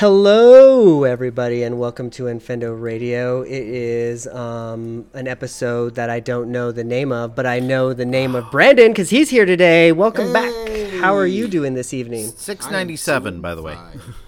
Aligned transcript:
Hello, 0.00 1.04
everybody, 1.04 1.62
and 1.62 1.78
welcome 1.78 2.08
to 2.12 2.22
Infendo 2.22 2.74
Radio. 2.74 3.42
It 3.42 3.50
is 3.50 4.26
um, 4.28 5.04
an 5.12 5.28
episode 5.28 5.94
that 5.96 6.08
I 6.08 6.20
don't 6.20 6.50
know 6.50 6.72
the 6.72 6.84
name 6.84 7.12
of, 7.12 7.36
but 7.36 7.44
I 7.44 7.58
know 7.58 7.92
the 7.92 8.06
name 8.06 8.34
of 8.34 8.50
Brandon 8.50 8.92
because 8.92 9.10
he's 9.10 9.28
here 9.28 9.44
today. 9.44 9.92
Welcome 9.92 10.32
back. 10.32 10.54
How 11.02 11.14
are 11.14 11.26
you 11.26 11.48
doing 11.48 11.74
this 11.74 11.92
evening? 11.92 12.28
Six 12.28 12.70
ninety 12.70 12.96
seven, 12.96 13.42
by 13.42 13.54
the 13.54 13.60
way. 13.60 13.76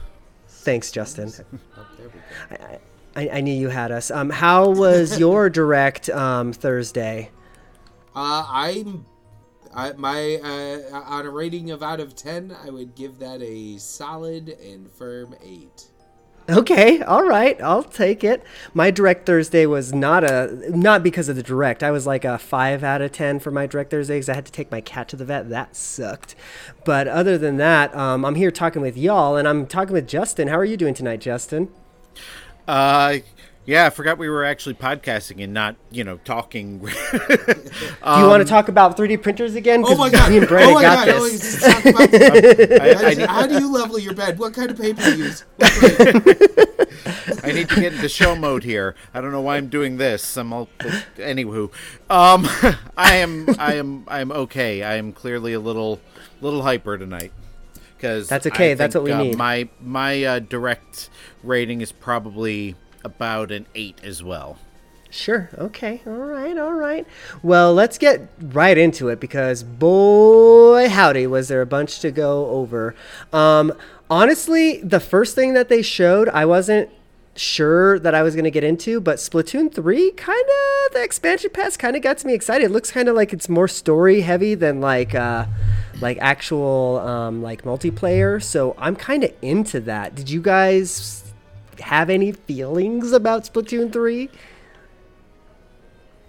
Thanks, 0.47 0.93
Justin. 0.93 1.33
I, 2.51 2.79
I, 3.17 3.29
I 3.31 3.41
knew 3.41 3.55
you 3.55 3.71
had 3.71 3.91
us. 3.91 4.11
Um, 4.11 4.29
how 4.29 4.69
was 4.69 5.19
your 5.19 5.49
direct 5.59 6.11
um, 6.11 6.53
Thursday? 6.53 7.31
Uh, 8.15 8.45
I'm 8.47 9.07
I, 9.75 9.93
my 9.93 10.37
uh, 10.37 11.01
on 11.01 11.27
a 11.27 11.31
rating 11.31 11.71
of 11.71 11.83
out 11.83 12.01
of 12.01 12.15
ten, 12.15 12.57
I 12.65 12.71
would 12.71 12.95
give 12.95 13.19
that 13.19 13.43
a 13.43 13.79
solid 13.79 14.49
and 14.49 14.91
firm 14.91 15.35
eight. 15.43 15.89
Okay, 16.51 17.01
all 17.03 17.23
right, 17.23 17.61
I'll 17.63 17.85
take 17.85 18.25
it. 18.25 18.43
My 18.75 18.91
direct 18.91 19.27
Thursday 19.27 19.65
was 19.65 19.95
not 19.95 20.25
a 20.25 20.71
not 20.77 21.03
because 21.03 21.29
of 21.29 21.37
the 21.37 21.43
direct. 21.43 21.85
I 21.85 21.93
was 21.93 22.05
like 22.05 22.25
a 22.25 22.37
five 22.37 22.83
out 22.83 23.01
of 23.01 23.13
ten 23.13 23.39
for 23.39 23.53
my 23.53 23.67
direct 23.67 23.91
Thursday 23.91 24.17
because 24.17 24.29
I 24.29 24.35
had 24.35 24.47
to 24.47 24.53
take 24.53 24.71
my 24.71 24.81
cat 24.81 25.09
to 25.11 25.17
the 25.17 25.25
vet. 25.25 25.49
That 25.51 25.77
sucked. 25.77 26.35
But 26.85 27.07
other 27.07 27.39
than 27.39 27.59
that, 27.59 27.95
um, 27.95 28.25
I'm 28.25 28.35
here 28.35 28.51
talking 28.51 28.83
with 28.83 28.97
y'all, 28.97 29.37
and 29.37 29.47
I'm 29.47 29.67
talking 29.67 29.93
with 29.93 30.09
Justin. 30.09 30.49
How 30.49 30.59
are 30.59 30.65
you 30.65 30.77
doing 30.77 30.95
tonight, 30.95 31.21
Justin? 31.21 31.69
Uh, 32.67 33.19
yeah, 33.65 33.87
I 33.87 33.91
forgot 33.91 34.19
we 34.19 34.29
were 34.29 34.45
actually 34.45 34.75
podcasting 34.75 35.43
and 35.43 35.55
not, 35.55 35.77
you 35.91 36.03
know, 36.03 36.17
talking. 36.25 36.79
Do 36.81 36.87
you 36.87 38.27
want 38.27 38.43
to 38.43 38.49
talk 38.49 38.69
about 38.69 38.97
3D 38.97 39.23
printers 39.23 39.55
again? 39.55 39.85
Oh 39.87 39.97
my 39.97 40.11
god! 40.11 40.31
Me 40.31 40.39
and 40.39 40.49
Brandon 40.49 40.73
oh 40.73 40.75
my 40.75 40.83
got 40.83 41.07
god! 41.07 41.17
Oh, 41.17 41.29
this. 41.29 41.63
let's 41.63 41.87
about 41.87 42.11
this. 42.11 42.81
I, 43.21 43.23
I, 43.23 43.27
How 43.27 43.47
do 43.47 43.61
you 43.61 43.73
level 43.73 44.01
your 44.01 44.15
bed? 44.15 44.41
What 44.41 44.53
kind 44.53 44.71
of 44.71 44.79
paper 44.79 45.01
do 45.03 45.17
you 45.17 45.25
use? 45.25 45.45
I 47.45 47.53
need 47.53 47.69
to 47.69 47.81
get 47.81 47.93
into 47.95 48.09
show 48.09 48.35
mode 48.35 48.65
here. 48.65 48.97
I 49.15 49.21
don't 49.21 49.31
know 49.31 49.41
why 49.41 49.59
I'm 49.59 49.69
doing 49.69 49.97
this. 49.97 50.37
I'm 50.37 50.53
all. 50.53 50.69
Anywho, 51.17 51.71
um, 52.11 52.49
I 52.97 53.17
am, 53.17 53.47
I 53.61 53.75
am, 53.75 54.05
I 54.09 54.21
am 54.21 54.33
okay. 54.33 54.83
I 54.83 54.97
am 54.97 55.13
clearly 55.13 55.53
a 55.53 55.61
little, 55.61 56.01
little 56.41 56.63
hyper 56.63 56.99
tonight. 56.99 57.33
Because 57.97 58.29
That's 58.29 58.49
okay, 58.49 58.75
that's 58.75 58.97
what 58.97 59.05
we 59.05 59.15
need. 59.15 59.39
My 59.39 59.69
my 59.81 60.25
uh, 60.25 60.39
direct 60.41 61.09
rating 61.45 61.81
is 61.81 61.93
probably 61.93 62.75
about 63.05 63.51
an 63.51 63.67
eight 63.75 63.99
as 64.03 64.23
well. 64.23 64.59
Sure. 65.13 65.51
Okay. 65.59 66.01
All 66.07 66.13
right. 66.13 66.57
All 66.57 66.73
right. 66.73 67.07
Well, 67.43 67.75
let's 67.75 67.99
get 67.99 68.29
right 68.41 68.79
into 68.79 69.09
it 69.09 69.21
because 69.21 69.63
boy, 69.63 70.89
howdy, 70.89 71.27
was 71.27 71.49
there 71.49 71.61
a 71.61 71.67
bunch 71.67 72.01
to 72.01 72.11
go 72.11 72.47
over. 72.47 72.95
Um, 73.31 73.75
honestly, 74.11 74.81
the 74.81 75.01
first 75.01 75.35
thing 75.35 75.53
that 75.53 75.69
they 75.69 75.83
showed, 75.83 76.31
I 76.31 76.47
wasn't 76.47 76.89
sure 77.37 77.99
that 77.99 78.15
I 78.15 78.23
was 78.23 78.35
going 78.35 78.45
to 78.45 78.51
get 78.51 78.65
into, 78.65 79.01
but 79.03 79.19
Splatoon 79.19 79.73
3 79.73 80.11
kind 80.13 80.41
of, 80.41 80.95
the 80.95 81.03
expansion 81.03 81.51
pass 81.51 81.77
kind 81.77 81.95
of 81.95 82.01
got 82.01 82.25
me 82.25 82.33
excited. 82.33 82.65
It 82.65 82.71
looks 82.71 82.91
kind 82.91 83.09
of 83.09 83.15
like 83.15 83.35
it's 83.35 83.51
more 83.51 83.69
story 83.69 84.23
heavy 84.23 84.55
than 84.55 84.81
like, 84.81 85.15
uh, 85.15 85.45
like 86.01 86.17
actual, 86.23 87.01
um, 87.01 87.43
like 87.43 87.65
multiplayer. 87.65 88.43
So 88.43 88.75
I'm 88.79 88.97
kind 88.97 89.25
of 89.25 89.33
into 89.43 89.81
that. 89.81 90.15
Did 90.15 90.31
you 90.31 90.41
guys 90.41 91.22
have 91.83 92.09
any 92.11 92.33
feelings 92.33 93.13
about 93.13 93.45
Splatoon 93.45 93.93
3? 93.93 94.29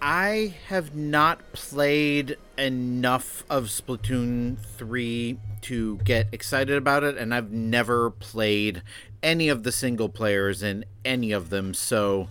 I 0.02 0.54
have 0.68 0.94
not 0.94 1.52
played 1.52 2.36
enough 2.58 3.42
of 3.48 3.64
Splatoon 3.66 4.58
3 4.76 5.38
to 5.62 5.96
get 6.04 6.26
excited 6.30 6.76
about 6.76 7.04
it, 7.04 7.16
and 7.16 7.32
I've 7.34 7.50
never 7.50 8.10
played 8.10 8.82
any 9.22 9.48
of 9.48 9.62
the 9.62 9.72
single 9.72 10.10
players 10.10 10.62
in 10.62 10.84
any 11.06 11.32
of 11.32 11.48
them. 11.48 11.72
So, 11.72 12.28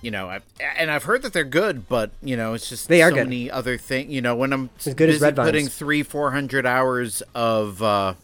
you 0.00 0.10
know, 0.10 0.30
I've, 0.30 0.44
and 0.78 0.90
I've 0.90 1.04
heard 1.04 1.20
that 1.22 1.34
they're 1.34 1.44
good, 1.44 1.88
but 1.90 2.10
you 2.22 2.38
know, 2.38 2.54
it's 2.54 2.70
just 2.70 2.88
They 2.88 3.02
are 3.02 3.10
so 3.10 3.16
good. 3.16 3.24
many 3.24 3.50
other 3.50 3.76
things. 3.76 4.10
You 4.10 4.22
know, 4.22 4.34
when 4.34 4.54
I'm 4.54 4.70
As 4.86 4.94
good 4.94 5.10
as 5.10 5.20
busy 5.20 5.32
Vines. 5.32 5.46
putting 5.46 5.68
three, 5.68 6.02
four 6.02 6.30
hundred 6.30 6.64
hours 6.64 7.22
of, 7.34 7.82
uh, 7.82 8.14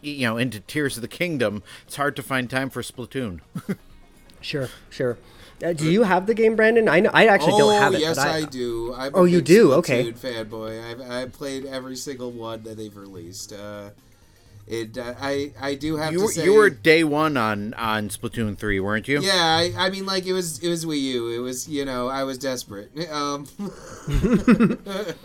you 0.00 0.26
know, 0.26 0.36
into 0.36 0.60
Tears 0.60 0.96
of 0.96 1.02
the 1.02 1.08
Kingdom, 1.08 1.62
it's 1.86 1.96
hard 1.96 2.16
to 2.16 2.22
find 2.22 2.48
time 2.48 2.70
for 2.70 2.82
Splatoon. 2.82 3.40
Sure, 4.40 4.68
sure. 4.88 5.18
Uh, 5.64 5.72
do 5.72 5.90
you 5.90 6.04
have 6.04 6.26
the 6.28 6.34
game, 6.34 6.54
Brandon? 6.54 6.88
I 6.88 7.00
know 7.00 7.10
I 7.12 7.26
actually 7.26 7.54
oh 7.54 7.58
don't 7.58 7.82
have 7.82 7.92
it. 7.94 8.00
yes, 8.00 8.16
but 8.16 8.28
I, 8.28 8.44
do. 8.44 8.94
I'm 8.94 9.12
a 9.12 9.18
Oh, 9.18 9.24
you 9.24 9.40
do? 9.40 9.70
Splatoon 9.70 9.78
Okay. 9.78 10.12
Fanboy. 10.12 10.90
I've 10.90 11.00
I've 11.10 11.32
played 11.32 11.66
every 11.66 11.96
single 11.96 12.30
one 12.30 12.62
that 12.62 12.76
they've 12.76 12.96
released. 12.96 13.52
Uh, 13.52 13.90
it 14.68 14.96
uh, 14.96 15.14
I 15.20 15.52
I 15.60 15.74
do 15.74 15.96
have 15.96 16.12
you 16.12 16.18
to 16.18 16.24
were, 16.26 16.30
say 16.30 16.44
you 16.44 16.54
were 16.54 16.70
day 16.70 17.02
one 17.02 17.36
on 17.36 17.74
on 17.74 18.10
Splatoon 18.10 18.56
3, 18.56 18.78
weren't 18.78 19.08
you? 19.08 19.20
Yeah, 19.20 19.32
I, 19.34 19.72
I 19.76 19.90
mean, 19.90 20.06
like 20.06 20.24
it 20.26 20.34
was 20.34 20.60
it 20.62 20.68
was 20.68 20.84
Wii 20.86 21.00
U. 21.00 21.30
It 21.30 21.40
was 21.40 21.68
you 21.68 21.84
know 21.84 22.06
I 22.06 22.22
was 22.22 22.38
desperate. 22.38 22.92
Um, 23.10 23.44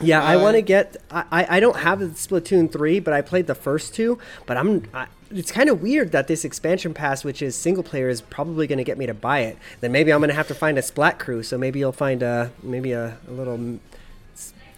Yeah, 0.00 0.22
I 0.22 0.36
Uh, 0.36 0.42
want 0.42 0.56
to 0.56 0.62
get. 0.62 0.96
I, 1.10 1.24
I 1.30 1.56
I 1.56 1.60
don't 1.60 1.76
have 1.76 2.00
Splatoon 2.00 2.70
three, 2.70 3.00
but 3.00 3.14
I 3.14 3.22
played 3.22 3.46
the 3.46 3.54
first 3.54 3.94
two. 3.94 4.18
But 4.46 4.56
I'm. 4.56 4.84
I, 4.92 5.06
it's 5.30 5.50
kind 5.50 5.68
of 5.68 5.82
weird 5.82 6.12
that 6.12 6.28
this 6.28 6.44
expansion 6.44 6.94
pass, 6.94 7.24
which 7.24 7.42
is 7.42 7.56
single 7.56 7.82
player, 7.82 8.08
is 8.08 8.20
probably 8.20 8.66
going 8.66 8.78
to 8.78 8.84
get 8.84 8.98
me 8.98 9.06
to 9.06 9.14
buy 9.14 9.40
it. 9.40 9.58
Then 9.80 9.90
maybe 9.92 10.12
I'm 10.12 10.20
going 10.20 10.28
to 10.28 10.34
have 10.34 10.48
to 10.48 10.54
find 10.54 10.78
a 10.78 10.82
Splat 10.82 11.18
crew. 11.18 11.42
So 11.42 11.58
maybe 11.58 11.78
you'll 11.78 11.92
find 11.92 12.22
a 12.22 12.50
maybe 12.62 12.92
a, 12.92 13.18
a 13.28 13.32
little 13.32 13.78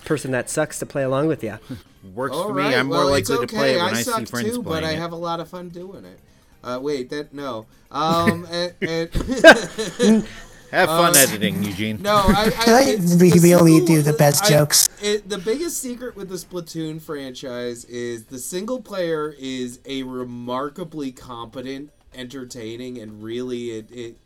person 0.05 0.31
that 0.31 0.49
sucks 0.49 0.79
to 0.79 0.87
play 0.87 1.03
along 1.03 1.27
with 1.27 1.43
you. 1.43 1.59
Works 2.15 2.37
all 2.37 2.49
for 2.49 2.55
me. 2.55 2.63
I'm 2.75 2.87
more 2.87 2.99
well, 2.99 3.15
it's 3.15 3.29
likely 3.29 3.45
okay. 3.45 3.47
to 3.47 3.55
play 3.59 3.75
it 3.75 3.77
when 3.79 3.95
I, 3.95 3.99
I, 3.99 4.03
suck 4.03 4.19
see 4.21 4.25
friends 4.27 4.47
too, 4.51 4.63
playing 4.63 4.83
but 4.83 4.85
I 4.85 4.93
have 4.93 5.13
a 5.13 5.17
lot 5.17 5.41
of 5.41 5.49
fun 5.49 5.69
doing 5.71 6.05
it. 6.05 6.21
Uh, 6.63 6.79
wait, 6.81 7.11
that 7.11 7.35
no. 7.35 7.67
Um, 7.91 8.47
and, 8.51 8.75
and 8.81 10.27
Have 10.71 10.89
fun 10.89 11.15
Uh, 11.17 11.19
editing, 11.19 11.63
Eugene. 11.63 12.03
no, 12.03 12.15
I, 12.17 12.51
I, 12.67 12.73
I 12.73 12.85
we, 13.21 13.31
the 13.31 13.41
we 13.43 13.55
only 13.55 13.73
single- 13.79 13.87
do 13.87 14.03
the 14.03 14.13
best 14.13 14.45
I- 14.45 14.49
jokes. 14.51 14.89
It, 15.03 15.29
the 15.29 15.39
biggest 15.39 15.79
secret 15.81 16.17
with 16.17 16.29
the 16.29 16.37
Splatoon 16.37 17.01
franchise 17.01 17.85
is 17.85 18.25
the 18.25 18.39
single 18.39 18.81
player 18.81 19.35
is 19.39 19.79
a 19.87 20.03
remarkably 20.05 21.13
competent, 21.13 21.91
entertaining, 22.15 22.99
and 22.99 23.23
really 23.23 23.71
it, 23.71 23.91
it 23.93 24.17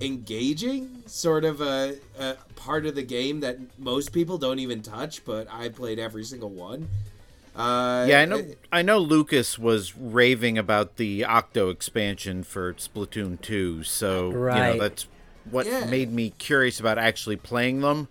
engaging 0.00 1.02
sort 1.06 1.44
of 1.44 1.60
a, 1.60 1.96
a 2.18 2.34
part 2.54 2.86
of 2.86 2.94
the 2.94 3.02
game 3.02 3.40
that 3.40 3.58
most 3.78 4.12
people 4.12 4.38
don't 4.38 4.58
even 4.58 4.82
touch. 4.82 5.24
But 5.24 5.46
I 5.50 5.68
played 5.68 5.98
every 5.98 6.24
single 6.24 6.50
one. 6.50 6.88
Uh, 7.54 8.04
Yeah, 8.08 8.20
I 8.20 8.24
know. 8.26 8.44
I 8.70 8.82
know 8.82 8.98
Lucas 8.98 9.58
was 9.58 9.96
raving 9.96 10.58
about 10.58 10.96
the 10.96 11.24
Octo 11.24 11.70
expansion 11.70 12.42
for 12.44 12.74
Splatoon 12.74 13.40
2, 13.40 13.82
so 13.82 14.30
you 14.30 14.36
Right. 14.36 14.74
know 14.76 14.80
that's 14.82 15.06
what 15.50 15.66
Yeah. 15.66 15.84
made 15.86 16.12
me 16.12 16.30
curious 16.38 16.80
about 16.80 16.98
actually 16.98 17.36
playing 17.36 17.80
them. 17.80 18.08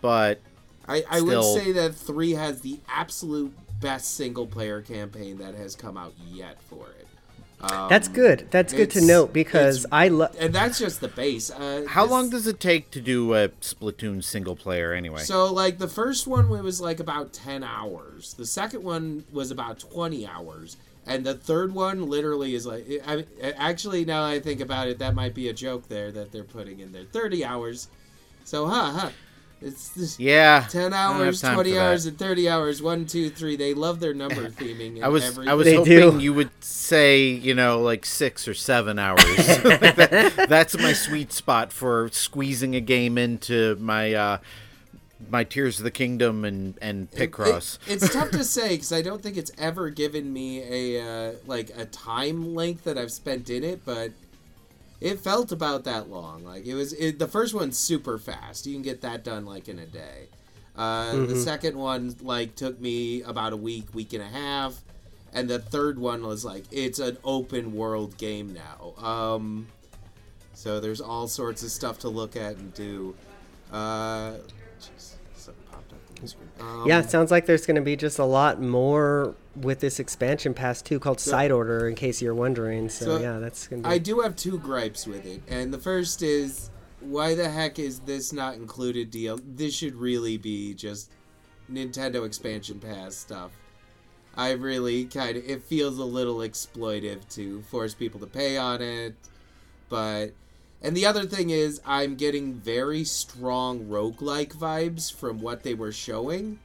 But 0.00 0.40
I, 0.88 1.04
I 1.10 1.20
would 1.20 1.44
say 1.44 1.72
that 1.72 1.94
three 1.94 2.32
has 2.32 2.60
the 2.60 2.80
absolute 2.88 3.52
best 3.80 4.14
single 4.16 4.46
player 4.46 4.80
campaign 4.80 5.38
that 5.38 5.54
has 5.54 5.74
come 5.76 5.96
out 5.96 6.12
yet 6.28 6.60
for 6.62 6.86
it. 6.88 7.06
Um, 7.60 7.88
That's 7.88 8.08
good. 8.08 8.48
That's 8.50 8.72
good 8.72 8.90
to 8.90 9.00
note 9.00 9.32
because 9.32 9.86
I 9.92 10.08
love. 10.08 10.34
and 10.36 10.52
that's 10.52 10.80
just 10.80 11.00
the 11.00 11.06
base. 11.06 11.48
Uh, 11.48 11.84
how 11.88 12.04
long 12.04 12.28
does 12.28 12.48
it 12.48 12.58
take 12.58 12.90
to 12.90 13.00
do 13.00 13.34
a 13.34 13.50
Splatoon 13.60 14.24
single 14.24 14.56
player 14.56 14.92
anyway? 14.92 15.20
So 15.20 15.52
like 15.52 15.78
the 15.78 15.86
first 15.86 16.26
one 16.26 16.48
was 16.48 16.80
like 16.80 16.98
about 16.98 17.32
ten 17.32 17.62
hours. 17.62 18.34
The 18.34 18.46
second 18.46 18.82
one 18.82 19.24
was 19.32 19.52
about 19.52 19.78
twenty 19.78 20.26
hours, 20.26 20.76
and 21.06 21.24
the 21.26 21.34
third 21.34 21.74
one 21.74 22.08
literally 22.08 22.54
is 22.54 22.66
like. 22.66 22.86
I 23.06 23.24
actually 23.56 24.04
now 24.04 24.24
I 24.24 24.40
think 24.40 24.60
about 24.60 24.88
it, 24.88 24.98
that 25.00 25.14
might 25.14 25.34
be 25.34 25.48
a 25.48 25.52
joke 25.52 25.88
there 25.88 26.12
that 26.12 26.32
they're 26.32 26.44
putting 26.44 26.80
in 26.80 26.92
there. 26.92 27.04
Thirty 27.04 27.44
hours. 27.44 27.88
So 28.44 28.66
huh 28.66 28.92
huh. 28.92 29.10
It's 29.64 29.90
this 29.90 30.18
yeah, 30.18 30.66
ten 30.68 30.92
I 30.92 31.06
don't 31.06 31.16
have 31.18 31.26
hours, 31.26 31.40
twenty 31.40 31.70
for 31.70 31.76
that. 31.76 31.88
hours, 31.90 32.06
and 32.06 32.18
thirty 32.18 32.48
hours. 32.48 32.82
One, 32.82 33.06
two, 33.06 33.30
three. 33.30 33.54
They 33.54 33.74
love 33.74 34.00
their 34.00 34.12
number 34.12 34.48
theming. 34.50 34.96
And 34.96 35.04
I 35.04 35.08
was 35.08 35.24
every- 35.24 35.46
I 35.46 35.54
was 35.54 35.66
They 35.66 35.76
hoping 35.76 36.18
do. 36.18 36.18
you 36.18 36.34
would 36.34 36.50
say 36.64 37.26
you 37.28 37.54
know 37.54 37.80
like 37.80 38.04
six 38.04 38.48
or 38.48 38.54
seven 38.54 38.98
hours. 38.98 39.22
That- 39.36 40.46
that's 40.48 40.76
my 40.76 40.92
sweet 40.92 41.32
spot 41.32 41.72
for 41.72 42.08
squeezing 42.12 42.74
a 42.74 42.80
game 42.80 43.16
into 43.18 43.76
my 43.76 44.12
uh, 44.14 44.38
my 45.30 45.44
Tears 45.44 45.78
of 45.78 45.84
the 45.84 45.90
Kingdom 45.90 46.44
and 46.44 46.74
and 46.82 47.10
Picross. 47.10 47.78
It- 47.86 48.02
it's 48.02 48.12
tough 48.12 48.30
to 48.32 48.44
say 48.58 48.70
because 48.70 48.92
I 48.92 49.02
don't 49.02 49.22
think 49.22 49.36
it's 49.36 49.52
ever 49.58 49.90
given 49.90 50.32
me 50.32 50.62
a 50.96 51.02
uh, 51.02 51.32
like 51.46 51.70
a 51.76 51.84
time 51.86 52.54
length 52.54 52.84
that 52.84 52.96
I've 52.98 53.12
spent 53.12 53.50
in 53.50 53.64
it, 53.64 53.84
but 53.84 54.12
it 55.00 55.18
felt 55.20 55.50
about 55.52 55.84
that 55.84 56.08
long. 56.08 56.44
Like 56.44 56.64
it 56.66 56.74
was 56.74 56.92
it, 56.92 57.18
the 57.18 57.26
first 57.28 57.54
one's 57.54 57.76
super 57.78 58.18
fast. 58.18 58.66
You 58.66 58.74
can 58.74 58.82
get 58.82 59.00
that 59.02 59.24
done 59.24 59.44
like 59.44 59.68
in 59.68 59.78
a 59.78 59.86
day. 59.86 60.28
Uh, 60.76 61.26
The 61.26 61.36
second 61.36 61.76
one 61.76 62.14
like 62.22 62.54
took 62.56 62.80
me 62.80 63.22
about 63.22 63.52
a 63.52 63.56
week, 63.56 63.92
week 63.94 64.12
and 64.14 64.22
a 64.22 64.26
half, 64.28 64.82
and 65.34 65.48
the 65.50 65.58
third 65.58 65.98
one 65.98 66.24
was 66.26 66.44
like 66.46 66.64
it's 66.70 66.98
an 66.98 67.18
open 67.24 67.74
world 67.74 68.16
game 68.16 68.54
now. 68.54 68.94
Um, 69.04 69.66
so 70.54 70.80
there's 70.80 71.00
all 71.00 71.28
sorts 71.28 71.62
of 71.62 71.70
stuff 71.70 71.98
to 72.00 72.08
look 72.08 72.36
at 72.36 72.56
and 72.56 72.72
do. 72.72 73.14
Uh, 73.70 74.34
jeez, 74.80 75.11
Um, 76.60 76.84
Yeah, 76.86 77.00
it 77.00 77.10
sounds 77.10 77.30
like 77.30 77.46
there's 77.46 77.66
going 77.66 77.76
to 77.76 77.82
be 77.82 77.96
just 77.96 78.18
a 78.18 78.24
lot 78.24 78.60
more 78.60 79.34
with 79.56 79.80
this 79.80 80.00
expansion 80.00 80.54
pass 80.54 80.82
too, 80.82 80.98
called 80.98 81.20
Side 81.20 81.50
Order. 81.52 81.88
In 81.88 81.94
case 81.94 82.22
you're 82.22 82.34
wondering, 82.34 82.88
so, 82.88 83.04
So, 83.04 83.18
yeah, 83.18 83.38
that's 83.38 83.66
gonna 83.68 83.82
be. 83.82 83.88
I 83.88 83.98
do 83.98 84.20
have 84.20 84.36
two 84.36 84.58
gripes 84.58 85.06
with 85.06 85.26
it, 85.26 85.42
and 85.48 85.72
the 85.72 85.78
first 85.78 86.22
is 86.22 86.70
why 87.00 87.34
the 87.34 87.48
heck 87.48 87.78
is 87.78 88.00
this 88.00 88.32
not 88.32 88.54
included 88.54 89.10
deal? 89.10 89.38
This 89.44 89.74
should 89.74 89.94
really 89.94 90.38
be 90.38 90.74
just 90.74 91.10
Nintendo 91.70 92.24
expansion 92.26 92.78
pass 92.78 93.16
stuff. 93.16 93.50
I 94.34 94.52
really 94.52 95.04
kind 95.04 95.36
of 95.36 95.44
it 95.48 95.62
feels 95.62 95.98
a 95.98 96.04
little 96.04 96.36
exploitive 96.36 97.28
to 97.34 97.62
force 97.62 97.94
people 97.94 98.20
to 98.20 98.26
pay 98.26 98.56
on 98.56 98.80
it, 98.80 99.14
but 99.88 100.32
and 100.82 100.96
the 100.96 101.06
other 101.06 101.24
thing 101.24 101.50
is 101.50 101.80
I'm 101.86 102.16
getting 102.16 102.54
very 102.54 103.04
strong 103.04 103.86
roguelike 103.86 104.54
vibes 104.54 105.12
from 105.14 105.40
what 105.40 105.62
they 105.62 105.74
were 105.74 105.92
showing. 105.92 106.58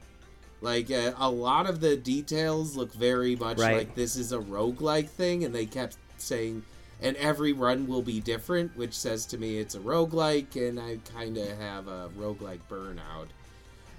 Like 0.60 0.90
uh, 0.90 1.12
a 1.16 1.30
lot 1.30 1.68
of 1.68 1.80
the 1.80 1.96
details 1.96 2.76
look 2.76 2.92
very 2.92 3.36
much 3.36 3.58
Right. 3.58 3.76
like 3.78 3.94
this 3.94 4.16
is 4.16 4.32
a 4.32 4.38
roguelike 4.38 5.08
thing 5.08 5.44
and 5.44 5.54
they 5.54 5.66
kept 5.66 5.96
saying 6.16 6.64
and 7.00 7.16
every 7.16 7.52
run 7.52 7.86
will 7.86 8.02
be 8.02 8.18
different, 8.18 8.76
which 8.76 8.92
says 8.92 9.24
to 9.26 9.38
me 9.38 9.58
it's 9.58 9.76
a 9.76 9.78
roguelike 9.78 10.56
and 10.56 10.80
I 10.80 10.98
kind 11.16 11.36
of 11.38 11.56
have 11.58 11.86
a 11.86 12.10
roguelike 12.18 12.58
burnout. 12.68 13.28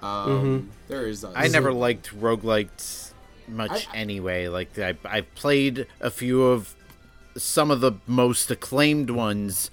Um, 0.02 0.70
there 0.88 1.08
is 1.08 1.24
a, 1.24 1.32
I 1.36 1.48
never 1.48 1.74
liked 1.74 2.18
roguelikes 2.20 3.12
much 3.48 3.88
I- 3.94 3.98
anyway. 3.98 4.48
Like 4.48 4.78
I 4.78 4.96
I've 5.06 5.34
played 5.36 5.88
a 6.02 6.10
few 6.10 6.44
of 6.44 6.76
some 7.38 7.72
of 7.72 7.80
the 7.82 7.94
most 8.08 8.50
acclaimed 8.52 9.10
ones 9.10 9.70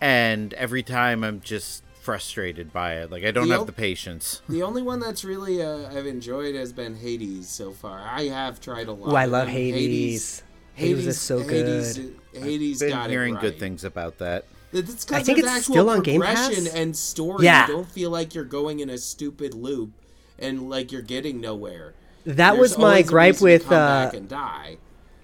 and 0.00 0.52
every 0.54 0.82
time 0.82 1.24
I'm 1.24 1.40
just 1.40 1.82
frustrated 2.00 2.72
by 2.72 2.94
it. 2.94 3.10
Like 3.10 3.24
I 3.24 3.30
don't 3.32 3.48
The 3.48 3.52
have 3.52 3.62
o- 3.62 3.66
the 3.66 3.72
patience. 3.72 4.40
The 4.48 4.62
only 4.62 4.80
one 4.82 4.98
that's 4.98 5.24
really 5.24 5.62
uh, 5.62 5.88
I've 5.94 6.06
enjoyed 6.06 6.54
has 6.54 6.72
been 6.72 6.96
Hades 6.96 7.48
so 7.48 7.70
far. 7.72 8.00
I 8.00 8.24
have 8.28 8.60
tried 8.60 8.88
a 8.88 8.92
lot. 8.92 9.12
oh, 9.12 9.16
I 9.16 9.26
love 9.26 9.46
them. 9.46 9.54
Hades. 9.54 10.42
Hades 10.74 11.06
is 11.06 11.20
so 11.20 11.42
good. 11.42 11.66
Hades, 11.66 11.98
good. 11.98 12.16
Hades 12.42 12.78
Been 12.80 12.90
got 12.90 13.10
hearing 13.10 13.34
it 13.34 13.40
good 13.40 13.58
things 13.58 13.84
about 13.84 14.18
that. 14.18 14.44
It's 14.72 15.04
'cause 15.04 15.18
I 15.18 15.22
think 15.22 15.38
it's 15.38 15.48
actual 15.48 15.74
still 15.74 15.90
on 15.90 16.02
Game 16.02 16.20
progression 16.20 16.64
Pass. 16.64 16.74
and 16.74 16.96
story. 16.96 17.44
Yeah. 17.44 17.66
You 17.66 17.72
don't 17.74 17.90
feel 17.90 18.10
like 18.10 18.34
you're 18.34 18.44
going 18.44 18.80
in 18.80 18.88
a 18.90 18.96
stupid 18.98 19.52
loop 19.54 19.90
and 20.38 20.70
like 20.70 20.92
you're 20.92 21.02
getting 21.02 21.40
nowhere. 21.40 21.94
That 22.24 22.52
There's 22.52 22.58
was 22.58 22.78
my 22.78 23.02
gripe 23.02 23.34
reason 23.34 23.46
to 23.48 23.52
with 23.54 23.64
come 23.64 23.72
uh, 23.74 24.04
back 24.04 24.14
and 24.14 24.28
die. 24.28 24.76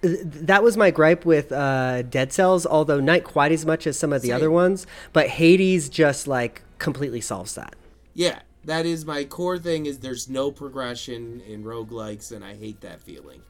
Th- 0.09 0.21
that 0.25 0.63
was 0.63 0.77
my 0.77 0.91
gripe 0.91 1.25
with 1.25 1.51
uh, 1.53 2.03
Dead 2.03 2.33
Cells, 2.33 2.67
although 2.67 3.01
not 3.01 3.25
quite 3.25 3.53
as 3.53 3.65
much 3.67 3.87
as 3.87 3.99
some 3.99 4.13
of 4.13 4.23
the 4.23 4.29
Same. 4.29 4.37
other 4.37 4.51
ones. 4.51 4.87
But 5.13 5.29
Hades 5.29 5.89
just 5.89 6.27
like 6.29 6.63
completely 6.79 7.21
solves 7.21 7.55
that. 7.55 7.75
Yeah, 8.15 8.41
that 8.65 8.87
is 8.87 9.05
my 9.05 9.25
core 9.25 9.59
thing. 9.59 9.87
Is 9.87 9.99
there's 9.99 10.29
no 10.29 10.51
progression 10.51 11.41
in 11.41 11.65
roguelikes, 11.65 12.31
and 12.33 12.45
I 12.45 12.55
hate 12.55 12.81
that 12.83 13.01
feeling. 13.01 13.43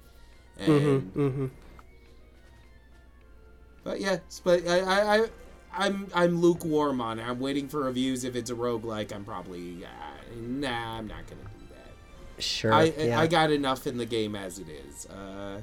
And, 0.58 1.12
Mm-hmm, 1.14 1.46
But 3.82 4.00
yeah, 4.00 4.18
but 4.44 4.66
I, 4.66 4.78
I, 4.80 5.16
I, 5.18 5.26
I'm 5.76 6.08
I'm 6.14 6.40
lukewarm 6.40 7.00
on 7.00 7.18
it. 7.18 7.24
I'm 7.24 7.40
waiting 7.40 7.68
for 7.68 7.80
reviews. 7.84 8.24
If 8.24 8.36
it's 8.36 8.50
a 8.50 8.54
roguelike, 8.54 9.12
I'm 9.12 9.24
probably 9.24 9.84
uh, 9.84 9.88
nah. 10.36 10.98
I'm 10.98 11.06
not 11.06 11.26
gonna 11.26 11.42
do 11.58 11.66
that. 11.70 12.42
Sure. 12.42 12.72
I 12.72 12.84
yeah. 12.96 13.20
I 13.20 13.26
got 13.26 13.50
enough 13.50 13.86
in 13.86 13.98
the 13.98 14.06
game 14.06 14.34
as 14.36 14.58
it 14.58 14.68
is. 14.68 15.06
Uh, 15.06 15.60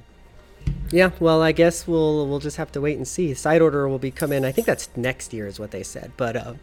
yeah. 0.91 1.11
Well, 1.19 1.41
I 1.41 1.51
guess 1.51 1.88
we'll 1.88 2.27
we'll 2.27 2.39
just 2.39 2.57
have 2.57 2.71
to 2.73 2.81
wait 2.81 2.97
and 2.97 3.07
see. 3.07 3.33
Side 3.33 3.61
order 3.61 3.88
will 3.88 3.99
be 3.99 4.11
coming. 4.11 4.45
I 4.45 4.51
think 4.51 4.67
that's 4.67 4.89
next 4.95 5.33
year, 5.33 5.47
is 5.47 5.59
what 5.59 5.71
they 5.71 5.83
said. 5.83 6.11
But 6.17 6.35
um, 6.35 6.59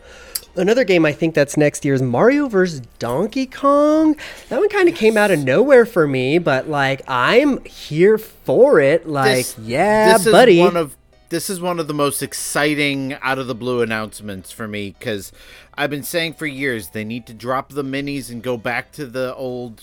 another 0.56 0.84
game 0.84 1.04
I 1.04 1.12
think 1.12 1.34
that's 1.34 1.56
next 1.56 1.84
year 1.84 1.94
is 1.94 2.02
Mario 2.02 2.48
vs. 2.48 2.80
Donkey 2.98 3.46
Kong. 3.46 4.16
That 4.48 4.60
one 4.60 4.68
kind 4.68 4.88
of 4.88 4.94
came 4.94 5.16
out 5.16 5.30
of 5.30 5.38
nowhere 5.40 5.86
for 5.86 6.06
me, 6.06 6.38
but 6.38 6.68
like 6.68 7.02
I'm 7.08 7.64
here 7.64 8.18
for 8.18 8.80
it. 8.80 9.08
Like, 9.08 9.36
This- 9.46 9.58
yeah, 9.58 10.12
this 10.12 10.26
is 10.26 10.32
buddy. 10.32 10.58
one 10.60 10.76
of 10.76 10.96
this 11.30 11.50
is 11.50 11.60
one 11.60 11.78
of 11.78 11.88
the 11.88 11.94
most 11.94 12.22
exciting 12.22 13.12
out 13.20 13.38
of 13.38 13.46
the 13.48 13.54
blue 13.54 13.82
announcements 13.82 14.50
for 14.50 14.66
me 14.66 14.94
because 14.98 15.30
I've 15.74 15.90
been 15.90 16.02
saying 16.02 16.34
for 16.34 16.46
years 16.46 16.88
they 16.88 17.04
need 17.04 17.26
to 17.26 17.34
drop 17.34 17.68
the 17.70 17.84
minis 17.84 18.30
and 18.30 18.42
go 18.42 18.56
back 18.56 18.92
to 18.92 19.04
the 19.06 19.34
old 19.34 19.82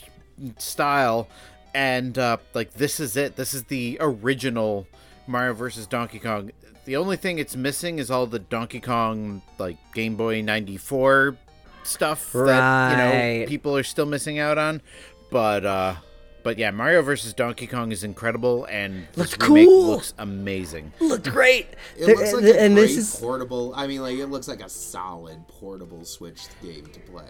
style, 0.57 1.27
and 1.75 2.18
uh, 2.18 2.38
like 2.56 2.74
this 2.74 3.00
is 3.00 3.16
it. 3.18 3.36
This 3.36 3.54
is 3.54 3.63
the 3.66 3.98
original 4.00 4.88
Mario 5.27 5.54
versus 5.54 5.86
Donkey 5.86 6.18
Kong. 6.19 6.51
The 6.86 6.95
only 6.95 7.18
thing 7.18 7.38
it's 7.39 7.56
missing 7.56 8.00
is 8.00 8.10
all 8.10 8.25
the 8.27 8.39
Donkey 8.39 8.80
Kong 8.80 9.42
like 9.60 9.77
Game 9.94 10.16
Boy 10.16 10.42
'94 10.42 11.36
stuff 11.83 12.31
that 12.33 12.92
you 12.92 12.98
know 13.44 13.48
people 13.48 13.75
are 13.77 13.83
still 13.83 14.06
missing 14.07 14.39
out 14.39 14.57
on, 14.57 14.81
but. 15.30 15.66
uh 15.66 15.95
but 16.44 16.60
yeah, 16.60 16.69
Mario 16.69 17.01
versus 17.01 17.33
Donkey 17.33 17.66
Kong 17.66 17.92
is 17.92 18.04
incredible, 18.04 18.66
and 18.66 19.07
Looks 19.16 19.36
remake 19.39 19.66
cool. 19.68 19.88
looks 19.88 20.13
amazing. 20.19 20.94
Looks 21.00 21.28
great. 21.28 21.69
it 21.98 22.06
There- 22.06 22.16
looks 22.16 22.33
like 22.33 22.44
th- 22.44 22.56
a 22.56 22.62
and 22.62 22.75
great 22.75 22.81
this 22.86 22.98
is 22.98 23.16
portable. 23.19 23.74
I 23.75 23.88
mean, 23.88 24.04
like 24.04 24.19
it 24.19 24.28
looks 24.28 24.48
like 24.48 24.62
a 24.62 24.69
solid 24.69 25.39
portable 25.48 26.06
Switch 26.06 26.44
game 26.62 26.86
to 26.86 27.00
play. 27.00 27.24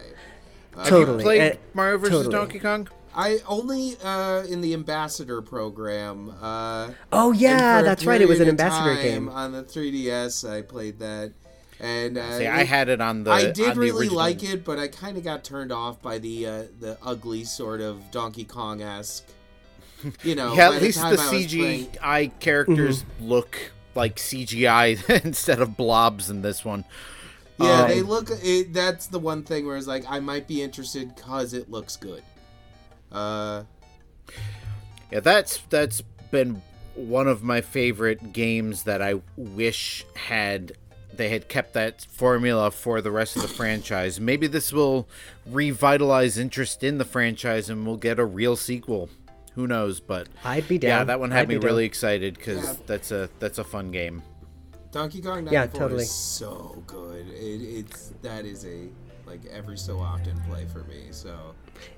Uh, 0.75 0.83
Totally. 0.83 1.24
Played 1.24 1.41
and- 1.51 1.59
Mario 1.74 1.98
versus 1.98 2.25
totally. 2.25 2.33
Donkey 2.36 2.59
Kong? 2.59 2.89
I 3.17 3.39
only 3.47 3.95
uh, 4.03 4.44
in 4.44 4.59
the 4.62 4.73
ambassador 4.73 5.41
program. 5.41 6.33
Uh, 6.41 6.89
Oh 7.13 7.31
yeah, 7.31 7.81
that's 7.81 8.06
right. 8.06 8.21
It 8.21 8.27
was 8.27 8.39
an 8.41 8.50
ambassador 8.50 8.94
time 8.95 9.03
game. 9.03 9.29
on 9.29 9.53
the 9.53 9.63
3DS. 9.63 10.47
I 10.50 10.62
played 10.62 11.00
that, 11.00 11.31
and 11.79 12.17
uh, 12.17 12.38
See, 12.38 12.45
I 12.47 12.62
it- 12.62 12.67
had 12.67 12.89
it 12.89 13.00
on 13.01 13.23
the. 13.23 13.31
I 13.31 13.51
did 13.51 13.77
really 13.77 14.09
like 14.09 14.44
it, 14.44 14.65
but 14.65 14.79
I 14.79 14.88
kind 14.89 15.17
of 15.17 15.23
got 15.23 15.44
turned 15.44 15.71
off 15.71 16.01
by 16.01 16.17
the 16.17 16.45
uh, 16.45 16.63
the 16.79 16.97
ugly 17.03 17.45
sort 17.45 17.79
of 17.81 18.12
Donkey 18.12 18.44
Kong 18.44 18.81
esque. 18.81 19.25
You 20.23 20.35
know, 20.35 20.53
Yeah, 20.56 20.69
at 20.71 20.73
the 20.79 20.85
least 20.85 21.00
time 21.00 21.15
the 21.15 21.21
I 21.21 21.31
was 21.31 21.47
playing- 21.47 21.85
CGI 21.88 22.39
characters 22.39 23.03
Mm-hmm. 23.03 23.27
look 23.29 23.57
like 23.95 24.17
CGI 24.17 25.09
instead 25.25 25.62
of 25.62 25.77
blobs 25.77 26.29
in 26.29 26.41
this 26.41 26.65
one. 26.65 26.83
Yeah, 27.57 27.83
Um, 27.83 27.88
they 27.89 28.01
look. 28.01 28.29
It, 28.44 28.73
that's 28.73 29.07
the 29.07 29.19
one 29.19 29.44
thing 29.44 29.65
where 29.65 29.77
it's 29.77 29.88
like 29.88 30.03
I 30.09 30.19
might 30.19 30.47
be 30.50 30.62
interested 30.62 31.15
because 31.15 31.53
it 31.53 31.71
looks 31.71 31.95
good. 31.95 32.21
Uh, 33.15 33.63
Yeah, 35.12 35.19
that's 35.21 35.57
that's 35.69 36.01
been 36.31 36.62
one 36.95 37.27
of 37.27 37.44
my 37.44 37.62
favorite 37.62 38.33
games 38.33 38.83
that 38.83 39.01
I 39.01 39.21
wish 39.38 40.06
had 40.15 40.73
they 41.13 41.29
had 41.29 41.47
kept 41.47 41.73
that 41.73 42.01
formula 42.12 42.71
for 42.71 43.00
the 43.01 43.12
rest 43.12 43.35
of 43.38 43.41
the 43.41 43.47
franchise. 43.47 44.19
Maybe 44.19 44.47
this 44.47 44.73
will 44.73 45.07
revitalize 45.45 46.38
interest 46.38 46.83
in 46.83 46.97
the 46.97 47.06
franchise 47.06 47.69
and 47.69 47.85
we'll 47.88 47.95
get 47.97 48.19
a 48.19 48.25
real 48.25 48.56
sequel. 48.57 49.09
Who 49.53 49.67
knows? 49.67 50.01
But 50.01 50.27
I'd 50.44 50.67
be 50.67 50.77
yeah, 50.81 51.06
that 51.06 51.19
one 51.19 51.31
had 51.31 51.44
I'd 51.44 51.47
me 51.47 51.56
be 51.56 51.59
down. 51.62 51.65
really 51.67 51.85
excited 51.85 52.33
because 52.38 52.63
Yeah. 52.63 52.73
that's 52.85 53.12
a 53.12 53.29
that's 53.39 53.57
a 53.59 53.63
fun 53.63 53.91
game. 53.91 54.21
Donkey 54.91 55.21
Kong 55.21 55.45
94 55.45 55.53
Yeah, 55.53 55.67
totally. 55.67 56.03
is 56.03 56.12
so 56.12 56.84
good. 56.88 57.27
It, 57.27 57.62
it's 57.62 58.13
that 58.22 58.45
is 58.45 58.65
a 58.65 58.89
like 59.25 59.45
every 59.45 59.77
so 59.77 60.00
often 60.00 60.38
play 60.50 60.65
for 60.65 60.84
me. 60.86 61.05
So 61.12 61.53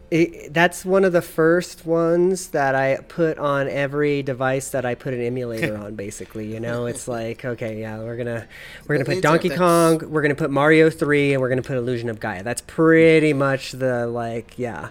It, 0.09 0.53
that's 0.53 0.85
one 0.85 1.03
of 1.03 1.11
the 1.11 1.21
first 1.21 1.85
ones 1.85 2.49
that 2.49 2.75
I 2.75 2.95
put 3.09 3.37
on 3.37 3.67
every 3.67 4.23
device 4.23 4.69
that 4.69 4.85
I 4.85 4.95
put 4.95 5.13
an 5.13 5.21
emulator 5.21 5.77
on. 5.83 5.95
Basically, 5.95 6.51
you 6.53 6.61
know, 6.61 6.85
it's 6.85 7.07
like 7.09 7.43
okay, 7.43 7.81
yeah, 7.81 7.97
we're 7.99 8.15
gonna 8.15 8.47
we're 8.87 8.95
gonna 8.95 9.15
put 9.15 9.21
Donkey 9.21 9.49
Kong, 9.49 9.99
we're 10.09 10.21
gonna 10.21 10.35
put 10.35 10.49
Mario 10.49 10.89
Three, 10.89 11.33
and 11.33 11.41
we're 11.41 11.49
gonna 11.49 11.61
put 11.61 11.77
Illusion 11.77 12.09
of 12.09 12.19
Gaia. 12.19 12.43
That's 12.43 12.61
pretty 12.61 13.33
much 13.33 13.73
the 13.73 14.07
like, 14.07 14.57
yeah. 14.57 14.89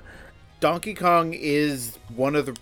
Donkey 0.60 0.94
Kong 0.94 1.32
is 1.34 1.98
one 2.14 2.34
of 2.34 2.46
the 2.46 2.56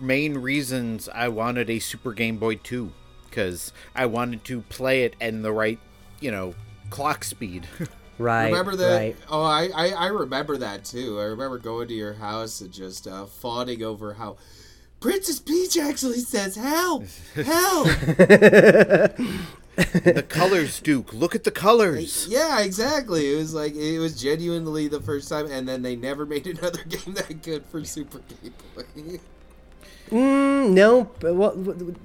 main 0.00 0.38
reasons 0.38 1.08
I 1.08 1.28
wanted 1.28 1.70
a 1.70 1.78
Super 1.78 2.12
Game 2.12 2.38
Boy 2.38 2.56
2 2.56 2.92
because 3.28 3.72
I 3.94 4.06
wanted 4.06 4.44
to 4.44 4.62
play 4.62 5.04
it 5.04 5.14
in 5.20 5.42
the 5.42 5.52
right, 5.52 5.78
you 6.20 6.30
know, 6.30 6.54
clock 6.90 7.24
speed. 7.24 7.66
Right. 8.18 8.46
remember 8.46 8.76
that? 8.76 8.96
Right. 8.96 9.16
Oh, 9.28 9.42
I, 9.42 9.68
I 9.74 9.88
I 9.90 10.06
remember 10.06 10.56
that 10.58 10.84
too. 10.84 11.20
I 11.20 11.24
remember 11.24 11.58
going 11.58 11.88
to 11.88 11.94
your 11.94 12.14
house 12.14 12.60
and 12.60 12.72
just 12.72 13.06
uh, 13.06 13.26
fawning 13.26 13.82
over 13.82 14.14
how 14.14 14.36
Princess 15.00 15.38
Peach 15.38 15.76
actually 15.76 16.20
says 16.20 16.56
help, 16.56 17.04
help. 17.34 17.86
the 19.76 20.24
colors, 20.28 20.80
Duke. 20.80 21.12
Look 21.12 21.34
at 21.34 21.44
the 21.44 21.50
colors. 21.50 22.26
yeah, 22.28 22.60
exactly. 22.60 23.32
It 23.32 23.36
was 23.36 23.52
like 23.52 23.74
it 23.74 23.98
was 23.98 24.20
genuinely 24.20 24.88
the 24.88 25.00
first 25.00 25.28
time, 25.28 25.46
and 25.50 25.68
then 25.68 25.82
they 25.82 25.96
never 25.96 26.24
made 26.24 26.46
another 26.46 26.82
game 26.88 27.14
that 27.14 27.42
good 27.42 27.66
for 27.66 27.84
Super 27.84 28.20
Game 28.20 28.54
Boy. 28.74 29.20
Mm, 30.10 30.70
no, 30.70 31.10
well, 31.20 31.56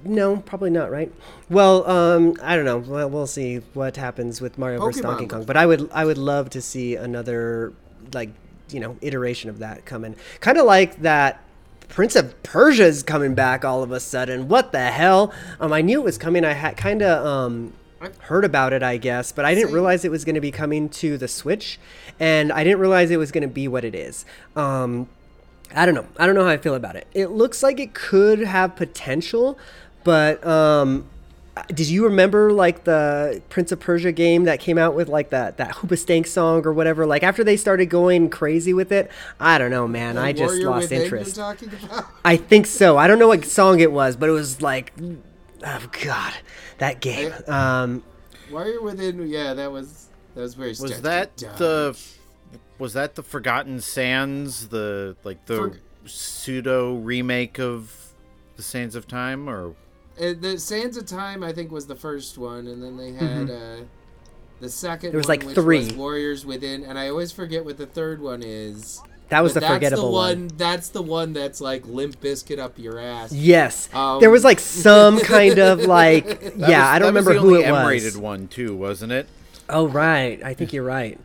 no, 0.04 0.38
probably 0.38 0.70
not. 0.70 0.90
Right. 0.90 1.12
Well, 1.48 1.88
um, 1.88 2.36
I 2.42 2.56
don't 2.56 2.64
know. 2.64 2.78
Well, 2.78 3.08
we'll 3.08 3.26
see 3.26 3.58
what 3.74 3.96
happens 3.96 4.40
with 4.40 4.58
Mario 4.58 4.80
vs 4.80 5.02
Donkey 5.02 5.26
Kong. 5.26 5.44
But 5.44 5.56
I 5.56 5.66
would, 5.66 5.88
I 5.92 6.04
would 6.04 6.18
love 6.18 6.50
to 6.50 6.60
see 6.60 6.96
another, 6.96 7.72
like, 8.12 8.30
you 8.70 8.80
know, 8.80 8.96
iteration 9.00 9.50
of 9.50 9.58
that 9.60 9.84
coming. 9.84 10.16
Kind 10.40 10.58
of 10.58 10.66
like 10.66 11.02
that. 11.02 11.42
Prince 11.88 12.16
of 12.16 12.42
Persia's 12.42 13.02
coming 13.02 13.34
back 13.34 13.64
all 13.64 13.82
of 13.82 13.92
a 13.92 14.00
sudden. 14.00 14.48
What 14.48 14.72
the 14.72 14.90
hell? 14.90 15.32
Um, 15.60 15.72
I 15.72 15.82
knew 15.82 16.00
it 16.00 16.04
was 16.04 16.16
coming. 16.16 16.44
I 16.44 16.54
had 16.54 16.76
kind 16.76 17.02
of 17.02 17.26
um 17.26 17.72
heard 18.20 18.44
about 18.44 18.72
it, 18.72 18.82
I 18.82 18.96
guess, 18.96 19.30
but 19.32 19.44
I 19.44 19.54
didn't 19.54 19.72
realize 19.72 20.04
it 20.04 20.10
was 20.10 20.24
going 20.24 20.34
to 20.34 20.40
be 20.40 20.50
coming 20.50 20.88
to 20.88 21.16
the 21.18 21.28
Switch, 21.28 21.78
and 22.18 22.50
I 22.50 22.64
didn't 22.64 22.80
realize 22.80 23.10
it 23.10 23.16
was 23.16 23.30
going 23.30 23.42
to 23.42 23.48
be 23.48 23.68
what 23.68 23.84
it 23.84 23.94
is. 23.94 24.24
Um, 24.56 25.08
I 25.74 25.86
don't 25.86 25.94
know. 25.94 26.06
I 26.18 26.26
don't 26.26 26.34
know 26.34 26.44
how 26.44 26.50
I 26.50 26.56
feel 26.58 26.74
about 26.74 26.96
it. 26.96 27.06
It 27.14 27.28
looks 27.28 27.62
like 27.62 27.80
it 27.80 27.94
could 27.94 28.40
have 28.40 28.76
potential, 28.76 29.58
but 30.04 30.44
um, 30.46 31.08
did 31.68 31.88
you 31.88 32.04
remember 32.04 32.52
like 32.52 32.84
the 32.84 33.42
Prince 33.48 33.72
of 33.72 33.80
Persia 33.80 34.12
game 34.12 34.44
that 34.44 34.58
came 34.60 34.78
out 34.78 34.94
with 34.94 35.08
like 35.08 35.30
that 35.30 35.58
that 35.58 35.74
Hoobastank 35.76 36.26
song 36.26 36.66
or 36.66 36.72
whatever? 36.72 37.04
Like 37.06 37.22
after 37.22 37.44
they 37.44 37.56
started 37.56 37.86
going 37.86 38.30
crazy 38.30 38.72
with 38.72 38.90
it, 38.92 39.10
I 39.38 39.58
don't 39.58 39.70
know, 39.70 39.86
man. 39.86 40.16
I 40.16 40.32
just 40.32 40.54
Warrior 40.54 40.70
lost 40.70 40.82
Within 40.84 40.96
you're 40.98 41.04
interest. 41.18 41.36
talking 41.36 41.68
about? 41.68 42.06
I 42.24 42.36
think 42.36 42.66
so. 42.66 42.96
I 42.96 43.06
don't 43.06 43.18
know 43.18 43.28
what 43.28 43.44
song 43.44 43.80
it 43.80 43.92
was, 43.92 44.16
but 44.16 44.28
it 44.28 44.32
was 44.32 44.62
like, 44.62 44.92
oh 45.64 45.86
god, 46.02 46.32
that 46.78 47.00
game. 47.00 47.32
Um, 47.46 48.02
Warrior 48.50 48.82
Within, 48.82 49.26
yeah, 49.28 49.54
that 49.54 49.70
was 49.70 50.06
that 50.34 50.40
was 50.40 50.54
very. 50.54 50.70
Was 50.70 50.78
stretched. 50.78 51.02
that 51.02 51.36
Dodge. 51.36 51.58
the 51.58 51.98
was 52.82 52.92
that 52.94 53.14
the 53.14 53.22
Forgotten 53.22 53.80
Sands, 53.80 54.68
the 54.68 55.16
like 55.24 55.46
the 55.46 55.56
For- 55.56 55.80
pseudo 56.04 56.96
remake 56.96 57.58
of 57.58 57.92
the 58.56 58.62
Sands 58.62 58.94
of 58.94 59.06
Time, 59.08 59.48
or 59.48 59.74
Uh, 60.20 60.34
the 60.38 60.58
Sands 60.58 60.96
of 60.96 61.06
Time? 61.06 61.42
I 61.42 61.52
think 61.52 61.70
was 61.70 61.86
the 61.86 61.96
first 61.96 62.36
one, 62.38 62.66
and 62.66 62.82
then 62.82 62.96
they 62.96 63.12
had 63.12 63.48
uh, 63.50 63.84
the 64.60 64.68
second. 64.68 65.08
Mm-hmm. 65.08 65.12
There 65.12 65.18
was, 65.18 65.26
one, 65.28 65.38
like, 65.38 65.46
which 65.46 65.54
three. 65.54 65.78
Was 65.78 65.92
Warriors 65.94 66.44
Within, 66.46 66.84
and 66.84 66.98
I 66.98 67.08
always 67.08 67.32
forget 67.32 67.64
what 67.64 67.78
the 67.78 67.86
third 67.86 68.20
one 68.20 68.42
is. 68.44 69.00
that 69.30 69.40
was 69.42 69.52
But 69.54 69.54
the 69.54 69.60
that's 69.60 69.74
forgettable 69.74 70.02
the 70.10 70.16
one. 70.16 70.38
one. 70.40 70.50
That's 70.56 70.88
the 70.90 71.02
one 71.02 71.32
that's 71.32 71.60
like 71.60 71.86
Limp 71.86 72.20
Bizkit 72.20 72.58
up 72.58 72.78
your 72.78 72.98
ass. 72.98 73.32
Yes, 73.32 73.88
Um, 73.94 74.20
there 74.20 74.30
was 74.30 74.44
like 74.44 74.60
some 74.60 75.18
kind 75.34 75.58
of 75.58 75.82
like 75.86 76.26
yeah. 76.26 76.50
was- 76.50 76.62
I 76.62 76.98
don't 76.98 77.14
that 77.14 77.24
was 77.24 77.26
remember 77.26 77.34
the 77.34 77.40
who 77.40 77.56
only 77.56 77.64
it 77.64 77.70
was. 77.72 77.80
M-rated 77.80 78.16
one 78.16 78.48
too, 78.48 78.76
wasn't 78.76 79.12
it? 79.12 79.26
Oh 79.68 79.86
right, 79.88 80.42
I 80.44 80.52
think 80.54 80.72
you're 80.74 80.84
right. 80.84 81.18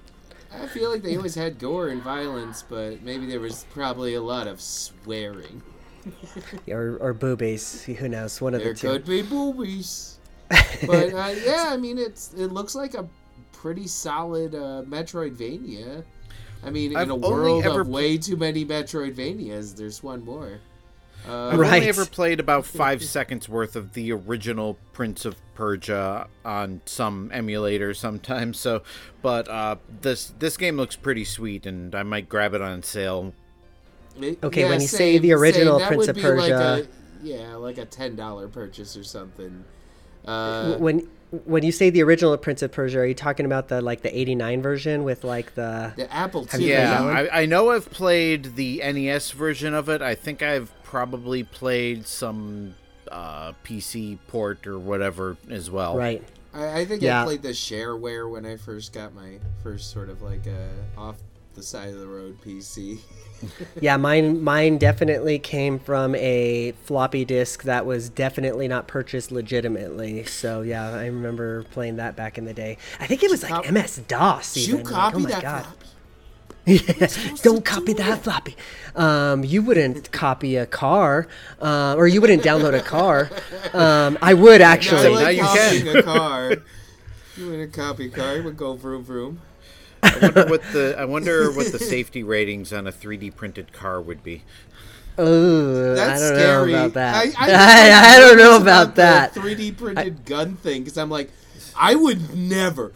I 0.62 0.68
feel 0.68 0.90
like 0.92 1.02
they 1.04 1.16
always 1.18 1.36
had 1.36 1.60
gore 1.60 1.90
and 1.90 2.02
violence, 2.02 2.64
but 2.68 3.02
maybe 3.04 3.26
there 3.26 3.40
was 3.40 3.66
probably 3.72 4.16
a 4.16 4.22
lot 4.22 4.48
of 4.48 4.62
swearing. 4.62 5.62
Or 6.70 6.98
or 7.02 7.14
boobies. 7.14 7.84
Who 7.84 8.08
knows? 8.10 8.40
One 8.42 8.54
of 8.54 8.64
There 8.64 8.74
the 8.74 8.80
two. 8.80 8.88
could 8.90 9.06
be 9.06 9.22
boobies. 9.22 10.20
but 10.50 11.14
uh, 11.14 11.34
yeah, 11.46 11.66
I 11.70 11.78
mean, 11.78 11.98
it's 11.98 12.34
it 12.34 12.48
looks 12.48 12.76
like 12.76 12.94
a 12.94 13.08
pretty 13.52 13.88
solid 13.88 14.56
uh, 14.56 14.84
Metroidvania. 14.88 16.04
I 16.64 16.70
mean, 16.70 16.96
I've 16.96 17.04
in 17.04 17.10
a 17.12 17.16
world 17.16 17.66
ever 17.66 17.82
of 17.82 17.90
way 17.90 18.18
too 18.18 18.38
many 18.38 18.66
Metroidvanias, 18.66 19.76
there's 19.76 20.02
one 20.02 20.24
more. 20.24 20.60
Uh, 21.28 21.48
I've 21.50 21.60
Right. 21.60 21.74
only 21.76 21.90
ever 21.90 22.06
played 22.06 22.40
about 22.40 22.66
five 22.66 23.04
seconds 23.04 23.50
worth 23.50 23.76
of 23.76 23.94
the 23.94 24.12
original 24.14 24.78
Prince 24.94 25.26
of 25.26 25.36
Persia 25.56 26.28
on 26.46 26.82
some 26.86 27.30
emulator 27.34 27.94
sometimes. 27.94 28.58
So, 28.60 28.84
but 29.22 29.48
uh, 29.50 29.76
this 30.02 30.34
this 30.40 30.56
game 30.58 30.78
looks 30.78 30.96
pretty 30.96 31.26
sweet, 31.26 31.66
and 31.66 31.94
I 31.96 32.04
might 32.04 32.30
grab 32.30 32.54
it 32.54 32.62
on 32.62 32.82
sale. 32.84 33.34
Okay, 34.44 34.62
yeah, 34.62 34.70
when 34.70 34.82
you 34.82 34.88
say 34.88 35.18
the 35.18 35.34
original 35.34 35.80
same. 35.80 35.88
Prince 35.88 36.08
of 36.08 36.16
be 36.16 36.22
like 36.22 36.52
Persia- 36.52 36.88
a- 36.88 37.26
yeah, 37.26 37.56
like 37.56 37.78
a 37.78 37.86
ten 37.86 38.16
dollar 38.16 38.48
purchase 38.48 38.96
or 38.96 39.04
something. 39.04 39.64
Uh, 40.26 40.76
when 40.78 41.08
when 41.46 41.64
you 41.64 41.72
say 41.72 41.90
the 41.90 42.02
original 42.04 42.36
Prince 42.38 42.62
of 42.62 42.72
Persia, 42.72 43.00
are 43.00 43.06
you 43.06 43.14
talking 43.14 43.46
about 43.46 43.68
the 43.68 43.82
like 43.82 44.02
the 44.02 44.18
'89 44.18 44.62
version 44.62 45.04
with 45.04 45.24
like 45.24 45.56
the? 45.56 45.94
the 45.96 46.12
Apple 46.14 46.46
Have 46.46 46.62
you 46.62 46.68
II. 46.70 46.76
played 46.76 46.84
Yeah. 46.84 47.04
I, 47.32 47.42
I 47.42 47.46
know 47.46 47.72
I've 47.72 47.90
played 47.92 48.56
the 48.56 48.78
NES 48.80 49.32
version 49.32 49.74
of 49.74 49.90
it. 49.90 50.02
I 50.02 50.16
think 50.16 50.42
I've 50.42 50.72
probably 50.84 51.44
played 51.44 52.08
some 52.08 52.76
uh, 53.12 53.52
PC 53.66 54.18
port 54.28 54.66
or 54.68 54.80
whatever 54.80 55.36
as 55.50 55.70
well. 55.70 55.98
Right. 55.98 56.24
I, 56.54 56.80
I 56.82 56.86
think 56.86 57.02
Yeah. 57.02 57.22
I 57.22 57.26
played 57.26 57.42
the 57.42 57.50
shareware 57.50 58.30
when 58.30 58.46
I 58.46 58.56
first 58.56 58.94
got 58.94 59.14
my 59.14 59.40
first 59.64 59.92
sort 59.92 60.10
of 60.10 60.22
like 60.22 60.48
uh, 60.48 61.00
off 61.00 61.18
the 61.56 61.64
side 61.64 61.90
of 61.90 62.00
the 62.00 62.08
road 62.08 62.38
PC. 62.42 63.00
Yeah, 63.80 63.98
mine 63.98 64.42
mine 64.44 64.78
definitely 64.78 65.40
came 65.40 65.80
from 65.80 66.16
a 66.16 66.72
floppy 66.84 67.26
disk 67.26 67.64
that 67.64 67.86
was 67.86 68.10
definitely 68.10 68.68
not 68.68 68.88
purchased 68.88 69.32
legitimately. 69.32 70.26
So 70.26 70.62
yeah, 70.62 70.90
I 70.92 71.06
remember 71.08 71.64
playing 71.66 71.98
that 71.98 72.16
back 72.16 72.38
in 72.38 72.46
the 72.46 72.54
day. 72.54 72.78
I 73.00 73.08
think 73.08 73.24
it 73.24 73.30
was 73.30 73.44
like 73.44 73.72
MS 73.72 73.98
DOS. 74.08 74.54
Did 74.54 74.68
Even. 74.68 74.80
you 74.80 74.84
Like, 74.84 74.86
copy 74.94 75.16
oh 75.16 75.20
my 75.20 75.30
that 75.30 75.42
God. 75.42 75.66
floppy? 75.66 75.88
Yeah, 76.66 77.08
don't 77.44 77.64
copy 77.64 77.94
do 77.94 78.04
that 78.04 78.24
floppy. 78.24 78.58
Um, 78.96 79.44
you 79.46 79.62
wouldn't 79.62 80.12
copy 80.12 80.58
a 80.58 80.66
car, 80.66 81.28
uh, 81.62 81.96
or 81.98 82.08
you 82.08 82.20
wouldn't 82.20 82.44
download 82.44 82.74
a 82.78 82.82
car. 82.82 83.32
Um, 83.74 84.18
I 84.22 84.34
would 84.34 84.62
I 84.62 84.66
actually. 84.74 85.10
like 85.10 85.38
now 85.38 85.54
you 85.70 85.84
can. 85.84 85.88
a 85.88 86.04
car. 86.04 86.58
You 87.36 87.48
want 87.50 87.60
to 87.62 87.68
copy 87.68 88.08
a 88.08 88.12
car? 88.12 88.38
It 88.38 88.44
would 88.44 88.58
go 88.58 88.74
vroom 88.76 89.04
vroom. 89.04 89.42
I 90.04 90.18
wonder 90.22 90.46
what 90.46 90.62
the 90.74 90.96
I 90.98 91.06
wonder 91.06 91.52
what 91.56 91.72
the 91.72 91.80
safety 91.80 92.24
ratings 92.24 92.72
on 92.74 92.88
a 92.88 92.92
3D 92.92 93.36
printed 93.36 93.74
car 93.74 94.02
would 94.02 94.24
be. 94.24 94.44
Ooh, 95.20 95.96
That's 95.96 96.22
I 96.22 96.28
don't 96.28 96.38
scary. 96.38 96.72
know 96.74 96.78
about 96.86 96.94
that. 96.94 97.16
I, 97.16 97.20
I, 97.20 97.52
I, 97.52 98.16
I, 98.16 98.20
don't 98.20 98.38
know 98.38 98.58
about 98.62 98.96
that. 98.96 99.34
3D 99.34 99.76
printed 99.76 100.26
gun 100.26 100.58
thing, 100.58 100.84
because 100.84 100.98
I'm 100.98 101.10
like, 101.10 101.32
I 101.76 101.96
would 101.96 102.38
never 102.38 102.92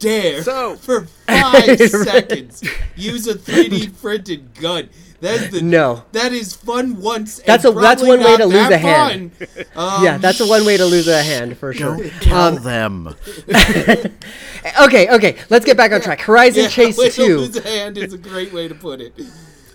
dare 0.00 0.42
So- 0.42 0.74
for 0.76 1.02
five 1.28 1.78
seconds 1.78 2.64
use 2.96 3.28
a 3.28 3.34
3D 3.34 4.00
printed 4.00 4.54
gun. 4.54 4.88
That's 5.22 5.48
the 5.52 5.62
No. 5.62 6.02
That 6.12 6.32
is 6.32 6.52
fun 6.52 7.00
once. 7.00 7.38
and 7.38 7.46
That's 7.46 7.64
a- 7.64 7.70
that's 7.70 8.02
one 8.02 8.18
way 8.20 8.36
to 8.36 8.44
lose 8.44 8.68
that 8.68 8.72
a 8.72 8.78
hand. 8.78 9.32
fun. 9.32 9.48
Um, 9.76 10.04
yeah, 10.04 10.18
that's 10.18 10.40
a 10.40 10.46
one 10.46 10.66
way 10.66 10.76
to 10.76 10.84
lose 10.84 11.06
a 11.08 11.22
hand 11.22 11.56
for 11.56 11.72
sure. 11.72 11.96
Tell 12.20 12.56
them. 12.56 13.14
Okay, 14.80 15.08
okay, 15.08 15.36
let's 15.50 15.64
get 15.64 15.76
back 15.76 15.90
on 15.92 16.00
track. 16.00 16.20
Horizon 16.20 16.62
yeah, 16.64 16.68
Chase 16.76 16.96
way 16.96 17.08
to 17.10 17.26
2. 17.26 17.36
lose 17.38 17.56
a 17.56 17.62
hand 17.62 17.98
is 17.98 18.12
a 18.12 18.18
great 18.18 18.52
way 18.52 18.68
to 18.68 18.74
put 18.76 19.00
it. 19.00 19.12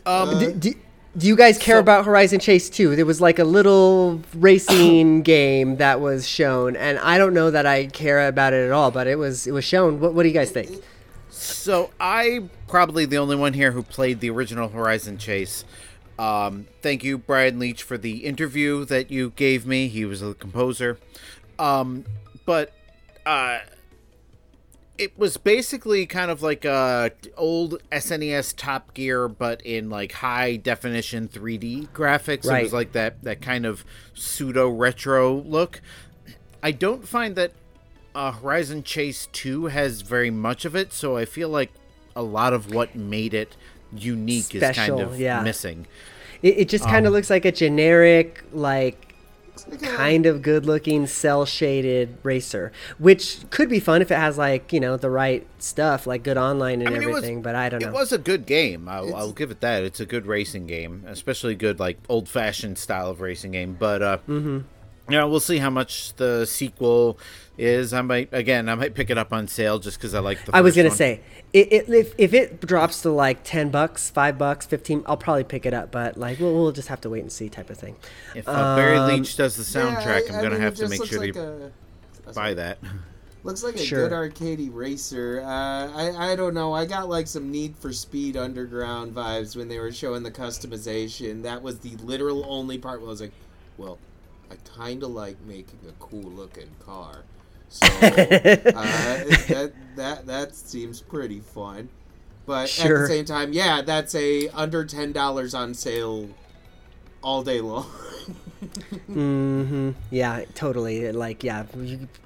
Um, 0.06 0.40
do, 0.40 0.54
do, 0.54 0.74
do 1.18 1.28
you 1.28 1.36
guys 1.36 1.58
care 1.58 1.76
So- 1.76 1.80
about 1.82 2.06
Horizon 2.06 2.40
Chase 2.40 2.70
2? 2.70 2.96
There 2.96 3.06
was 3.06 3.20
like 3.20 3.38
a 3.38 3.44
little 3.44 4.22
racing 4.36 5.22
game 5.24 5.76
that 5.78 6.00
was 6.00 6.26
shown, 6.28 6.78
and 6.78 7.00
I 7.00 7.18
don't 7.18 7.34
know 7.34 7.52
that 7.52 7.66
I 7.66 7.88
care 7.88 8.28
about 8.30 8.54
it 8.54 8.66
at 8.66 8.72
all, 8.72 8.90
but 8.92 9.08
it 9.08 9.18
was 9.18 9.46
it 9.46 9.52
was 9.52 9.66
shown. 9.66 10.00
What, 10.00 10.14
what 10.14 10.24
do 10.24 10.30
you 10.30 10.34
guys 10.34 10.52
think? 10.52 10.70
So 11.48 11.92
I'm 12.00 12.50
probably 12.68 13.06
the 13.06 13.18
only 13.18 13.36
one 13.36 13.54
here 13.54 13.72
who 13.72 13.84
played 13.84 14.20
the 14.20 14.30
original 14.30 14.70
Horizon 14.70 15.18
Chase. 15.18 15.66
Um, 16.20 16.68
thank 16.82 17.04
you, 17.04 17.18
Brian 17.18 17.60
Leach, 17.60 17.84
for 17.84 17.98
the 17.98 18.26
interview 18.26 18.86
that 18.86 19.12
you 19.12 19.32
gave 19.36 19.66
me. 19.66 19.88
He 19.88 20.06
was 20.06 20.22
the 20.22 20.34
composer. 20.34 20.98
Um, 21.60 22.06
but 22.46 22.74
uh, 23.26 23.60
it 24.98 25.18
was 25.18 25.38
basically 25.38 26.06
kind 26.06 26.32
of 26.32 26.42
like 26.42 26.66
a 26.66 27.12
old 27.36 27.82
SNES 27.92 28.56
Top 28.56 28.94
Gear, 28.94 29.28
but 29.28 29.62
in 29.62 29.90
like 29.90 30.12
high 30.12 30.56
definition 30.56 31.28
3D 31.28 31.90
graphics. 31.90 32.46
It 32.60 32.64
was 32.64 32.74
like 32.74 32.94
that 32.94 33.24
that 33.24 33.42
kind 33.42 33.66
of 33.66 33.86
pseudo 34.14 34.70
retro 34.70 35.36
look. 35.42 35.82
I 36.64 36.72
don't 36.72 37.08
find 37.08 37.36
that 37.36 37.52
uh, 38.18 38.32
Horizon 38.32 38.84
Chase 38.84 39.28
2 39.32 39.68
has 39.68 40.02
very 40.02 40.32
much 40.32 40.66
of 40.66 40.76
it, 40.76 40.92
so 40.92 41.16
I 41.16 41.26
feel 41.26 41.50
like 41.50 41.72
a 42.16 42.24
lot 42.24 42.52
of 42.52 42.74
what 42.74 42.96
made 42.96 43.34
it 43.34 43.56
unique 43.94 44.54
is 44.56 44.76
kind 44.76 45.00
of 45.00 45.20
yeah. 45.20 45.42
missing. 45.42 45.86
It, 46.42 46.58
it 46.58 46.70
just 46.70 46.84
kind 46.84 47.06
Um, 47.06 47.08
of 47.08 47.14
looks 47.14 47.30
like 47.30 47.46
a 47.46 47.52
generic, 47.52 48.44
like 48.52 49.14
Like 49.70 49.82
kind 49.82 50.26
of 50.26 50.42
good 50.42 50.66
looking 50.66 51.08
cell 51.08 51.46
shaded 51.46 52.18
racer, 52.24 52.72
which 53.00 53.40
could 53.50 53.70
be 53.70 53.80
fun 53.80 54.02
if 54.02 54.12
it 54.12 54.18
has 54.18 54.38
like 54.38 54.72
you 54.74 54.80
know 54.80 54.98
the 54.98 55.10
right 55.10 55.46
stuff, 55.60 56.06
like 56.08 56.24
good 56.24 56.38
online 56.38 56.82
and 56.82 56.90
I 56.90 56.92
mean, 56.94 57.02
it 57.04 57.06
was- 57.08 57.18
everything. 57.18 57.42
but 57.42 57.56
I 57.56 57.70
don't 57.70 57.82
know. 57.82 57.88
It 57.90 57.94
was 57.94 58.12
a 58.12 58.18
good 58.20 58.46
game. 58.46 58.88
I'll, 58.88 59.16
I'll 59.16 59.32
give 59.32 59.50
it 59.52 59.62
that. 59.62 59.84
It's 59.84 60.00
a 60.00 60.06
good 60.06 60.26
racing 60.28 60.68
game, 60.68 61.04
especially 61.08 61.56
good 61.56 61.80
like 61.80 61.98
old 62.10 62.30
fashioned 62.30 62.78
style 62.78 63.10
of 63.10 63.20
racing 63.22 63.52
game. 63.52 63.76
But 63.80 64.02
uh, 64.04 64.18
Mm-hmm. 64.28 64.60
You 65.10 65.18
know, 65.18 65.28
we'll 65.28 65.40
see 65.40 65.58
how 65.58 65.70
much 65.70 66.14
the 66.16 66.46
sequel 66.46 67.18
is. 67.58 67.94
I 67.94 68.02
might 68.02 68.30
again, 68.32 68.70
I 68.70 68.76
might 68.76 68.94
pick 68.94 69.10
it 69.10 69.18
up 69.18 69.32
on 69.34 69.48
sale 69.48 69.80
just 69.80 69.98
because 69.98 70.14
I 70.14 70.20
like 70.20 70.44
the. 70.46 70.56
I 70.56 70.62
was 70.62 70.76
gonna 70.76 70.90
one. 70.90 70.98
say, 70.98 71.22
it, 71.54 71.72
it, 71.72 71.90
if 71.90 72.14
if 72.18 72.34
it 72.34 72.62
drops 72.62 73.02
to 73.04 73.10
like 73.10 73.44
ten 73.44 73.70
bucks, 73.70 74.10
five 74.10 74.38
bucks, 74.38 74.66
fifteen, 74.66 75.04
I'll 75.06 75.18
probably 75.18 75.44
pick 75.44 75.66
it 75.66 75.74
up. 75.74 75.92
But 75.92 76.18
like, 76.18 76.40
we'll, 76.40 76.54
we'll 76.54 76.72
just 76.72 76.88
have 76.90 77.02
to 77.02 77.10
wait 77.10 77.22
and 77.22 77.32
see, 77.32 77.50
type 77.50 77.70
of 77.70 77.78
thing. 77.78 77.96
if 78.36 78.48
uh, 78.48 78.76
Barry 78.76 78.98
Um, 78.98 79.10
Leach 79.10 79.36
does 79.38 79.56
the 79.56 79.80
Yeah, 79.80 79.96
soundtrack, 79.96 80.30
I- 80.32 80.36
I'm 80.36 80.42
gonna 80.44 80.50
mean, 80.52 80.62
have 80.62 80.76
to 80.76 80.88
make 80.90 81.06
sure 81.06 81.20
like 81.20 81.34
to 81.34 81.72
a- 82.28 82.34
buy 82.34 82.54
that. 82.56 82.78
Looks 83.44 83.64
like 83.64 83.76
a 83.76 83.80
Sure. 83.80 84.10
good 84.10 84.14
arcade 84.14 84.60
racer. 84.74 85.42
Uh, 85.42 85.48
I 85.48 86.32
I 86.34 86.36
don't 86.36 86.54
know. 86.54 86.74
I 86.74 86.86
got 86.86 87.08
like 87.08 87.28
some 87.28 87.50
Need 87.50 87.78
for 87.78 87.94
Speed 87.94 88.36
Underground 88.36 89.16
vibes 89.16 89.56
when 89.56 89.70
they 89.70 89.80
were 89.80 89.92
showing 89.94 90.22
the 90.24 90.32
customization. 90.32 91.44
That 91.44 91.62
was 91.62 91.80
the 91.80 91.96
literal 92.04 92.46
only 92.50 92.78
part 92.78 93.00
where 93.00 93.08
I 93.08 93.12
was 93.12 93.22
like, 93.22 93.32
well, 93.78 94.00
I 94.52 94.56
kind 94.78 95.04
of 95.04 95.12
like 95.12 95.42
making 95.42 95.80
a 95.88 95.94
cool 96.00 96.30
looking 96.32 96.70
car. 96.80 97.24
So 97.70 97.86
uh, 98.02 99.26
that 99.50 99.74
that 99.96 100.26
that 100.28 100.56
seems 100.56 101.02
pretty 101.02 101.40
fun. 101.40 101.90
But 102.46 102.78
at 102.80 102.96
the 102.96 103.02
same 103.02 103.26
time, 103.26 103.52
yeah, 103.54 103.82
that's 103.82 104.16
a 104.16 104.48
under 104.50 104.86
ten 104.86 105.12
dollars 105.12 105.54
on 105.54 105.74
sale 105.74 106.30
all 107.22 107.44
day 107.44 107.62
long. 107.62 107.86
hmm 109.08 109.92
Yeah, 110.12 110.46
totally. 110.56 111.12
Like, 111.12 111.44
yeah, 111.44 111.64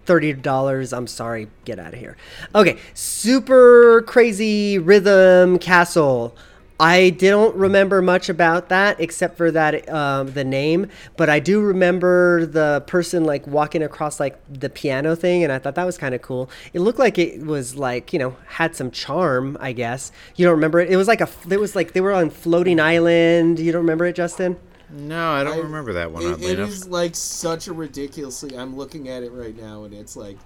thirty 0.05 0.33
dollars. 0.33 0.93
I'm 0.93 1.07
sorry, 1.07 1.47
get 1.65 1.79
out 1.79 1.93
of 1.93 1.99
here. 1.99 2.17
Okay, 2.53 2.77
super 2.93 4.03
crazy 4.03 4.77
rhythm 4.77 5.59
castle. 5.59 6.35
I 6.81 7.11
don't 7.11 7.55
remember 7.55 8.01
much 8.01 8.27
about 8.27 8.69
that 8.69 8.99
except 8.99 9.37
for 9.37 9.51
that 9.51 9.87
um, 9.87 10.31
the 10.31 10.43
name, 10.43 10.87
but 11.15 11.29
I 11.29 11.39
do 11.39 11.61
remember 11.61 12.47
the 12.47 12.83
person 12.87 13.23
like 13.23 13.45
walking 13.45 13.83
across 13.83 14.19
like 14.19 14.39
the 14.51 14.67
piano 14.69 15.15
thing, 15.15 15.43
and 15.43 15.53
I 15.53 15.59
thought 15.59 15.75
that 15.75 15.85
was 15.85 15.97
kind 15.99 16.15
of 16.15 16.23
cool. 16.23 16.49
It 16.73 16.79
looked 16.79 16.97
like 16.97 17.19
it 17.19 17.45
was 17.45 17.75
like 17.75 18.13
you 18.13 18.19
know 18.19 18.35
had 18.47 18.75
some 18.75 18.89
charm, 18.89 19.57
I 19.59 19.73
guess. 19.73 20.11
You 20.35 20.45
don't 20.45 20.55
remember 20.55 20.79
it? 20.79 20.89
It 20.89 20.97
was 20.97 21.07
like 21.07 21.21
a 21.21 21.29
it 21.49 21.59
was 21.59 21.75
like 21.75 21.93
they 21.93 22.01
were 22.01 22.13
on 22.13 22.31
floating 22.31 22.79
island. 22.79 23.59
You 23.59 23.71
don't 23.71 23.81
remember 23.83 24.05
it, 24.07 24.15
Justin? 24.15 24.57
No, 24.89 25.31
I 25.33 25.43
don't 25.43 25.53
I- 25.53 25.61
remember 25.61 25.93
that 25.93 26.11
one. 26.11 26.23
It, 26.23 26.33
oddly 26.33 26.47
it 26.47 26.59
enough. 26.59 26.69
is 26.69 26.87
like 26.87 27.15
such 27.15 27.67
a 27.67 27.73
ridiculously. 27.73 28.57
I'm 28.57 28.75
looking 28.75 29.07
at 29.07 29.23
it 29.23 29.31
right 29.31 29.55
now, 29.55 29.83
and 29.83 29.93
it's 29.93 30.15
like 30.15 30.37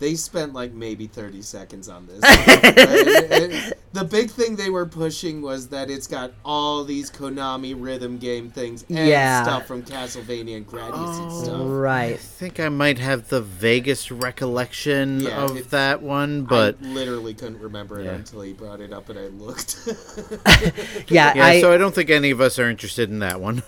they 0.00 0.14
spent 0.16 0.52
like 0.52 0.72
maybe 0.72 1.06
30 1.06 1.40
seconds 1.42 1.88
on 1.88 2.06
this. 2.06 2.20
And- 2.24 3.32
and 3.54 3.74
the 3.92 4.04
big 4.04 4.28
thing 4.30 4.56
they 4.56 4.70
were 4.70 4.86
pushing 4.86 5.40
was 5.40 5.68
that 5.68 5.88
it's 5.88 6.08
got 6.08 6.32
all 6.44 6.82
these 6.84 7.10
Konami 7.12 7.74
rhythm 7.78 8.18
game 8.18 8.50
things 8.50 8.84
and 8.88 9.06
Yeah. 9.08 9.44
stuff 9.44 9.66
from 9.66 9.84
Castlevania 9.84 10.56
and 10.56 10.66
Gradius 10.66 11.18
and 11.20 11.30
oh, 11.30 11.42
stuff. 11.44 11.60
Right. 11.60 11.94
I 12.04 12.10
Right. 12.10 12.18
think 12.18 12.58
I 12.58 12.68
might 12.70 12.98
have 12.98 13.28
the 13.28 13.40
vaguest 13.40 14.10
recollection 14.10 15.20
Yeah, 15.20 15.44
of 15.44 15.70
that 15.70 16.02
one, 16.02 16.42
but 16.42 16.76
I 16.82 16.86
literally 16.86 17.34
couldn't 17.34 17.60
remember 17.60 18.00
it 18.00 18.06
Yeah. 18.06 18.12
until 18.14 18.40
he 18.40 18.52
brought 18.52 18.80
it 18.80 18.92
up, 18.92 19.08
and 19.10 19.18
I 19.18 19.26
looked. 19.28 19.76
Yeah, 21.08 21.34
yeah. 21.34 21.46
I, 21.46 21.60
so 21.60 21.72
I 21.72 21.76
don't 21.76 21.94
think 21.94 22.10
any 22.10 22.30
of 22.30 22.40
us 22.40 22.58
are 22.58 22.68
interested 22.68 23.10
in 23.10 23.18
that 23.20 23.40
one. 23.40 23.62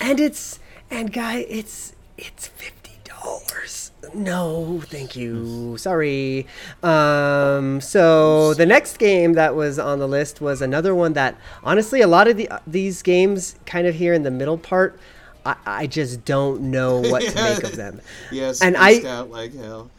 and 0.00 0.20
it's 0.20 0.58
and 0.90 1.12
guy, 1.12 1.38
it's 1.48 1.92
it's 2.16 2.46
fifty 2.46 2.92
dollars. 3.04 3.85
No, 4.14 4.80
thank 4.86 5.16
you. 5.16 5.76
Sorry. 5.78 6.46
Um, 6.82 7.80
so 7.80 8.54
the 8.54 8.66
next 8.66 8.98
game 8.98 9.34
that 9.34 9.54
was 9.54 9.78
on 9.78 9.98
the 9.98 10.08
list 10.08 10.40
was 10.40 10.62
another 10.62 10.94
one 10.94 11.12
that 11.14 11.36
honestly, 11.64 12.00
a 12.00 12.06
lot 12.06 12.28
of 12.28 12.36
the 12.36 12.48
these 12.66 13.02
games, 13.02 13.56
kind 13.66 13.86
of 13.86 13.94
here 13.94 14.12
in 14.14 14.22
the 14.22 14.30
middle 14.30 14.58
part, 14.58 14.98
I, 15.44 15.56
I 15.66 15.86
just 15.86 16.24
don't 16.24 16.62
know 16.70 17.00
what 17.00 17.22
to 17.22 17.34
make 17.34 17.62
of 17.64 17.76
them. 17.76 18.00
yes, 18.32 18.60
And 18.62 18.76
and 18.76 18.84
I- 18.84 19.08
out 19.08 19.30
like 19.30 19.54
hell. 19.54 19.90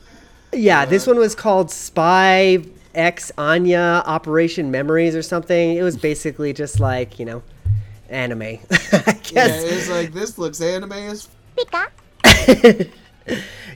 Yeah, 0.53 0.85
this 0.85 1.05
one 1.05 1.17
was 1.17 1.35
called 1.35 1.69
Spy 1.71 2.59
X 2.95 3.31
Anya 3.37 4.01
Operation 4.05 4.71
Memories 4.71 5.15
or 5.15 5.21
something. 5.21 5.75
It 5.75 5.83
was 5.83 5.97
basically 6.09 6.53
just 6.53 6.79
like 6.79 7.19
you 7.19 7.25
know, 7.25 7.43
anime. 8.09 8.41
I 8.41 8.59
Yeah, 9.31 9.47
it's 9.49 9.89
like 9.89 10.13
this 10.13 10.37
looks 10.37 10.61
anime 10.61 10.93
as 10.93 11.27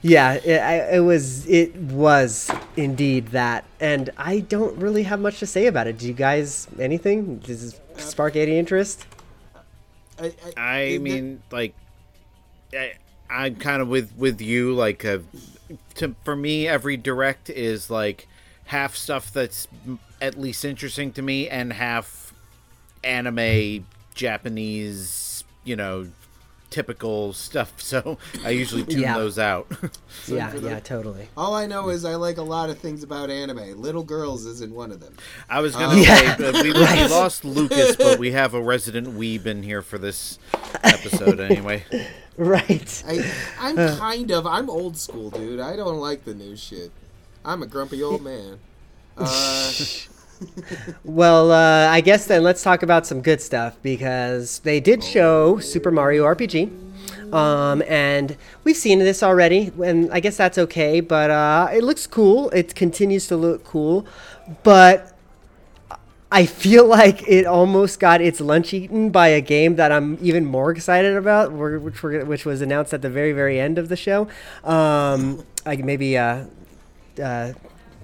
Yeah, 0.02 0.34
it, 0.34 0.60
I- 0.62 0.96
it 0.96 1.00
was. 1.02 1.46
It 1.48 1.76
was 1.76 2.50
indeed 2.76 3.28
that, 3.28 3.66
and 3.80 4.10
I 4.18 4.40
don't 4.40 4.76
really 4.78 5.04
have 5.04 5.20
much 5.20 5.40
to 5.40 5.46
say 5.46 5.68
about 5.68 5.88
it. 5.88 5.98
Do 6.00 6.08
you 6.08 6.14
guys 6.14 6.68
anything? 6.80 7.38
Does 7.40 7.74
it 7.74 7.80
spark 8.00 8.36
any 8.36 8.58
interest? 8.58 9.06
I, 10.20 10.34
I 10.58 10.80
it- 10.82 11.02
mean, 11.02 11.42
like, 11.52 11.76
I, 12.74 12.94
I'm 13.30 13.56
kind 13.58 13.82
of 13.82 13.88
with 13.90 14.12
with 14.18 14.42
you. 14.42 14.74
Like, 14.74 15.06
uh, 15.06 15.20
to 15.96 16.16
for 16.24 16.36
me, 16.36 16.68
every 16.68 16.98
direct 16.98 17.50
is 17.50 17.90
like 17.90 18.28
half 18.66 18.96
stuff 18.96 19.32
that's 19.32 19.68
at 20.22 20.40
least 20.40 20.64
interesting 20.66 21.12
to 21.14 21.22
me, 21.22 21.48
and 21.50 21.74
half 21.74 22.34
anime, 23.04 23.86
Japanese, 24.14 25.44
you 25.64 25.76
know, 25.76 26.08
typical 26.72 27.34
stuff. 27.34 27.74
So 27.92 28.18
I 28.44 28.50
usually 28.52 28.84
tune 28.86 29.02
Yeah. 29.02 29.18
those 29.18 29.38
out. 29.38 29.68
yeah, 30.28 30.52
yeah, 30.54 30.60
them. 30.60 30.82
totally. 30.82 31.28
All 31.38 31.54
I 31.54 31.66
know 31.68 31.90
is 31.90 32.06
I 32.06 32.16
like 32.16 32.38
a 32.38 32.42
lot 32.44 32.70
of 32.70 32.80
things 32.80 33.04
about 33.04 33.30
anime. 33.30 33.80
Little 33.82 34.04
Girls 34.04 34.46
isn't 34.46 34.74
one 34.74 34.92
of 34.92 35.00
them. 35.02 35.14
I 35.50 35.60
was 35.60 35.74
gonna 35.76 36.00
Oh. 36.00 36.04
say 36.04 36.24
Yeah. 36.40 36.48
uh, 36.48 36.64
we, 36.64 36.72
we 36.72 37.08
lost 37.10 37.44
Lucas, 37.46 37.96
but 37.98 38.18
we 38.18 38.32
have 38.32 38.54
a 38.54 38.62
resident 38.62 39.10
weeb 39.10 39.46
in 39.46 39.62
here 39.62 39.82
for 39.82 39.98
this 39.98 40.40
episode 40.84 41.40
anyway. 41.42 41.84
Right. 42.38 43.04
I, 43.06 43.30
I'm 43.60 43.76
kind 43.98 44.32
of 44.32 44.48
I'm 44.48 44.70
old 44.70 44.98
school, 44.98 45.30
dude. 45.30 45.60
I 45.60 45.76
don't 45.76 46.00
like 46.00 46.24
the 46.24 46.34
new 46.34 46.56
shit. 46.56 46.92
I'm 47.44 47.62
a 47.62 47.68
grumpy 47.68 48.02
old 48.02 48.24
man. 48.24 48.60
Uh, 49.18 49.74
Well, 51.04 51.52
uh, 51.52 51.90
I 51.90 52.02
guess 52.02 52.26
then 52.26 52.44
let's 52.44 52.64
talk 52.64 52.84
about 52.84 53.06
some 53.06 53.22
good 53.22 53.42
stuff 53.42 53.78
because 53.82 54.60
they 54.60 54.80
did 54.80 55.04
show 55.04 55.60
Super 55.60 55.92
Mario 55.92 56.26
RPG. 56.26 56.72
Um, 57.34 57.82
and 57.88 58.38
we've 58.64 58.76
seen 58.76 59.00
this 59.00 59.24
already, 59.24 59.72
and 59.84 60.12
I 60.12 60.20
guess 60.20 60.38
that's 60.38 60.58
okay, 60.58 61.00
but 61.00 61.32
uh, 61.32 61.70
it 61.74 61.84
looks 61.84 62.06
cool. 62.08 62.50
It 62.50 62.76
continues 62.76 63.28
to 63.28 63.38
look 63.38 63.64
cool, 63.64 64.06
but 64.64 65.18
I 66.32 66.46
feel 66.46 66.86
like 66.88 67.28
it 67.28 67.46
almost 67.46 68.00
got 68.00 68.22
its 68.22 68.40
lunch 68.40 68.74
eaten 68.74 69.10
by 69.10 69.30
a 69.30 69.42
game 69.42 69.76
that 69.76 69.92
I'm 69.92 70.18
even 70.22 70.46
more 70.46 70.72
excited 70.72 71.16
about, 71.16 71.52
which, 71.52 72.04
which 72.04 72.46
was 72.46 72.62
announced 72.62 72.94
at 72.94 73.02
the 73.02 73.10
very, 73.10 73.34
very 73.34 73.60
end 73.60 73.78
of 73.78 73.90
the 73.90 73.98
show. 73.98 74.28
Um, 74.64 75.44
like 75.66 75.84
maybe 75.84 76.18
uh, 76.18 76.46
uh, 77.22 77.54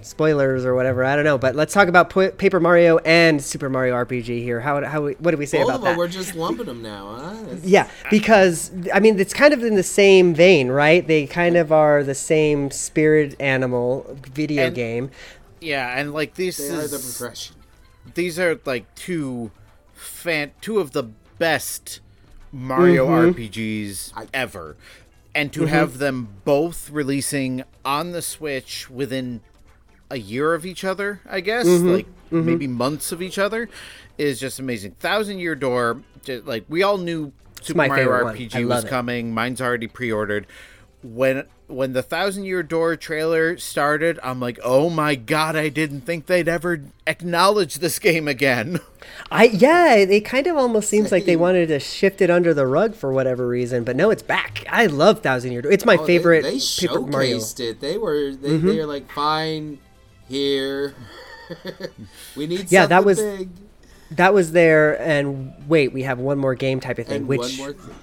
spoilers 0.08 0.64
or 0.64 0.74
whatever. 0.74 1.04
I 1.04 1.14
don't 1.14 1.24
know. 1.24 1.38
But 1.38 1.54
let's 1.54 1.72
talk 1.72 1.88
about 1.88 2.10
P- 2.10 2.30
Paper 2.30 2.60
Mario 2.60 2.98
and 2.98 3.42
Super 3.42 3.68
Mario 3.68 3.94
RPG 3.94 4.42
here. 4.42 4.60
How, 4.60 4.84
how 4.84 5.08
what 5.08 5.30
do 5.30 5.36
we 5.36 5.46
say 5.46 5.58
both 5.58 5.66
about 5.68 5.74
of 5.76 5.82
them, 5.82 5.92
that? 5.92 5.98
we're 5.98 6.08
just 6.08 6.34
lumping 6.34 6.66
them 6.66 6.82
now, 6.82 7.16
huh? 7.16 7.56
Yeah, 7.62 7.88
because 8.10 8.72
I 8.92 9.00
mean 9.00 9.18
it's 9.20 9.34
kind 9.34 9.54
of 9.54 9.62
in 9.62 9.74
the 9.74 9.82
same 9.82 10.34
vein, 10.34 10.68
right? 10.68 11.06
They 11.06 11.26
kind 11.26 11.56
of 11.56 11.70
are 11.70 12.02
the 12.02 12.14
same 12.14 12.70
spirit 12.70 13.36
animal 13.38 14.16
video 14.32 14.66
And- 14.66 14.74
game. 14.74 15.10
Yeah, 15.60 15.98
and 15.98 16.12
like 16.12 16.34
these 16.34 16.56
They 16.56 16.72
are 16.72 16.86
the 16.86 16.98
progression. 16.98 17.56
these 18.14 18.38
are 18.38 18.60
like 18.64 18.94
two 18.94 19.50
fan 19.92 20.52
two 20.60 20.78
of 20.78 20.92
the 20.92 21.02
best 21.38 22.00
Mario 22.52 23.06
mm-hmm. 23.06 23.38
RPGs 23.38 24.28
ever. 24.32 24.76
And 25.34 25.52
to 25.52 25.60
mm-hmm. 25.60 25.68
have 25.68 25.98
them 25.98 26.28
both 26.44 26.90
releasing 26.90 27.62
on 27.84 28.12
the 28.12 28.22
Switch 28.22 28.90
within 28.90 29.40
a 30.10 30.16
year 30.18 30.54
of 30.54 30.64
each 30.66 30.84
other, 30.84 31.20
I 31.28 31.40
guess, 31.40 31.66
like 31.66 32.06
maybe 32.30 32.66
months 32.66 33.12
of 33.12 33.20
each 33.22 33.38
other, 33.38 33.68
is 34.16 34.40
just 34.40 34.58
amazing. 34.58 34.92
Thousand 35.00 35.38
Year 35.38 35.54
Door, 35.54 36.02
ju- 36.24 36.42
like 36.46 36.64
we 36.68 36.82
all 36.82 36.98
knew 36.98 37.32
Super 37.62 37.76
my 37.78 37.88
Mario 37.88 38.04
favorite 38.04 38.24
one. 38.24 38.34
I 38.34 38.38
RPG 38.38 38.68
was 38.68 38.84
it. 38.84 38.88
coming. 38.88 39.32
Mine's 39.34 39.60
already 39.60 39.86
pre-ordered. 39.86 40.46
When 41.02 41.44
when 41.68 41.92
the 41.92 42.02
Thousand 42.02 42.44
Year 42.44 42.62
Door 42.64 42.96
trailer 42.96 43.56
started, 43.58 44.18
I'm 44.22 44.40
like, 44.40 44.58
oh 44.64 44.88
my 44.90 45.14
god, 45.14 45.54
I 45.54 45.68
didn't 45.68 46.00
think 46.00 46.26
they'd 46.26 46.48
ever 46.48 46.80
acknowledge 47.06 47.76
this 47.76 47.98
game 48.00 48.26
again. 48.26 48.80
I 49.30 49.44
yeah, 49.44 49.94
it, 49.94 50.10
it 50.10 50.24
kind 50.24 50.46
of 50.48 50.56
almost 50.56 50.88
seems 50.88 51.12
like 51.12 51.24
they 51.24 51.36
wanted 51.46 51.68
to 51.68 51.78
shift 51.78 52.20
it 52.20 52.30
under 52.30 52.52
the 52.52 52.66
rug 52.66 52.94
for 52.96 53.12
whatever 53.12 53.46
reason, 53.46 53.84
but 53.84 53.94
no, 53.94 54.10
it's 54.10 54.22
back. 54.22 54.64
I 54.68 54.86
love 54.86 55.20
Thousand 55.22 55.52
Year 55.52 55.62
Door. 55.62 55.72
It's 55.72 55.84
my 55.84 55.94
Oh, 55.94 55.98
they- 56.00 56.06
favorite 56.06 56.42
They, 56.42 56.58
Paper 56.58 57.00
Mario. 57.02 57.36
Mm-hmm. 57.36 57.44
showcased 57.44 57.60
it. 57.60 57.80
They 57.80 57.96
were 57.98 58.32
they 58.34 58.56
they 58.56 58.78
were 58.78 58.86
like 58.86 59.10
fine 59.12 59.78
here. 60.28 60.94
we 62.36 62.46
need 62.46 62.70
Yeah, 62.70 62.86
that 62.86 63.04
was- 63.04 63.20
big. 63.20 63.48
That 64.12 64.32
was 64.32 64.52
there, 64.52 64.98
and 65.02 65.52
wait, 65.68 65.92
we 65.92 66.04
have 66.04 66.18
one 66.18 66.38
more 66.38 66.54
game 66.54 66.80
type 66.80 66.98
of 66.98 67.06
thing, 67.06 67.16
And 67.18 67.28
which 67.28 67.40
one 67.40 67.56
more 67.58 67.72
thing. 67.74 67.94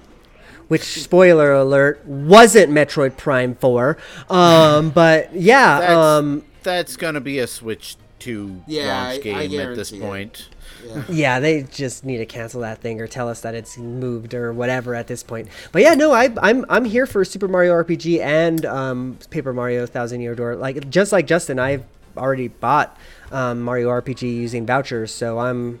which 0.68 0.84
spoiler 1.02 1.52
alert 1.52 2.04
wasn't 2.06 2.70
Metroid 2.70 3.16
Prime 3.16 3.56
Four. 3.56 3.96
Um, 4.30 4.90
but 4.94 5.34
yeah, 5.34 5.80
That's, 5.80 5.92
um, 5.92 6.44
that's 6.62 6.96
gonna 6.96 7.20
be 7.20 7.40
a 7.40 7.48
Switch 7.48 7.96
2 8.20 8.62
Yeah, 8.68 8.86
launch 8.86 9.26
I- 9.26 9.30
I 9.40 9.46
game 9.48 9.60
at 9.60 9.74
this 9.74 9.90
guarantee 9.90 9.96
it. 9.96 10.00
point. 10.08 10.48
Yeah. 10.86 11.02
Yeah, 11.10 11.40
they 11.40 11.62
just 11.64 12.04
need 12.04 12.18
to 12.18 12.26
cancel 12.26 12.60
that 12.60 12.80
thing 12.80 13.00
or 13.00 13.08
tell 13.08 13.28
us 13.28 13.40
that 13.40 13.56
it's 13.56 13.76
moved 13.76 14.32
or 14.32 14.52
whatever 14.52 14.94
at 14.94 15.08
this 15.08 15.24
point. 15.24 15.48
But 15.72 15.82
yeah, 15.82 15.94
no, 15.94 16.12
I, 16.12 16.30
I'm 16.40 16.64
I'm 16.68 16.84
here 16.84 17.06
for 17.06 17.24
Super 17.24 17.48
Mario 17.48 17.72
RPG 17.82 18.20
and 18.20 18.64
um, 18.64 19.18
Paper 19.30 19.52
Mario 19.52 19.86
Thousand 19.86 20.20
Year 20.20 20.36
Door. 20.36 20.56
Like 20.56 20.88
just 20.88 21.10
like 21.10 21.26
Justin, 21.26 21.58
I've 21.58 21.82
already 22.18 22.48
bought 22.48 22.96
um, 23.32 23.62
Mario 23.62 23.88
RPG 23.88 24.22
using 24.22 24.66
vouchers, 24.66 25.12
so 25.12 25.38
I'm 25.38 25.80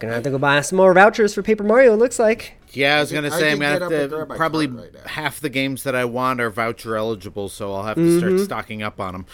gonna 0.00 0.14
have 0.14 0.22
to 0.24 0.30
go 0.30 0.38
buy 0.38 0.60
some 0.60 0.76
more 0.76 0.92
vouchers 0.94 1.34
for 1.34 1.42
Paper 1.42 1.62
Mario. 1.64 1.94
It 1.94 1.96
looks 1.98 2.18
like. 2.18 2.54
Yeah, 2.72 2.96
I 2.96 3.00
was 3.00 3.12
gonna 3.12 3.30
could- 3.30 3.38
say 3.38 3.50
I 3.50 3.52
I'm 3.52 3.58
gonna 3.60 3.78
have 4.00 4.10
to 4.10 4.26
probably 4.34 4.66
right 4.66 4.90
half 5.06 5.38
the 5.38 5.48
games 5.48 5.84
that 5.84 5.94
I 5.94 6.04
want 6.06 6.40
are 6.40 6.50
voucher 6.50 6.96
eligible, 6.96 7.48
so 7.48 7.72
I'll 7.72 7.84
have 7.84 7.96
to 7.96 8.18
start 8.18 8.32
Mm-hmm. 8.32 8.44
stocking 8.44 8.82
up 8.82 8.98
on 9.00 9.12
them. 9.12 9.26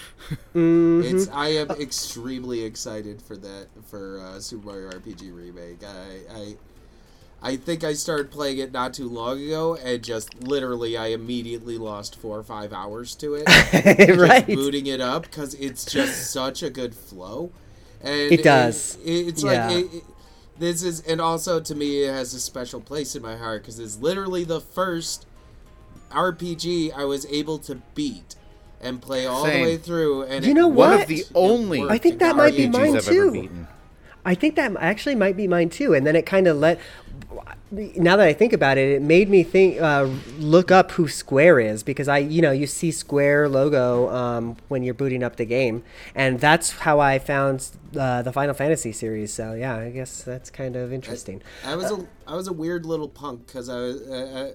It's 1.04 1.28
I 1.28 1.48
am 1.48 1.70
extremely 1.70 2.62
excited 2.64 3.22
for 3.22 3.36
that 3.38 3.68
for 3.86 4.20
uh, 4.20 4.40
Super 4.40 4.66
Mario 4.66 4.90
RPG 4.90 5.34
remake. 5.34 5.82
I, 5.82 6.34
I 6.34 6.54
I 7.42 7.56
think 7.56 7.84
I 7.84 7.94
started 7.94 8.30
playing 8.30 8.58
it 8.58 8.70
not 8.72 8.92
too 8.92 9.08
long 9.08 9.42
ago, 9.42 9.74
and 9.76 10.02
just 10.02 10.42
literally 10.42 10.96
I 10.96 11.06
immediately 11.08 11.78
lost 11.78 12.16
four 12.16 12.38
or 12.38 12.42
five 12.42 12.72
hours 12.72 13.14
to 13.16 13.34
it. 13.34 13.46
just 14.06 14.20
right. 14.20 14.46
booting 14.46 14.86
it 14.86 15.00
up 15.00 15.22
because 15.22 15.54
it's 15.54 15.84
just 15.86 16.30
such 16.32 16.62
a 16.62 16.68
good 16.68 16.94
flow. 16.94 17.50
And 18.02 18.30
It 18.32 18.42
does. 18.42 18.98
it- 19.04 19.28
it's 19.28 19.42
Yeah. 19.42 19.68
like 19.68 19.76
it, 19.86 19.94
it- 19.94 20.04
this 20.58 20.82
is, 20.82 21.00
and 21.00 21.22
also 21.22 21.58
to 21.60 21.74
me, 21.74 22.02
it 22.04 22.12
has 22.12 22.34
a 22.34 22.40
special 22.40 22.82
place 22.82 23.16
in 23.16 23.22
my 23.22 23.36
heart 23.36 23.62
because 23.62 23.78
it's 23.78 23.96
literally 23.96 24.44
the 24.44 24.60
first 24.60 25.24
RPG 26.10 26.92
I 26.94 27.04
was 27.04 27.24
able 27.26 27.58
to 27.60 27.76
beat 27.94 28.36
and 28.82 29.00
play 29.00 29.26
all 29.26 29.44
Same. 29.44 29.62
the 29.64 29.70
way 29.70 29.76
through. 29.78 30.22
And 30.24 30.44
You 30.44 30.50
it 30.50 30.54
know 30.54 30.68
One 30.68 30.90
what? 30.90 31.02
of 31.02 31.08
the 31.08 31.24
only 31.34 31.82
I 31.88 31.96
think 31.98 32.18
that 32.18 32.36
might 32.36 32.56
be 32.56 32.68
mine 32.68 33.00
too. 33.00 33.48
I 34.24 34.34
think 34.34 34.56
that 34.56 34.76
actually 34.78 35.14
might 35.14 35.36
be 35.36 35.48
mine 35.48 35.70
too. 35.70 35.94
And 35.94 36.06
then 36.06 36.14
it 36.16 36.26
kind 36.26 36.46
of 36.46 36.58
let. 36.58 36.78
Now 37.72 38.16
that 38.16 38.26
I 38.26 38.32
think 38.32 38.52
about 38.52 38.78
it, 38.78 38.90
it 38.90 39.02
made 39.02 39.28
me 39.28 39.44
think, 39.44 39.80
uh, 39.80 40.08
look 40.38 40.72
up 40.72 40.90
who 40.92 41.06
Square 41.06 41.60
is 41.60 41.84
because 41.84 42.08
I, 42.08 42.18
you 42.18 42.42
know, 42.42 42.50
you 42.50 42.66
see 42.66 42.90
Square 42.90 43.48
logo 43.50 44.08
um, 44.08 44.56
when 44.66 44.82
you're 44.82 44.94
booting 44.94 45.22
up 45.22 45.36
the 45.36 45.44
game, 45.44 45.84
and 46.14 46.40
that's 46.40 46.72
how 46.72 46.98
I 46.98 47.20
found 47.20 47.70
uh, 47.96 48.22
the 48.22 48.32
Final 48.32 48.54
Fantasy 48.54 48.90
series. 48.90 49.32
So 49.32 49.54
yeah, 49.54 49.76
I 49.76 49.90
guess 49.90 50.24
that's 50.24 50.50
kind 50.50 50.74
of 50.74 50.92
interesting. 50.92 51.42
I 51.64 51.76
was 51.76 51.92
a 51.92 52.06
I 52.26 52.34
was 52.34 52.48
a 52.48 52.52
weird 52.52 52.84
little 52.84 53.08
punk 53.08 53.46
because 53.46 53.68
I 53.68 53.78
uh, 53.78 54.50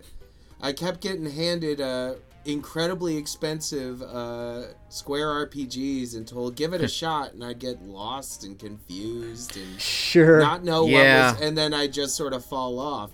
I 0.62 0.73
kept 0.73 0.99
getting 0.99 1.25
handed 1.30 1.80
uh, 1.80 2.15
incredibly 2.45 3.17
expensive 3.17 4.01
uh, 4.01 4.63
Square 4.89 5.47
RPGs 5.47 6.15
and 6.15 6.27
told 6.27 6.55
give 6.55 6.73
it 6.73 6.81
a 6.81 6.88
shot, 7.01 7.34
and 7.34 7.43
I'd 7.43 7.60
get 7.60 7.81
lost 7.81 8.43
and 8.43 8.58
confused 8.58 9.58
and 9.58 9.81
Sure. 9.81 10.39
not 10.39 10.63
know 10.63 10.86
Yeah. 10.88 11.31
what 11.31 11.39
was, 11.39 11.47
and 11.47 11.58
then 11.58 11.73
I 11.73 11.88
just 11.88 12.15
sort 12.15 12.34
of 12.34 12.45
fall 12.45 12.79
off. 12.79 13.12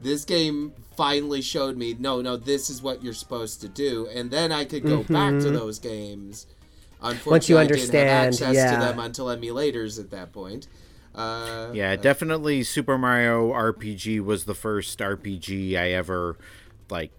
This 0.00 0.24
game 0.26 0.72
finally 0.96 1.40
showed 1.40 1.76
me, 1.76 1.96
no, 1.98 2.20
no, 2.20 2.36
this 2.36 2.68
is 2.68 2.82
what 2.82 3.02
you're 3.02 3.14
supposed 3.14 3.62
to 3.62 3.68
do, 3.68 4.08
and 4.14 4.30
then 4.30 4.52
I 4.52 4.64
could 4.66 4.82
go 4.82 5.02
back 5.02 5.32
to 5.40 5.50
those 5.50 5.78
games. 5.78 6.46
Unfortunately, 7.00 7.20
Mm-hmm. 7.20 7.30
Once 7.30 7.48
you 7.48 7.58
I 7.58 7.62
didn't 7.66 7.72
understand, 7.76 8.08
have 8.08 8.26
access 8.28 8.54
yeah. 8.54 8.72
to 8.72 8.84
them 8.84 8.98
until 8.98 9.26
emulators 9.26 9.98
at 9.98 10.10
that 10.10 10.32
point. 10.32 10.66
Uh, 11.14 11.70
Yeah, 11.72 11.96
definitely 11.96 12.62
Super 12.62 12.98
Mario 12.98 13.52
RPG 13.52 14.20
was 14.22 14.44
the 14.44 14.54
first 14.54 14.98
RPG 14.98 15.76
I 15.78 15.92
ever 15.92 16.36
like 16.90 17.10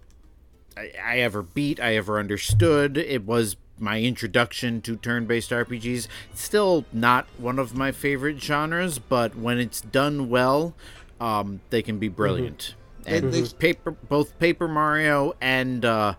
I, 0.78 0.92
I 1.04 1.18
ever 1.20 1.42
beat, 1.42 1.80
I 1.80 1.96
ever 1.96 2.18
understood. 2.18 2.96
It 2.96 3.24
was 3.24 3.56
my 3.78 4.00
introduction 4.00 4.80
to 4.82 4.96
turn-based 4.96 5.50
RPGs. 5.50 6.08
It's 6.32 6.42
still 6.42 6.84
not 6.92 7.26
one 7.38 7.58
of 7.58 7.76
my 7.76 7.92
favorite 7.92 8.40
genres, 8.42 8.98
but 8.98 9.36
when 9.36 9.58
it's 9.58 9.80
done 9.80 10.28
well, 10.28 10.74
um, 11.20 11.60
they 11.70 11.82
can 11.82 11.98
be 11.98 12.08
brilliant. 12.08 12.74
And 13.06 13.24
And 13.26 13.32
they- 13.34 13.48
paper 13.58 13.92
both 13.92 14.38
Paper 14.38 14.68
Mario 14.68 15.34
and 15.40 15.84
uh, 15.84 16.14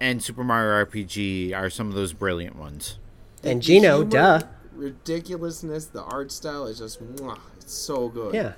and 0.00 0.22
Super 0.22 0.42
Mario 0.42 0.84
RPG 0.84 1.54
are 1.54 1.70
some 1.70 1.88
of 1.88 1.94
those 1.94 2.12
brilliant 2.12 2.56
ones. 2.56 2.98
and 3.44 3.60
the 3.60 3.64
Geno, 3.64 3.96
humor, 3.98 4.10
duh. 4.10 4.40
ridiculousness, 4.74 5.86
the 5.86 6.02
art 6.02 6.32
style 6.32 6.66
is 6.66 6.78
just 6.78 7.02
mwah, 7.16 7.38
it's 7.56 7.72
so 7.74 8.08
good. 8.08 8.34
Yeah, 8.34 8.54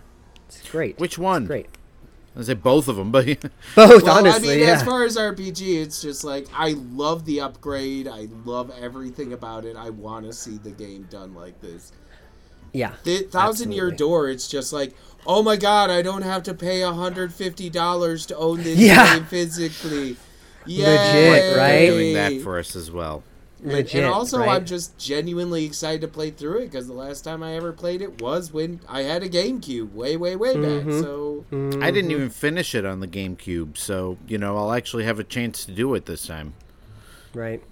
it's 0.48 0.68
great. 0.70 0.98
Which 0.98 1.18
one? 1.18 1.46
Great. 1.46 1.66
I 2.38 2.42
say 2.42 2.54
both 2.54 2.86
of 2.88 2.96
them, 2.96 3.10
but 3.10 3.24
Both, 3.74 4.02
Well, 4.02 4.18
honestly, 4.18 4.54
I 4.54 4.56
mean, 4.56 4.66
yeah. 4.66 4.74
as 4.74 4.82
far 4.82 5.04
as 5.04 5.16
RPG, 5.16 5.82
it's 5.82 6.02
just 6.02 6.22
like 6.22 6.46
I 6.54 6.70
love 6.92 7.24
the 7.24 7.40
upgrade. 7.40 8.06
I 8.06 8.28
love 8.44 8.70
everything 8.78 9.32
about 9.32 9.64
it. 9.64 9.74
I 9.76 9.88
want 9.90 10.26
to 10.26 10.32
see 10.34 10.58
the 10.58 10.70
game 10.70 11.06
done 11.10 11.34
like 11.34 11.60
this. 11.62 11.92
yeah. 12.74 12.92
The 13.04 13.20
Thousand 13.22 13.72
Year 13.72 13.90
Door, 13.90 14.28
it's 14.30 14.48
just 14.48 14.72
like, 14.72 14.94
oh 15.26 15.42
my 15.42 15.56
god, 15.56 15.88
I 15.90 16.02
don't 16.02 16.22
have 16.22 16.42
to 16.42 16.52
pay 16.54 16.82
hundred 16.82 17.32
fifty 17.32 17.70
dollars 17.70 18.26
to 18.26 18.36
own 18.36 18.62
this 18.62 18.78
Yeah. 18.78 19.14
game 19.16 19.24
physically. 19.24 20.16
Yeah, 20.66 20.88
legit, 20.88 21.56
right? 21.56 21.70
Yay. 21.74 21.86
doing 21.90 22.14
that 22.14 22.42
for 22.42 22.58
us 22.58 22.76
as 22.76 22.90
well. 22.90 23.22
And- 23.62 23.72
Legit, 23.72 24.04
and 24.04 24.12
also, 24.12 24.40
right? 24.40 24.50
I'm 24.50 24.66
just 24.66 24.98
genuinely 24.98 25.64
excited 25.64 26.02
to 26.02 26.08
play 26.08 26.30
through 26.30 26.58
it 26.58 26.70
because 26.70 26.86
the 26.86 26.92
last 26.92 27.22
time 27.22 27.42
I 27.42 27.54
ever 27.54 27.72
played 27.72 28.02
it 28.02 28.20
was 28.20 28.52
when 28.52 28.80
I 28.88 29.02
had 29.02 29.22
a 29.22 29.28
GameCube, 29.30 29.92
way, 29.94 30.16
way, 30.16 30.36
way 30.36 30.54
Mm-hmm. 30.54 30.90
back. 30.90 31.02
So 31.02 31.44
I 31.82 31.90
didn't 31.90 32.10
even 32.10 32.28
finish 32.30 32.74
it 32.74 32.84
on 32.84 33.00
the 33.00 33.08
GameCube, 33.08 33.78
so 33.78 34.18
you 34.28 34.36
know 34.36 34.56
I'll 34.58 34.72
actually 34.72 35.04
have 35.04 35.18
a 35.18 35.24
chance 35.24 35.64
to 35.64 35.72
do 35.72 35.94
it 35.94 36.04
this 36.06 36.26
time. 36.26 36.52
Right. 37.32 37.62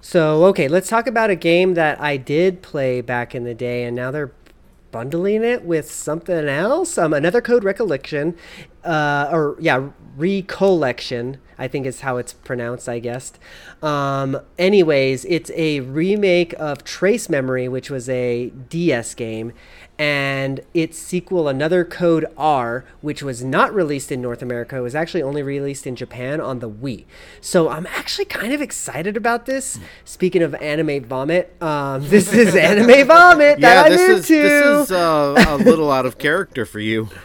So, 0.00 0.44
okay, 0.46 0.66
let's 0.68 0.88
talk 0.88 1.06
about 1.06 1.28
a 1.30 1.36
game 1.36 1.74
that 1.74 2.00
I 2.00 2.16
did 2.16 2.62
play 2.62 3.00
back 3.00 3.34
in 3.34 3.44
the 3.44 3.54
day, 3.54 3.84
and 3.84 3.94
now 3.96 4.10
they're 4.10 4.32
bundling 4.90 5.44
it 5.44 5.64
with 5.64 5.90
something 5.90 6.48
else. 6.48 6.96
Um, 6.96 7.12
another 7.12 7.40
Code 7.40 7.62
Recollection, 7.64 8.34
uh, 8.84 9.28
or 9.30 9.56
yeah, 9.60 9.90
Recollection, 10.16 11.38
I 11.58 11.68
think 11.68 11.86
is 11.86 12.00
how 12.00 12.16
it's 12.16 12.32
pronounced, 12.32 12.88
I 12.88 12.98
guess. 12.98 13.32
Um, 13.82 14.38
anyways, 14.58 15.24
it's 15.24 15.50
a 15.54 15.80
remake 15.80 16.54
of 16.58 16.84
Trace 16.84 17.28
Memory, 17.28 17.68
which 17.68 17.90
was 17.90 18.08
a 18.08 18.50
DS 18.68 19.14
game, 19.14 19.52
and 19.98 20.60
its 20.74 20.96
sequel, 20.96 21.48
Another 21.48 21.84
Code 21.84 22.24
R, 22.36 22.84
which 23.00 23.20
was 23.20 23.42
not 23.42 23.74
released 23.74 24.12
in 24.12 24.22
North 24.22 24.42
America, 24.42 24.76
it 24.76 24.80
was 24.80 24.94
actually 24.94 25.24
only 25.24 25.42
released 25.42 25.88
in 25.88 25.96
Japan 25.96 26.40
on 26.40 26.60
the 26.60 26.70
Wii. 26.70 27.04
So 27.40 27.68
I'm 27.68 27.86
actually 27.88 28.26
kind 28.26 28.52
of 28.52 28.62
excited 28.62 29.16
about 29.16 29.46
this. 29.46 29.80
Speaking 30.04 30.42
of 30.42 30.54
anime 30.56 31.02
vomit, 31.04 31.60
um, 31.60 32.02
this 32.08 32.32
is 32.32 32.54
anime 32.54 33.08
vomit 33.08 33.60
that 33.60 33.74
yeah, 33.74 33.82
I'm 33.82 33.90
this 33.90 34.30
into. 34.30 34.40
is 34.40 34.88
this 34.88 34.90
is 34.90 34.92
uh, 34.92 35.44
a 35.48 35.56
little 35.56 35.90
out 35.90 36.06
of 36.06 36.18
character 36.18 36.64
for 36.64 36.78
you. 36.78 37.08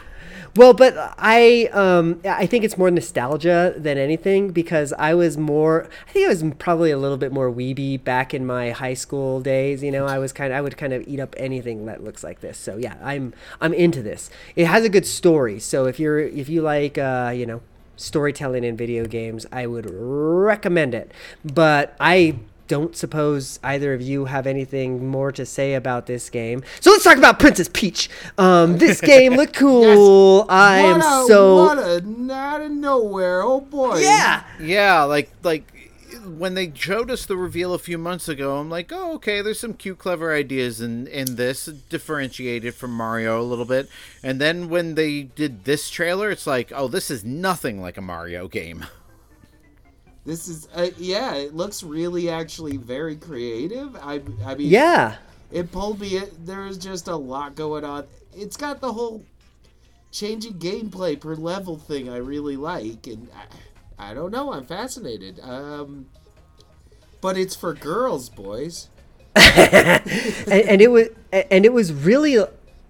Well, 0.55 0.73
but 0.73 1.15
I 1.17 1.65
um 1.73 2.21
I 2.23 2.45
think 2.45 2.63
it's 2.63 2.77
more 2.77 2.91
nostalgia 2.91 3.73
than 3.75 3.97
anything 3.97 4.51
because 4.51 4.93
I 4.93 5.15
was 5.15 5.35
more 5.35 5.89
I 6.07 6.11
think 6.11 6.25
I 6.25 6.29
was 6.29 6.43
probably 6.59 6.91
a 6.91 6.97
little 6.97 7.17
bit 7.17 7.31
more 7.31 7.51
weeby 7.51 8.03
back 8.03 8.35
in 8.35 8.45
my 8.45 8.69
high 8.69 8.93
school 8.93 9.41
days. 9.41 9.81
You 9.81 9.91
know, 9.91 10.05
I 10.05 10.19
was 10.19 10.31
kind 10.31 10.53
of 10.53 10.57
I 10.57 10.61
would 10.61 10.77
kind 10.77 10.93
of 10.93 11.07
eat 11.07 11.19
up 11.19 11.33
anything 11.37 11.87
that 11.87 12.03
looks 12.03 12.23
like 12.23 12.41
this. 12.41 12.59
So 12.59 12.77
yeah, 12.77 12.97
I'm 13.01 13.33
I'm 13.61 13.73
into 13.73 14.03
this. 14.03 14.29
It 14.55 14.67
has 14.67 14.85
a 14.85 14.89
good 14.89 15.07
story. 15.07 15.59
So 15.59 15.85
if 15.85 15.99
you're 15.99 16.19
if 16.19 16.49
you 16.49 16.61
like 16.61 16.99
uh 16.99 17.33
you 17.35 17.47
know 17.47 17.61
storytelling 17.95 18.63
in 18.63 18.77
video 18.77 19.05
games, 19.05 19.47
I 19.51 19.65
would 19.65 19.87
recommend 19.89 20.93
it. 20.93 21.11
But 21.43 21.95
I 21.99 22.35
don't 22.67 22.95
suppose 22.95 23.59
either 23.63 23.93
of 23.93 24.01
you 24.01 24.25
have 24.25 24.47
anything 24.47 25.07
more 25.07 25.31
to 25.31 25.45
say 25.45 25.73
about 25.73 26.05
this 26.05 26.29
game. 26.29 26.63
So 26.79 26.91
let's 26.91 27.03
talk 27.03 27.17
about 27.17 27.39
Princess 27.39 27.69
Peach. 27.71 28.09
Um, 28.37 28.77
this 28.77 29.01
game 29.13 29.35
looked 29.35 29.55
cool. 29.55 30.45
I 30.49 30.77
am 30.79 30.99
a, 30.99 31.25
so 31.27 31.55
what 31.55 31.77
a 31.77 32.03
out 32.31 32.61
of 32.61 32.71
nowhere, 32.71 33.41
oh 33.43 33.61
boy! 33.61 33.99
yeah. 33.99 34.43
Yeah, 34.59 35.03
like 35.03 35.31
like 35.43 35.71
when 36.25 36.53
they 36.53 36.71
showed 36.73 37.11
us 37.11 37.25
the 37.25 37.37
reveal 37.37 37.73
a 37.73 37.79
few 37.79 37.97
months 37.97 38.29
ago, 38.29 38.57
I'm 38.57 38.69
like, 38.69 38.91
oh, 38.91 39.13
okay, 39.15 39.41
there's 39.41 39.59
some 39.59 39.73
cute, 39.73 39.99
clever 39.99 40.33
ideas 40.33 40.81
in 40.81 41.07
in 41.07 41.35
this, 41.35 41.65
differentiated 41.65 42.75
from 42.75 42.91
Mario 42.91 43.41
a 43.41 43.43
little 43.43 43.65
bit. 43.65 43.89
And 44.21 44.39
then 44.39 44.69
when 44.69 44.95
they 44.95 45.23
did 45.23 45.65
this 45.65 45.89
trailer, 45.89 46.29
it's 46.31 46.47
like, 46.47 46.71
oh, 46.73 46.87
this 46.87 47.11
is 47.11 47.23
nothing 47.23 47.81
like 47.81 47.97
a 47.97 48.01
Mario 48.01 48.47
game. 48.47 48.85
This 50.25 50.47
is 50.47 50.67
uh, 50.73 50.89
yeah. 50.97 51.35
It 51.35 51.55
looks 51.55 51.83
really 51.83 52.29
actually 52.29 52.77
very 52.77 53.15
creative. 53.15 53.95
I 53.97 54.21
I 54.45 54.55
mean 54.55 54.69
Yeah. 54.69 55.15
it 55.51 55.71
pulled 55.71 55.99
me. 55.99 56.17
in. 56.17 56.29
There's 56.45 56.77
just 56.77 57.07
a 57.07 57.15
lot 57.15 57.55
going 57.55 57.83
on. 57.83 58.05
It's 58.35 58.55
got 58.57 58.79
the 58.81 58.93
whole 58.93 59.23
changing 60.11 60.53
gameplay 60.55 61.19
per 61.19 61.35
level 61.35 61.77
thing 61.77 62.09
I 62.09 62.17
really 62.17 62.55
like, 62.55 63.05
and 63.07 63.29
I, 63.99 64.11
I 64.11 64.13
don't 64.13 64.31
know. 64.31 64.53
I'm 64.53 64.65
fascinated. 64.65 65.39
Um, 65.41 66.07
but 67.21 67.37
it's 67.37 67.55
for 67.55 67.73
girls, 67.73 68.29
boys. 68.29 68.89
and, 69.35 70.05
and 70.51 70.81
it 70.81 70.91
was 70.91 71.07
and 71.31 71.65
it 71.65 71.73
was 71.73 71.91
really 71.91 72.37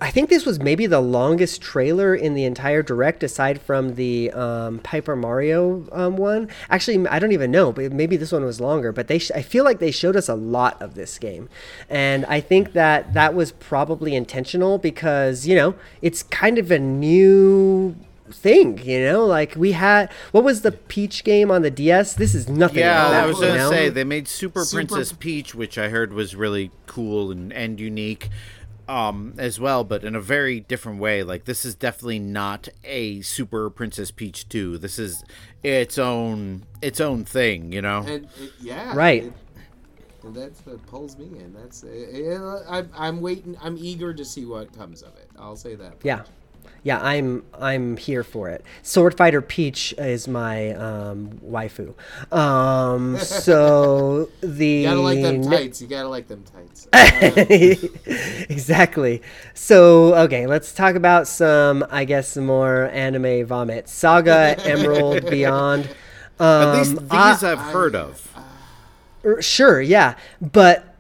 I 0.03 0.11
think 0.11 0.29
this 0.29 0.45
was 0.45 0.59
maybe 0.59 0.85
the 0.85 0.99
longest 0.99 1.61
trailer 1.61 2.13
in 2.13 2.33
the 2.33 2.43
entire 2.43 2.83
direct 2.83 3.23
aside 3.23 3.61
from 3.61 3.95
the 3.95 4.31
um, 4.31 4.79
Paper 4.79 5.15
Mario 5.15 5.87
um, 5.93 6.17
one. 6.17 6.49
Actually, 6.69 7.07
I 7.07 7.19
don't 7.19 7.31
even 7.31 7.51
know, 7.51 7.71
but 7.71 7.93
maybe 7.93 8.17
this 8.17 8.33
one 8.33 8.43
was 8.43 8.59
longer. 8.59 8.91
But 8.91 9.07
they, 9.07 9.17
sh- 9.17 9.31
I 9.33 9.41
feel 9.41 9.63
like 9.63 9.79
they 9.79 9.91
showed 9.91 10.17
us 10.17 10.27
a 10.27 10.35
lot 10.35 10.81
of 10.81 10.95
this 10.95 11.17
game, 11.17 11.47
and 11.89 12.25
I 12.25 12.41
think 12.41 12.73
that 12.73 13.13
that 13.13 13.33
was 13.33 13.53
probably 13.53 14.13
intentional 14.13 14.77
because 14.77 15.47
you 15.47 15.55
know 15.55 15.75
it's 16.01 16.21
kind 16.23 16.57
of 16.59 16.69
a 16.69 16.79
new 16.79 17.95
thing 18.31 18.79
you 18.83 18.99
know 19.03 19.23
like 19.25 19.53
we 19.55 19.73
had 19.73 20.11
what 20.31 20.43
was 20.43 20.61
the 20.63 20.71
peach 20.71 21.23
game 21.23 21.51
on 21.51 21.61
the 21.61 21.69
ds 21.69 22.15
this 22.15 22.33
is 22.33 22.49
nothing 22.49 22.79
Yeah, 22.79 23.03
like 23.03 23.11
that, 23.11 23.23
I 23.23 23.27
was 23.27 23.39
you 23.39 23.45
gonna 23.45 23.57
know? 23.57 23.69
say 23.69 23.89
they 23.89 24.03
made 24.03 24.27
Super, 24.27 24.63
Super- 24.63 24.87
Princess 24.87 25.13
Peach, 25.13 25.53
which 25.53 25.77
I 25.77 25.89
heard 25.89 26.13
was 26.13 26.35
really 26.35 26.71
cool 26.87 27.31
and, 27.31 27.53
and 27.53 27.79
unique, 27.79 28.29
um, 28.87 29.33
as 29.37 29.59
well, 29.59 29.83
but 29.83 30.03
in 30.03 30.15
a 30.15 30.21
very 30.21 30.59
different 30.59 30.99
way. 30.99 31.23
Like 31.23 31.45
this 31.45 31.65
is 31.65 31.75
definitely 31.75 32.19
not 32.19 32.67
a 32.83 33.21
Super 33.21 33.69
Princess 33.69 34.11
Peach 34.11 34.47
two. 34.49 34.77
This 34.77 34.99
is 34.99 35.23
its 35.63 35.97
own 35.97 36.63
its 36.81 36.99
own 36.99 37.23
thing, 37.25 37.71
you 37.71 37.81
know. 37.81 37.99
And 37.99 38.25
it, 38.39 38.53
yeah, 38.61 38.95
Right. 38.95 39.25
it- 39.25 39.33
and 40.23 40.33
that's 40.33 40.65
what 40.65 40.85
pulls 40.87 41.17
me 41.17 41.25
in. 41.37 41.53
That's 41.53 41.83
it, 41.83 42.39
I'm 42.69 42.89
I'm 42.95 43.19
waiting. 43.21 43.57
I'm 43.61 43.77
eager 43.77 44.13
to 44.13 44.23
see 44.23 44.45
what 44.45 44.71
comes 44.77 45.01
of 45.01 45.15
it. 45.17 45.29
I'll 45.37 45.57
say 45.57 45.75
that. 45.75 45.95
Yeah. 46.03 46.23
Yeah, 46.83 46.99
I'm 46.99 47.43
I'm 47.57 47.95
here 47.95 48.23
for 48.23 48.49
it. 48.49 48.63
Sword 48.81 49.15
Fighter 49.15 49.41
Peach 49.41 49.93
is 49.97 50.27
my 50.27 50.71
um, 50.73 51.39
waifu. 51.43 51.93
Um, 52.31 53.17
so 53.19 54.29
the 54.41 54.67
You 54.67 54.87
gotta 54.87 54.99
like 54.99 55.21
them 55.21 55.41
tights. 55.43 55.81
You 55.81 55.87
gotta 55.87 56.09
like 56.09 56.27
them 56.27 56.43
tights. 56.43 56.87
Uh, 56.91 57.45
exactly. 58.49 59.21
So 59.53 60.13
okay, 60.25 60.45
let's 60.45 60.73
talk 60.73 60.95
about 60.95 61.27
some, 61.27 61.85
I 61.89 62.03
guess, 62.03 62.27
some 62.27 62.45
more 62.45 62.89
anime 62.91 63.45
vomit. 63.45 63.87
Saga 63.87 64.55
Emerald 64.65 65.29
Beyond. 65.29 65.85
Um, 66.39 66.47
At 66.47 66.73
least 66.79 66.99
these 66.99 67.43
I- 67.43 67.51
I've 67.53 67.59
heard 67.59 67.95
of. 67.95 68.29
Er, 69.23 69.41
Sure, 69.41 69.81
yeah, 69.81 70.15
but 70.41 70.92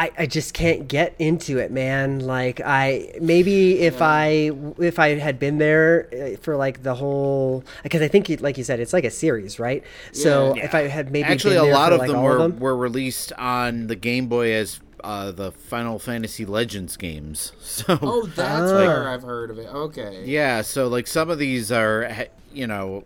I, 0.00 0.10
I 0.18 0.26
just 0.26 0.54
can't 0.54 0.88
get 0.88 1.14
into 1.18 1.58
it, 1.58 1.70
man. 1.70 2.20
Like 2.20 2.60
I 2.64 3.12
maybe 3.20 3.80
if 3.80 4.00
I 4.00 4.50
if 4.78 4.98
I 4.98 5.16
had 5.18 5.38
been 5.38 5.58
there 5.58 6.08
uh, 6.12 6.36
for 6.40 6.56
like 6.56 6.82
the 6.82 6.94
whole 6.94 7.64
because 7.82 8.00
I 8.00 8.08
think 8.08 8.30
it- 8.30 8.40
like 8.40 8.56
you 8.56 8.64
said 8.64 8.80
it's 8.80 8.92
like 8.94 9.04
a 9.04 9.10
series, 9.10 9.58
right? 9.58 9.84
So 10.12 10.54
Yeah. 10.56 10.64
if 10.64 10.74
I 10.74 10.88
had 10.88 11.12
maybe 11.12 11.24
Actually, 11.28 11.54
been 11.56 11.62
a 11.62 11.66
there 11.66 11.74
lot 11.74 11.88
for, 11.90 11.94
of 11.94 12.00
like, 12.00 12.10
them 12.10 12.22
were 12.22 12.36
of 12.38 12.38
them. 12.52 12.58
were 12.60 12.76
released 12.76 13.32
on 13.34 13.88
the 13.88 13.96
Game 13.96 14.26
Boy 14.28 14.52
as 14.54 14.80
uh, 15.04 15.32
the 15.32 15.50
Final 15.52 15.98
Fantasy 15.98 16.44
Legends 16.46 16.96
games. 16.96 17.52
So 17.60 17.98
Oh, 18.00 18.26
that's 18.26 18.72
Ah. 18.72 18.76
where 18.76 19.08
I've 19.08 19.22
heard 19.22 19.50
of 19.50 19.58
it. 19.58 19.66
Okay. 19.68 20.24
yeah, 20.26 20.62
so 20.62 20.88
like 20.88 21.06
some 21.06 21.28
of 21.30 21.38
these 21.38 21.70
are, 21.70 22.26
you 22.52 22.66
know, 22.66 23.04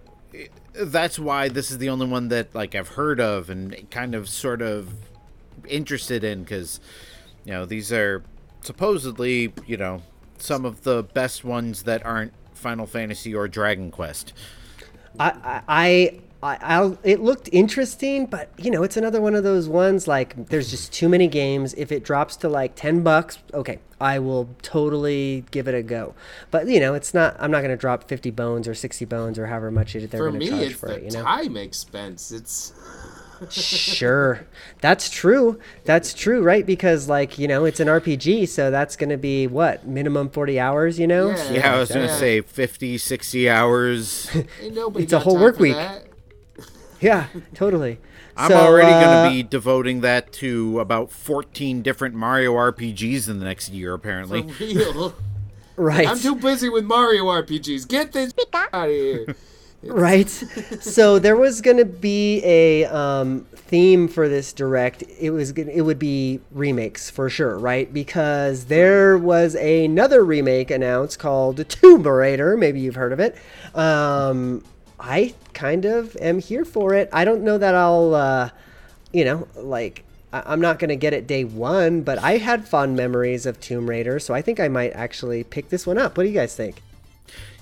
that's 0.75 1.19
why 1.19 1.49
this 1.49 1.71
is 1.71 1.79
the 1.79 1.89
only 1.89 2.07
one 2.07 2.29
that 2.29 2.55
like 2.55 2.75
I've 2.75 2.89
heard 2.89 3.21
of 3.21 3.51
and 3.51 3.89
kind 3.91 4.15
of 4.15 4.29
sort 4.29 4.61
of 4.63 4.93
interested 5.67 6.25
in 6.25 6.43
because 6.43 6.81
you 7.45 7.53
know 7.53 7.65
these 7.65 7.93
are 7.93 8.23
supposedly 8.63 9.53
you 9.67 9.77
know 9.77 10.03
some 10.39 10.65
of 10.65 10.83
the 10.83 11.03
best 11.03 11.45
ones 11.45 11.85
that 11.85 12.05
aren't 12.05 12.33
Final 12.53 12.87
Fantasy 12.87 13.35
or 13.35 13.49
Dragon 13.49 13.91
Quest. 13.91 14.33
I, 15.19 15.63
I, 15.69 16.21
I, 16.43 16.59
I'll, 16.61 16.99
it 17.03 17.21
looked 17.21 17.49
interesting, 17.53 18.27
but 18.27 18.51
you 18.59 18.71
know, 18.71 18.83
it's 18.83 18.97
another 18.97 19.21
one 19.21 19.35
of 19.35 19.45
those 19.45 19.69
ones 19.69 20.09
like 20.09 20.49
there's 20.49 20.71
just 20.71 20.93
too 20.93 21.09
many 21.09 21.29
games. 21.29 21.75
If 21.75 21.93
it 21.93 22.05
drops 22.05 22.37
to 22.37 22.49
like 22.49 22.75
10 22.75 23.03
bucks, 23.03 23.39
okay, 23.53 23.79
I 24.01 24.19
will 24.19 24.49
totally 24.63 25.45
give 25.51 25.69
it 25.69 25.75
a 25.75 25.83
go. 25.83 26.15
But 26.51 26.67
you 26.69 26.81
know, 26.81 26.95
it's 26.95 27.15
not, 27.15 27.37
I'm 27.39 27.51
not 27.51 27.61
going 27.61 27.71
to 27.71 27.77
drop 27.77 28.09
50 28.09 28.31
bones 28.31 28.67
or 28.67 28.75
60 28.75 29.05
bones 29.05 29.39
or 29.39 29.47
however 29.47 29.71
much 29.71 29.95
it, 29.95 30.11
they're 30.11 30.21
For 30.21 30.31
going 30.31 30.41
to 30.41 30.47
me, 30.47 30.51
charge 30.51 30.71
it's 30.71 30.81
for 30.81 30.89
the 30.89 30.97
it, 30.97 31.05
you 31.05 31.11
know? 31.13 31.23
time 31.23 31.57
expense. 31.57 32.33
It's 32.33 32.73
sure. 33.51 34.47
That's 34.81 35.09
true. 35.11 35.59
That's 35.85 36.15
true, 36.15 36.43
right? 36.43 36.65
Because 36.65 37.09
like, 37.09 37.39
you 37.39 37.47
know, 37.49 37.65
it's 37.65 37.81
an 37.81 37.89
RPG, 37.89 38.49
so 38.49 38.71
that's 38.71 38.97
going 38.97 39.11
to 39.11 39.17
be 39.17 39.47
what, 39.47 39.87
minimum 39.87 40.31
40 40.31 40.59
hours, 40.61 40.99
you 40.99 41.07
know? 41.07 41.31
Yeah. 41.31 41.51
Yeah, 41.53 41.75
I 41.75 41.79
was 41.79 41.89
gonna 41.91 42.07
Yeah. 42.07 42.17
say 42.19 42.41
50, 42.41 42.99
60 42.99 43.49
hours. 43.51 44.31
It's 44.61 45.13
a 45.13 45.19
whole 45.21 45.39
work 45.39 45.59
week. 45.59 45.75
that. 45.75 46.07
Yeah, 47.01 47.27
totally. 47.55 47.99
I'm 48.37 48.51
So, 48.51 48.57
already 48.57 48.91
uh, 48.91 49.01
going 49.01 49.25
to 49.31 49.31
be 49.37 49.43
devoting 49.49 50.01
that 50.01 50.33
to 50.35 50.81
about 50.81 51.11
14 51.13 51.83
different 51.83 52.15
Mario 52.17 52.55
RPGs 52.55 53.29
in 53.29 53.39
the 53.39 53.45
next 53.45 53.69
year, 53.69 53.91
For 53.91 53.95
apparently. 53.95 54.43
real. 54.59 55.15
right. 55.77 56.09
I'm 56.09 56.19
too 56.19 56.35
busy 56.35 56.69
with 56.69 56.85
Mario 56.85 57.25
RPGs. 57.27 57.87
Get 57.87 58.13
this 58.13 58.33
out 58.53 58.89
of 58.89 58.91
here. 58.91 59.37
Right? 59.87 60.29
So 60.81 61.19
there 61.19 61.37
was 61.37 61.61
going 61.61 61.77
to 61.79 61.85
be 61.85 62.41
a 62.45 62.85
um, 62.87 63.47
theme 63.55 64.09
for 64.09 64.29
this 64.29 64.53
direct. 64.53 65.03
It 65.19 65.31
was 65.31 65.51
it 65.53 65.83
would 65.83 65.99
be 65.99 66.41
remakes 66.53 67.11
for 67.11 67.29
sure 67.31 67.59
right? 67.59 67.93
Because 67.93 68.67
there 68.67 69.17
was 69.19 69.55
another 69.55 70.25
remake 70.25 70.71
announced 70.71 71.19
called 71.19 71.69
tomb 71.69 72.03
raider. 72.07 72.57
Maybe 72.57 72.81
you've 72.81 72.95
heard 72.97 73.13
of 73.13 73.21
it. 73.21 73.37
Um, 73.75 74.63
i 75.01 75.35
kind 75.53 75.85
of 75.85 76.17
am 76.21 76.39
here 76.39 76.65
for 76.65 76.95
it. 76.95 77.09
I 77.13 77.25
don't 77.25 77.43
know 77.43 77.59
that 77.59 77.75
i'll 77.75 78.15
uh, 78.15 78.51
you 79.13 79.25
know 79.25 79.49
like 79.57 80.05
I- 80.33 80.43
I'm 80.47 80.61
not 80.61 80.79
going 80.79 80.89
to 80.91 80.97
get 80.97 81.13
it 81.13 81.27
day 81.27 81.45
one, 81.45 82.03
but 82.03 82.19
I 82.19 82.39
had 82.39 82.67
fond 82.69 82.97
memories 82.97 83.47
of 83.47 83.61
Tomb 83.61 83.89
Raider, 83.89 84.19
so 84.19 84.35
I 84.35 84.43
think 84.43 84.59
I 84.61 84.69
might 84.69 84.91
actually 84.93 85.45
pick 85.45 85.69
this 85.69 85.87
one 85.87 85.99
up. 85.99 86.17
What 86.17 86.25
do 86.25 86.29
you 86.29 86.35
guys 86.35 86.55
think? 86.57 86.83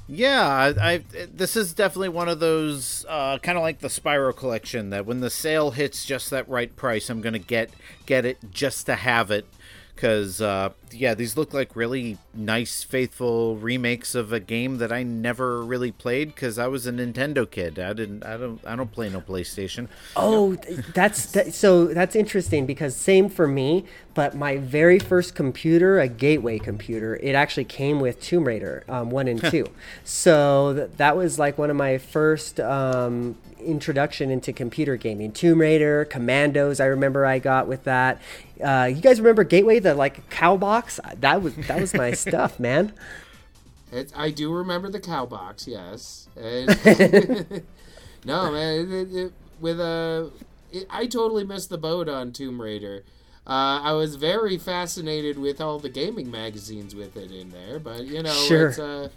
Yeah, 0.09 0.75
I, 0.81 0.93
I 0.95 1.05
this 1.33 1.57
is 1.57 1.73
definitely 1.73 2.11
one 2.11 2.29
of 2.29 2.41
those 2.41 3.07
uh, 3.09 3.39
kind 3.39 3.57
of 3.57 3.63
like 3.63 3.79
the 3.79 3.89
Spyro 3.89 4.37
collection 4.37 4.91
that 4.91 5.07
when 5.07 5.21
the 5.21 5.31
sale 5.31 5.71
hits 5.71 6.05
just 6.05 6.31
that 6.31 6.49
right 6.49 6.75
price, 6.75 7.09
I'm 7.09 7.21
gonna 7.21 7.39
get 7.39 7.71
get 8.05 8.25
it 8.25 8.39
just 8.51 8.87
to 8.87 8.97
have 8.97 9.31
it. 9.31 9.47
Because 10.03 10.41
uh, 10.41 10.71
yeah, 10.91 11.15
these 11.15 11.37
look 11.37 11.55
like 11.55 11.77
really 11.77 12.19
nice, 12.35 12.83
faithful 12.83 13.55
remakes 13.57 14.17
of 14.17 14.33
a 14.33 14.41
game 14.41 14.79
that 14.79 14.91
I 14.91 15.05
never 15.05 15.63
really 15.63 15.93
played 15.93 16.35
because 16.35 16.59
I 16.59 16.67
was 16.67 16.89
a 16.89 16.93
Nintendo 16.93 17.49
kid. 17.49 17.79
I 17.79 17.93
didn't, 17.93 18.25
I 18.25 18.37
don't, 18.37 18.67
I 18.67 18.75
don't 18.75 18.91
play 18.91 19.09
no 19.09 19.21
PlayStation. 19.21 19.87
Oh, 20.17 20.57
that's 20.93 21.31
that, 21.31 21.55
so 21.55 21.87
that's 21.87 22.17
interesting 22.17 22.67
because 22.67 22.97
same 22.97 23.29
for 23.29 23.47
me. 23.47 23.85
But 24.13 24.35
my 24.35 24.57
very 24.57 24.99
first 24.99 25.37
computer, 25.37 26.01
a 26.01 26.09
gateway 26.09 26.59
computer, 26.59 27.21
it 27.23 27.37
actually 27.37 27.65
came 27.65 28.01
with 28.01 28.21
Tomb 28.21 28.45
Raider 28.45 28.83
um, 28.89 29.11
one 29.11 29.29
and 29.29 29.41
two. 29.41 29.69
so 30.05 30.75
th- 30.75 30.91
that 30.97 31.17
was 31.17 31.39
like 31.39 31.59
one 31.59 31.71
of 31.71 31.77
my 31.77 31.97
first 31.97 32.59
um, 32.59 33.39
introduction 33.59 34.31
into 34.31 34.53
computer 34.53 34.97
gaming. 34.97 35.33
Tomb 35.33 35.61
Raider, 35.61 36.05
Commandos, 36.05 36.81
I 36.81 36.87
remember 36.87 37.25
I 37.25 37.39
got 37.39 37.67
with 37.67 37.85
that. 37.85 38.21
Uh, 38.63 38.85
you 38.87 39.01
guys 39.03 39.21
remember 39.21 39.45
Gateway, 39.45 39.79
the 39.79 39.95
like 39.95 40.29
cow 40.31 40.57
box? 40.57 41.01
That 41.21 41.43
was 41.43 41.55
that 41.57 41.81
was 41.81 41.93
my 41.95 42.13
stuff, 42.13 42.59
man. 42.61 42.93
It's, 43.91 44.13
I 44.17 44.31
do 44.31 44.53
remember 44.53 44.89
the 44.89 45.01
cow 45.01 45.27
box, 45.27 45.69
yes. 45.69 46.27
And- 46.37 46.69
no, 48.25 48.51
man, 48.53 48.79
it, 48.81 48.93
it, 48.93 49.15
it- 49.17 49.33
with 49.61 49.79
a, 49.79 50.31
it, 50.73 50.87
I 50.91 51.07
totally 51.07 51.45
missed 51.45 51.69
the 51.71 51.79
boat 51.79 52.09
on 52.09 52.33
Tomb 52.33 52.61
Raider. 52.61 53.05
Uh, 53.47 53.81
I 53.83 53.93
was 53.93 54.17
very 54.17 54.57
fascinated 54.59 55.39
with 55.39 55.61
all 55.61 55.79
the 55.79 55.89
gaming 55.89 56.31
magazines 56.31 56.95
with 56.95 57.17
it 57.17 57.31
in 57.31 57.51
there, 57.51 57.79
but 57.79 58.05
you 58.07 58.23
know, 58.23 58.33
Sure. 58.33 58.69
it's 58.69 58.79
uh, 58.79 59.09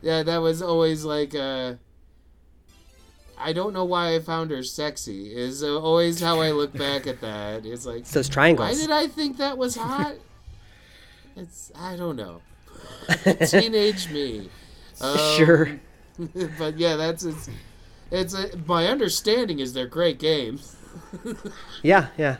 yeah, 0.00 0.22
that 0.24 0.38
was 0.38 0.62
always 0.62 1.04
like 1.04 1.34
uh, 1.34 1.74
I 3.42 3.52
don't 3.52 3.72
know 3.72 3.84
why 3.84 4.14
I 4.14 4.20
found 4.20 4.50
her 4.50 4.62
sexy. 4.62 5.34
Is 5.34 5.62
always 5.62 6.20
how 6.20 6.40
I 6.40 6.52
look 6.52 6.72
back 6.72 7.06
at 7.06 7.20
that. 7.20 7.66
It's 7.66 7.86
like, 7.86 8.00
It's 8.00 8.12
those 8.12 8.34
why 8.36 8.74
did 8.74 8.90
I 8.90 9.06
think 9.08 9.38
that 9.38 9.58
was 9.58 9.76
hot? 9.76 10.14
it's 11.36 11.72
I 11.78 11.96
don't 11.96 12.16
know. 12.16 12.40
Teenage 13.46 14.10
me. 14.10 14.48
Um, 15.00 15.18
sure. 15.36 15.80
but 16.58 16.78
yeah, 16.78 16.96
that's 16.96 17.24
it's. 17.24 17.48
It's 18.10 18.34
a, 18.34 18.54
my 18.66 18.88
understanding 18.88 19.60
is 19.60 19.72
they're 19.72 19.86
great 19.86 20.18
games. 20.18 20.76
Yeah, 21.82 22.08
yeah. 22.18 22.36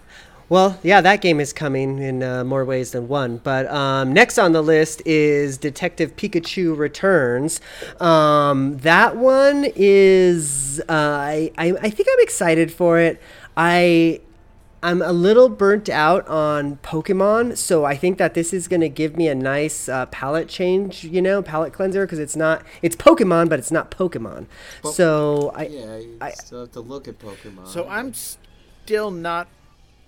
Well, 0.53 0.79
yeah, 0.83 1.01
that 1.01 1.23
game 1.23 1.41
is 1.41 1.51
coming 1.55 1.99
in 1.99 2.23
uh, 2.23 2.45
more 2.45 2.63
ways 2.67 2.91
than 2.91 3.09
one. 3.09 3.39
But 3.39 3.67
um, 3.69 4.13
next 4.13 4.37
on 4.37 4.53
the 4.53 4.61
list 4.61 5.01
is 5.07 5.57
Detective 5.57 6.15
Pikachu 6.15 6.77
Returns. 6.77 7.59
Um, 7.99 8.77
that 8.81 9.17
one 9.17 9.65
is 9.75 10.79
uh, 10.91 10.93
I, 10.93 11.53
I 11.57 11.73
I 11.81 11.89
think 11.89 12.07
I'm 12.13 12.21
excited 12.21 12.71
for 12.71 12.99
it. 12.99 13.19
I 13.57 14.21
I'm 14.83 15.01
a 15.01 15.13
little 15.13 15.49
burnt 15.49 15.89
out 15.89 16.29
on 16.29 16.77
Pokemon, 16.83 17.57
so 17.57 17.87
I 17.87 17.97
think 17.97 18.19
that 18.19 18.35
this 18.35 18.53
is 18.53 18.69
going 18.69 18.83
to 18.83 18.91
give 18.91 19.17
me 19.17 19.29
a 19.29 19.35
nice 19.35 19.89
uh, 19.89 20.05
palette 20.05 20.49
change, 20.51 21.03
you 21.03 21.23
know, 21.23 21.41
palette 21.41 21.73
cleanser 21.73 22.05
because 22.05 22.19
it's 22.19 22.37
not 22.37 22.63
it's 22.83 22.95
Pokemon, 22.95 23.49
but 23.49 23.59
it's 23.59 23.71
not 23.71 23.91
Pokemon. 23.91 24.45
so 24.93 25.51
I 25.55 25.63
Yeah, 25.69 25.97
you 25.97 26.19
I- 26.21 26.33
still 26.33 26.61
have 26.61 26.73
to 26.73 26.81
look 26.81 27.09
at 27.09 27.19
Pokemon. 27.19 27.69
So 27.69 27.89
I'm 27.89 28.13
still 28.13 29.11
not 29.11 29.49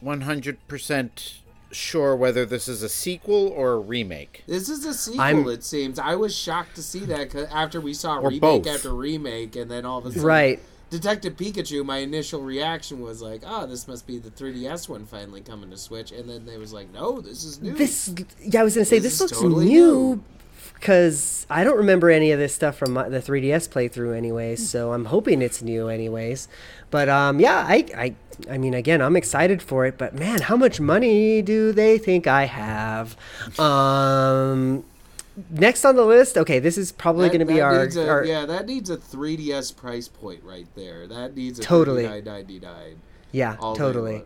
100% 0.05 1.35
sure 1.73 2.15
whether 2.15 2.45
this 2.47 2.69
is 2.69 2.83
a 2.83 2.89
sequel 2.89 3.49
or 3.49 3.73
a 3.73 3.79
remake. 3.79 4.45
This 4.47 4.69
is 4.69 4.85
a 4.85 4.95
sequel. 4.95 5.21
I'm- 5.21 5.49
It 5.49 5.65
seems. 5.65 5.99
I 5.99 6.15
was 6.15 6.35
shocked 6.35 6.77
to 6.77 6.83
see 6.83 7.01
that 7.01 7.35
after 7.51 7.81
we 7.81 7.95
saw 7.95 8.19
Or 8.19 8.29
remake 8.29 8.41
both. 8.41 8.67
after 8.67 8.95
remake, 8.95 9.57
and 9.57 9.71
then 9.71 9.85
all 9.85 9.99
of 9.99 10.07
a 10.07 10.11
sudden, 10.11 10.25
right. 10.25 10.61
Detective 10.91 11.37
Pikachu. 11.37 11.85
My 11.85 11.99
initial 11.99 12.41
reaction 12.43 13.01
was 13.01 13.21
like, 13.21 13.43
"Oh, 13.45 13.67
this 13.67 13.89
must 13.89 14.07
be 14.07 14.19
the 14.19 14.31
3DS 14.31 14.89
one 14.89 15.07
finally 15.07 15.41
coming 15.41 15.71
to 15.71 15.77
Switch," 15.77 16.13
and 16.13 16.29
then 16.29 16.47
they 16.47 16.57
was 16.57 16.73
like, 16.73 16.93
"No, 16.93 17.21
this 17.21 17.43
is 17.43 17.61
new." 17.61 17.75
This, 17.75 18.13
yeah, 18.41 18.61
I 18.61 18.65
was 18.65 18.75
gonna 18.75 18.85
say 18.85 19.01
This 19.01 19.15
this, 19.19 19.21
looks 19.23 19.33
totally 19.41 19.65
new 19.67 19.73
new. 19.75 20.25
Because 20.85 21.47
I 21.49 21.65
don't 21.65 21.79
remember 21.79 22.11
any 22.11 22.31
of 22.33 22.39
this 22.39 22.55
stuff 22.55 22.77
from 22.77 22.93
my, 22.93 23.09
the 23.09 23.21
3DS 23.21 23.71
playthrough, 23.71 24.15
anyways. 24.15 24.69
So 24.69 24.93
I'm 24.93 25.07
hoping 25.07 25.41
it's 25.41 25.63
new, 25.63 25.89
anyways. 25.89 26.47
But 26.91 27.09
um, 27.09 27.41
yeah, 27.41 27.65
I, 27.67 27.87
I, 27.97 28.15
I 28.51 28.59
mean, 28.59 28.75
again, 28.75 29.01
I'm 29.01 29.17
excited 29.17 29.63
for 29.63 29.87
it. 29.87 29.97
But 29.97 30.15
man, 30.15 30.43
how 30.43 30.59
much 30.59 30.81
money 30.81 31.41
do 31.41 31.73
they 31.73 31.97
think 31.97 32.27
I 32.27 32.45
have? 32.45 33.17
Um, 33.59 34.85
next 35.49 35.87
on 35.87 35.97
the 35.97 36.05
list, 36.05 36.37
okay, 36.37 36.59
this 36.59 36.77
is 36.77 36.93
probably 36.93 37.29
going 37.29 37.41
to 37.41 37.47
be 37.47 37.63
our, 37.63 37.87
a- 37.87 38.07
our 38.07 38.25
yeah. 38.27 38.45
That 38.45 38.67
needs 38.67 38.91
a 38.91 38.99
3DS 38.99 39.75
price 39.75 40.09
point 40.09 40.45
right 40.45 40.67
there. 40.77 41.07
That 41.07 41.35
needs 41.35 41.59
a 41.61 41.63
Totally. 41.63 42.05
$39.99 42.05 42.97
yeah, 43.33 43.57
all 43.59 43.75
totally. 43.75 44.23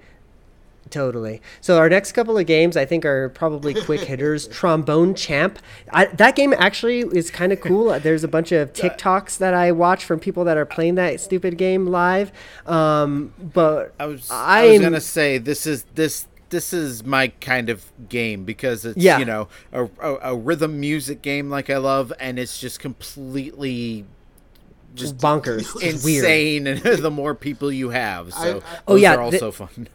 Long. 0.85 0.91
Totally. 0.91 1.43
So 1.61 1.77
our 1.79 1.89
next 1.91 2.13
couple 2.13 2.39
of 2.39 2.47
games, 2.47 2.77
I 2.77 2.87
think, 2.87 3.05
are 3.05 3.29
probably 3.29 3.75
quick 3.75 4.01
hitters. 4.09 4.49
Trombone 4.49 5.15
Champ. 5.15 5.59
I, 5.93 6.07
that 6.07 6.35
game 6.35 6.55
actually 6.57 7.01
is 7.01 7.31
kind 7.31 7.53
of 7.53 7.61
cool. 7.61 7.99
There's 8.01 8.25
a 8.25 8.29
bunch 8.29 8.53
of 8.53 8.73
TikToks 8.73 9.37
that 9.39 9.53
I 9.55 9.71
watch 9.73 10.05
from 10.05 10.19
people 10.19 10.45
that 10.45 10.57
are 10.57 10.65
playing 10.67 10.95
that 10.95 11.21
stupid 11.21 11.59
game 11.59 11.87
live. 11.89 12.33
Um, 12.67 13.35
but 13.39 13.95
I 14.01 14.07
was 14.07 14.31
I 14.31 14.65
was 14.65 14.73
I'm- 14.73 14.83
gonna 14.83 15.01
say 15.01 15.37
this 15.39 15.67
is 15.67 15.85
this 15.95 16.27
this 16.51 16.73
is 16.73 17.05
my 17.05 17.29
kind 17.43 17.69
of 17.69 17.85
game 18.09 18.45
because 18.47 18.87
it's 18.87 18.97
Yeah. 18.97 19.19
you 19.19 19.27
know 19.27 19.49
a, 19.71 19.85
a, 20.01 20.19
a 20.33 20.37
rhythm 20.37 20.81
music 20.81 21.21
game 21.21 21.51
like 21.51 21.69
I 21.69 21.77
love 21.77 22.11
and 22.19 22.39
it's 22.39 22.59
just 22.59 22.81
completely 22.81 24.07
just 24.95 25.19
bonkers. 25.19 25.77
It's 25.83 26.03
weird. 26.03 26.25
insane 26.25 26.67
and 26.67 26.81
the 27.03 27.11
more 27.11 27.35
people 27.35 27.71
you 27.71 27.91
have 27.91 28.33
so 28.33 28.39
I- 28.41 28.49
I- 28.57 28.79
Oh, 28.89 28.93
those 28.95 29.03
yeah, 29.03 29.11
are 29.17 29.31
the- 29.31 29.37
also 29.37 29.51
fun. 29.53 29.89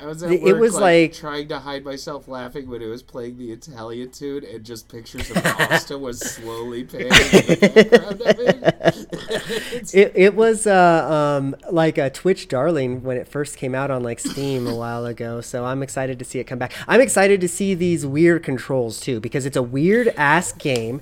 I 0.00 0.06
was 0.06 0.22
at 0.22 0.32
It- 0.32 0.42
work, 0.42 0.58
was 0.60 0.74
like- 0.76 1.12
trying 1.12 1.48
to 1.48 1.58
hide 1.58 1.84
myself 1.84 2.26
laughing 2.28 2.68
when 2.68 2.80
it 2.82 2.86
was 2.86 3.02
playing 3.02 3.36
the 3.38 3.52
Italian 3.52 4.10
tune, 4.10 4.44
and 4.44 4.64
just 4.64 4.88
pictures 4.88 5.30
of 5.30 5.36
pasta 5.42 5.98
was 5.98 6.18
slowly 6.20 6.84
panning 6.92 7.08
in 7.08 7.10
the 7.12 7.84
background 7.90 8.22
of 8.22 8.38
it. 8.38 9.06
It, 9.92 10.12
it 10.14 10.34
was 10.34 10.66
uh, 10.66 11.38
um, 11.40 11.56
like 11.70 11.98
a 11.98 12.10
Twitch 12.10 12.48
darling 12.48 13.02
when 13.02 13.16
it 13.16 13.26
first 13.26 13.56
came 13.56 13.74
out 13.74 13.90
on 13.90 14.02
like 14.02 14.20
Steam 14.20 14.66
a 14.66 14.74
while 14.74 15.04
ago. 15.06 15.40
So 15.40 15.64
I'm 15.64 15.82
excited 15.82 16.18
to 16.18 16.24
see 16.24 16.38
it 16.38 16.44
come 16.44 16.58
back. 16.58 16.72
I'm 16.86 17.00
excited 17.00 17.40
to 17.40 17.48
see 17.48 17.74
these 17.74 18.06
weird 18.06 18.42
controls 18.42 19.00
too 19.00 19.20
because 19.20 19.46
it's 19.46 19.56
a 19.56 19.62
weird 19.62 20.08
ass 20.16 20.52
game. 20.52 21.00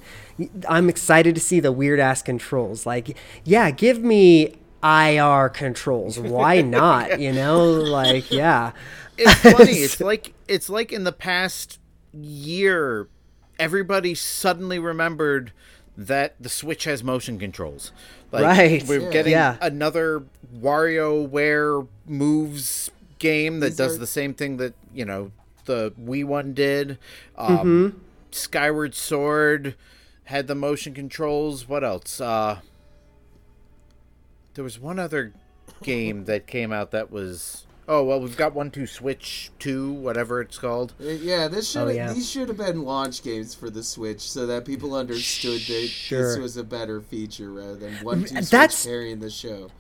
I'm 0.68 0.88
excited 0.88 1.34
to 1.34 1.40
see 1.40 1.60
the 1.60 1.72
weird 1.72 2.00
ass 2.00 2.22
controls. 2.22 2.86
Like, 2.86 3.16
yeah, 3.44 3.70
give 3.70 4.00
me 4.02 4.54
IR 4.82 5.48
controls. 5.48 6.18
Why 6.18 6.60
not? 6.62 7.20
You 7.20 7.32
know, 7.32 7.64
like 7.72 8.30
yeah. 8.30 8.72
It's 9.16 9.34
funny. 9.34 9.72
it's 9.72 10.00
like 10.00 10.34
it's 10.46 10.68
like 10.70 10.92
in 10.92 11.04
the 11.04 11.12
past 11.12 11.78
year, 12.12 13.08
everybody 13.58 14.14
suddenly 14.14 14.78
remembered 14.78 15.52
that 15.96 16.34
the 16.40 16.48
Switch 16.48 16.84
has 16.84 17.02
motion 17.02 17.38
controls. 17.38 17.90
Like, 18.30 18.44
Right. 18.44 18.86
We're 18.86 19.00
Yeah. 19.00 19.10
getting 19.10 19.32
Yeah. 19.32 19.56
another 19.60 20.22
WarioWare 20.56 21.86
moves 22.06 22.90
game 23.18 23.58
that 23.60 23.70
These 23.70 23.76
does 23.76 23.96
are- 23.96 23.98
the 24.00 24.06
same 24.06 24.32
thing 24.34 24.58
that 24.58 24.74
you 24.94 25.04
know 25.04 25.32
the 25.64 25.92
Wii 26.00 26.24
one 26.24 26.54
did. 26.54 26.98
Um, 27.36 28.00
Skyward 28.30 28.94
Sword 28.94 29.74
had 30.24 30.46
the 30.46 30.54
motion 30.54 30.94
controls. 30.94 31.68
What 31.68 31.82
else? 31.82 32.20
Uh, 32.20 32.58
there 34.58 34.64
was 34.64 34.80
one 34.80 34.98
other 34.98 35.32
game 35.84 36.24
that 36.24 36.48
came 36.48 36.72
out 36.72 36.90
that 36.90 37.12
was. 37.12 37.64
Oh 37.86 38.02
well, 38.02 38.20
we've 38.20 38.36
got 38.36 38.54
one 38.54 38.72
to 38.72 38.88
Switch 38.88 39.52
two, 39.60 39.92
whatever 39.92 40.40
it's 40.40 40.58
called. 40.58 40.94
Uh, 41.00 41.04
Yeah, 41.10 41.46
this 41.46 41.70
should 41.70 41.82
Oh, 41.86 41.88
yeah. 41.90 42.12
these 42.12 42.28
should 42.28 42.48
have 42.48 42.56
been 42.58 42.82
launch 42.82 43.22
games 43.22 43.54
for 43.54 43.70
the 43.70 43.84
Switch, 43.84 44.20
so 44.28 44.46
that 44.48 44.64
people 44.64 44.94
understood 44.96 45.60
that 45.60 45.90
this 46.10 46.36
was 46.38 46.56
a 46.56 46.64
better 46.64 47.00
feature 47.00 47.52
rather 47.52 47.76
than 47.76 47.94
one 48.04 48.24
two 48.24 48.34
That's- 48.42 48.78
Switch 48.80 48.90
carrying 48.92 49.20
the 49.20 49.30
show. 49.30 49.70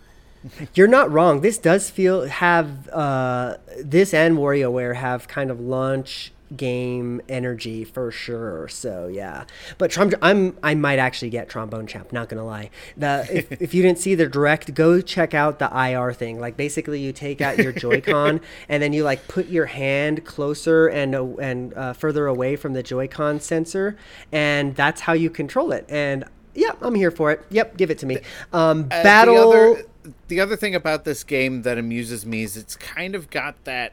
You're 0.74 0.86
not 0.86 1.10
wrong. 1.10 1.40
This 1.40 1.58
does 1.58 1.90
feel 1.90 2.26
have 2.26 2.88
uh, 2.90 3.56
this 3.82 4.14
and 4.14 4.38
WarioWare 4.38 4.94
have 4.94 5.26
kind 5.26 5.50
of 5.50 5.58
launch 5.58 6.32
game 6.56 7.20
energy 7.28 7.84
for 7.84 8.10
sure. 8.10 8.68
So 8.68 9.08
yeah, 9.08 9.44
but 9.78 9.90
Trom- 9.90 10.18
I'm 10.22 10.56
I 10.62 10.74
might 10.74 10.98
actually 10.98 11.30
get 11.30 11.48
Trombone 11.48 11.86
Champ. 11.86 12.12
Not 12.12 12.28
gonna 12.28 12.44
lie. 12.44 12.70
The 12.96 13.26
if, 13.30 13.52
if 13.62 13.74
you 13.74 13.82
didn't 13.82 13.98
see 13.98 14.14
the 14.14 14.26
direct, 14.26 14.74
go 14.74 15.00
check 15.00 15.34
out 15.34 15.58
the 15.58 15.70
IR 15.74 16.12
thing. 16.12 16.40
Like 16.40 16.56
basically, 16.56 17.00
you 17.00 17.12
take 17.12 17.40
out 17.40 17.58
your 17.58 17.72
Joy-Con 17.72 18.40
and 18.68 18.82
then 18.82 18.92
you 18.92 19.04
like 19.04 19.26
put 19.28 19.48
your 19.48 19.66
hand 19.66 20.24
closer 20.24 20.88
and 20.88 21.14
uh, 21.14 21.26
and 21.36 21.74
uh, 21.74 21.92
further 21.92 22.26
away 22.26 22.56
from 22.56 22.72
the 22.72 22.82
Joy-Con 22.82 23.40
sensor, 23.40 23.96
and 24.32 24.74
that's 24.74 25.02
how 25.02 25.12
you 25.12 25.30
control 25.30 25.72
it. 25.72 25.84
And 25.88 26.24
yeah, 26.54 26.72
I'm 26.80 26.94
here 26.94 27.10
for 27.10 27.30
it. 27.30 27.44
Yep, 27.50 27.76
give 27.76 27.90
it 27.90 27.98
to 27.98 28.06
me. 28.06 28.18
Um, 28.52 28.84
Uh, 28.90 29.02
battle. 29.02 29.34
The 29.34 29.40
other, 29.74 29.82
the 30.28 30.40
other 30.40 30.56
thing 30.56 30.74
about 30.74 31.04
this 31.04 31.22
game 31.22 31.62
that 31.62 31.78
amuses 31.78 32.24
me 32.26 32.42
is 32.42 32.56
it's 32.56 32.74
kind 32.76 33.14
of 33.14 33.30
got 33.30 33.62
that 33.64 33.92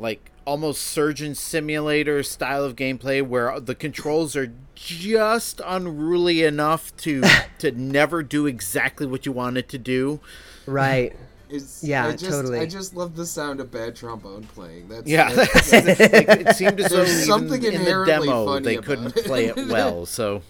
like 0.00 0.30
almost 0.46 0.80
surgeon 0.82 1.34
simulator 1.34 2.22
style 2.22 2.64
of 2.64 2.74
gameplay 2.74 3.24
where 3.24 3.60
the 3.60 3.74
controls 3.74 4.34
are 4.34 4.52
just 4.74 5.60
unruly 5.64 6.42
enough 6.42 6.96
to 6.96 7.22
to 7.58 7.70
never 7.72 8.22
do 8.22 8.46
exactly 8.46 9.06
what 9.06 9.26
you 9.26 9.32
want 9.32 9.56
it 9.58 9.68
to 9.68 9.78
do. 9.78 10.20
Right. 10.66 11.14
It's, 11.52 11.82
Yeah, 11.82 12.06
I 12.06 12.12
just, 12.12 12.30
totally. 12.30 12.60
I 12.60 12.66
just 12.66 12.94
love 12.94 13.16
the 13.16 13.26
sound 13.26 13.58
of 13.58 13.72
bad 13.72 13.96
trombone 13.96 14.44
playing. 14.54 14.86
That's 14.86 15.04
Yeah, 15.08 15.32
that's- 15.32 15.68
that's, 15.72 15.98
that's, 15.98 16.12
like, 16.12 16.28
it 16.46 16.54
seemed 16.54 16.78
as 16.80 16.92
though 16.92 16.98
There's 16.98 17.10
even 17.10 17.24
something 17.26 17.64
in 17.64 17.82
the 17.82 18.04
demo 18.06 18.46
funny 18.46 18.64
they 18.64 18.76
couldn't 18.76 19.16
it. 19.16 19.24
play 19.24 19.46
it 19.46 19.56
well. 19.56 20.06
So 20.06 20.42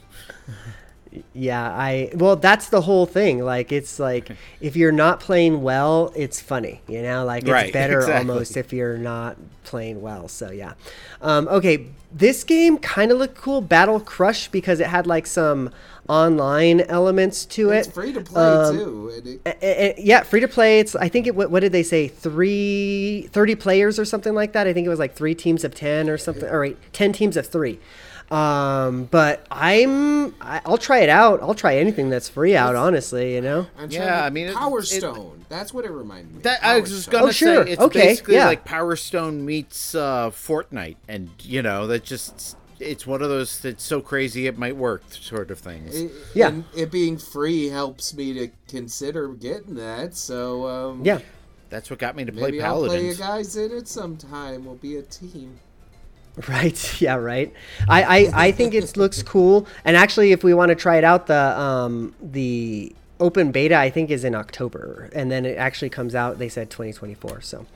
Yeah, 1.33 1.69
I 1.69 2.11
well 2.15 2.37
that's 2.37 2.69
the 2.69 2.83
whole 2.83 3.05
thing. 3.07 3.41
Like 3.45 3.73
it's 3.73 3.99
like 3.99 4.31
if 4.61 4.77
you're 4.77 4.93
not 4.93 5.19
playing 5.21 5.63
well, 5.63 6.13
it's 6.15 6.41
funny, 6.41 6.83
you 6.87 7.03
know? 7.03 7.25
Like 7.25 7.43
it's 7.43 7.51
Right, 7.51 7.73
better 7.83 7.99
exactly. 8.01 8.31
almost 8.31 8.57
if 8.57 8.73
you're 8.73 8.97
not 8.99 9.37
playing 9.65 10.01
well. 10.03 10.29
So 10.29 10.51
yeah. 10.53 10.75
Um, 11.21 11.49
okay, 11.49 11.87
this 12.13 12.45
game 12.45 12.79
kind 12.79 13.11
of 13.11 13.19
looked 13.19 13.37
cool, 13.37 13.61
Battle 13.61 13.99
Crush 13.99 14.49
because 14.49 14.79
it 14.79 14.87
had 14.87 15.07
like 15.09 15.27
some 15.27 15.71
online 16.09 16.81
elements 16.83 17.45
to 17.47 17.71
it. 17.71 17.79
it's 17.87 17.89
free 17.89 18.13
to 18.13 18.21
play 18.21 18.43
Um, 18.43 18.77
too. 18.77 19.13
And 19.17 19.27
it, 19.27 19.41
A- 19.47 19.65
a- 19.65 19.95
a- 19.99 20.03
yeah, 20.03 20.23
free 20.23 20.41
to 20.41 20.49
play. 20.49 20.79
It's 20.81 20.95
I 20.95 21.09
think 21.09 21.27
it 21.27 21.35
what, 21.35 21.51
what 21.51 21.61
did 21.61 21.73
they 21.73 21.83
say? 21.83 22.07
Three, 22.09 23.29
30 23.33 23.55
players 23.57 23.99
or 23.99 24.05
something 24.05 24.35
like 24.35 24.53
that. 24.53 24.67
I 24.67 24.73
think 24.73 24.87
it 24.87 24.91
was 24.91 24.99
like 24.99 25.15
three 25.15 25.35
teams 25.35 25.65
of 25.65 25.75
10 25.75 26.09
or 26.09 26.19
something 26.19 26.49
or 26.49 26.65
eight, 26.65 26.79
10 26.93 27.13
teams 27.13 27.37
of 27.37 27.47
3. 27.47 27.79
Um, 28.31 29.05
but 29.05 29.45
I'm 29.51 30.35
I, 30.41 30.61
I'll 30.65 30.79
try 30.79 31.01
it 31.01 31.09
out. 31.09 31.43
I'll 31.43 31.55
try 31.55 31.77
anything 31.77 32.11
that's 32.11 32.29
free 32.29 32.55
out 32.57 32.77
honestly, 32.77 33.35
you 33.35 33.41
know. 33.41 33.67
I'm 33.77 33.91
Yeah, 33.91 33.99
trying 34.05 34.09
to- 34.19 34.25
I 34.25 34.31
mean, 34.31 34.47
it- 34.49 34.55
Power 34.55 34.79
it- 34.81 34.87
Stone. 34.87 35.45
That's 35.49 35.75
what 35.75 35.85
it 35.85 35.91
reminded 35.91 36.31
me. 36.31 36.37
of, 36.39 36.43
that 36.45 36.61
I 36.63 36.75
Power 36.75 36.81
was 36.83 36.91
just 36.91 37.03
Stone. 37.05 37.13
gonna 37.13 37.27
Oh, 37.27 37.31
sure. 37.33 37.67
say 37.67 37.73
it's 37.73 37.83
Okay, 37.83 38.01
basically 38.07 38.35
yeah. 38.37 38.47
like 38.47 38.65
Power 38.65 38.95
Stone 38.95 39.45
meets 39.45 39.95
uh, 39.97 40.31
Fortnite, 40.31 40.97
and 41.09 41.31
you 41.43 41.61
know 41.63 41.87
that 41.89 42.05
just 42.05 42.57
it's 42.79 43.07
one 43.07 43.21
of 43.21 43.29
those 43.29 43.59
that's 43.61 43.83
so 43.85 44.01
crazy 44.01 44.47
it 44.47 44.57
might 44.57 44.77
work 44.77 45.03
sort 45.11 45.51
of 45.51 45.59
things. 45.59 45.95
It, 46.01 46.13
Yeah. 46.33 46.49
and 46.49 46.65
it 46.75 46.91
being 46.91 47.19
free 47.19 47.67
helps 47.69 48.15
me 48.15 48.33
to 48.35 48.49
consider 48.69 49.29
getting 49.29 49.75
that. 49.75 50.17
So 50.17 50.67
um, 50.69 51.05
Yeah. 51.05 51.19
That's 51.69 51.89
what 51.91 51.99
got 52.01 52.17
me 52.17 52.25
to 52.25 52.33
play 52.33 52.43
maybe 52.51 52.63
I'll 52.63 52.85
play 52.85 53.07
you 53.07 53.15
Paladins. 53.15 53.19
guys 53.19 53.57
in 53.57 53.71
it 53.71 53.87
sometime. 53.87 54.65
We'll 54.65 54.75
be 54.75 54.97
a 54.97 55.03
team. 55.03 55.61
Right. 56.49 57.01
Yeah. 57.01 57.17
Right. 57.17 57.53
I, 57.89 58.03
I, 58.03 58.31
I 58.47 58.53
think 58.53 58.75
it 58.75 58.97
looks 58.97 59.23
cool. 59.23 59.67
And 59.85 59.97
actually, 59.97 60.33
if 60.33 60.43
we 60.45 60.55
want 60.55 60.71
to 60.71 60.75
try 60.75 60.97
it 60.97 61.05
out, 61.05 61.27
the 61.27 61.59
um 61.61 62.15
the 62.23 62.95
open 63.19 63.53
beta 63.53 63.77
I 63.77 63.91
think 63.91 64.11
is 64.11 64.25
in 64.25 64.35
October, 64.35 65.11
and 65.15 65.31
then 65.31 65.45
it 65.45 65.59
actually 65.59 65.91
comes 65.91 66.15
out. 66.15 66.39
They 66.39 66.49
said 66.49 66.71
2024. 66.71 67.41
So 67.43 67.67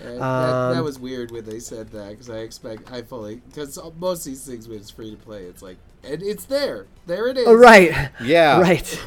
Uh, 0.00 0.04
that, 0.04 0.20
Um, 0.22 0.74
that 0.76 0.84
was 0.84 0.98
weird 1.00 1.30
when 1.32 1.44
they 1.44 1.58
said 1.58 1.90
that 1.90 2.10
because 2.10 2.30
I 2.30 2.38
expect 2.38 2.92
I 2.92 3.02
fully 3.02 3.36
because 3.48 3.78
most 3.98 4.20
of 4.20 4.24
these 4.32 4.44
things 4.44 4.68
when 4.68 4.78
it's 4.78 4.90
free 4.90 5.10
to 5.10 5.16
play, 5.16 5.42
it's 5.44 5.62
like 5.62 5.78
and 6.04 6.22
it's 6.22 6.44
there, 6.44 6.86
there 7.06 7.26
it 7.28 7.38
is. 7.38 7.46
oh, 7.48 7.54
right. 7.54 8.10
Yeah, 8.22 8.60
Right. 8.68 8.98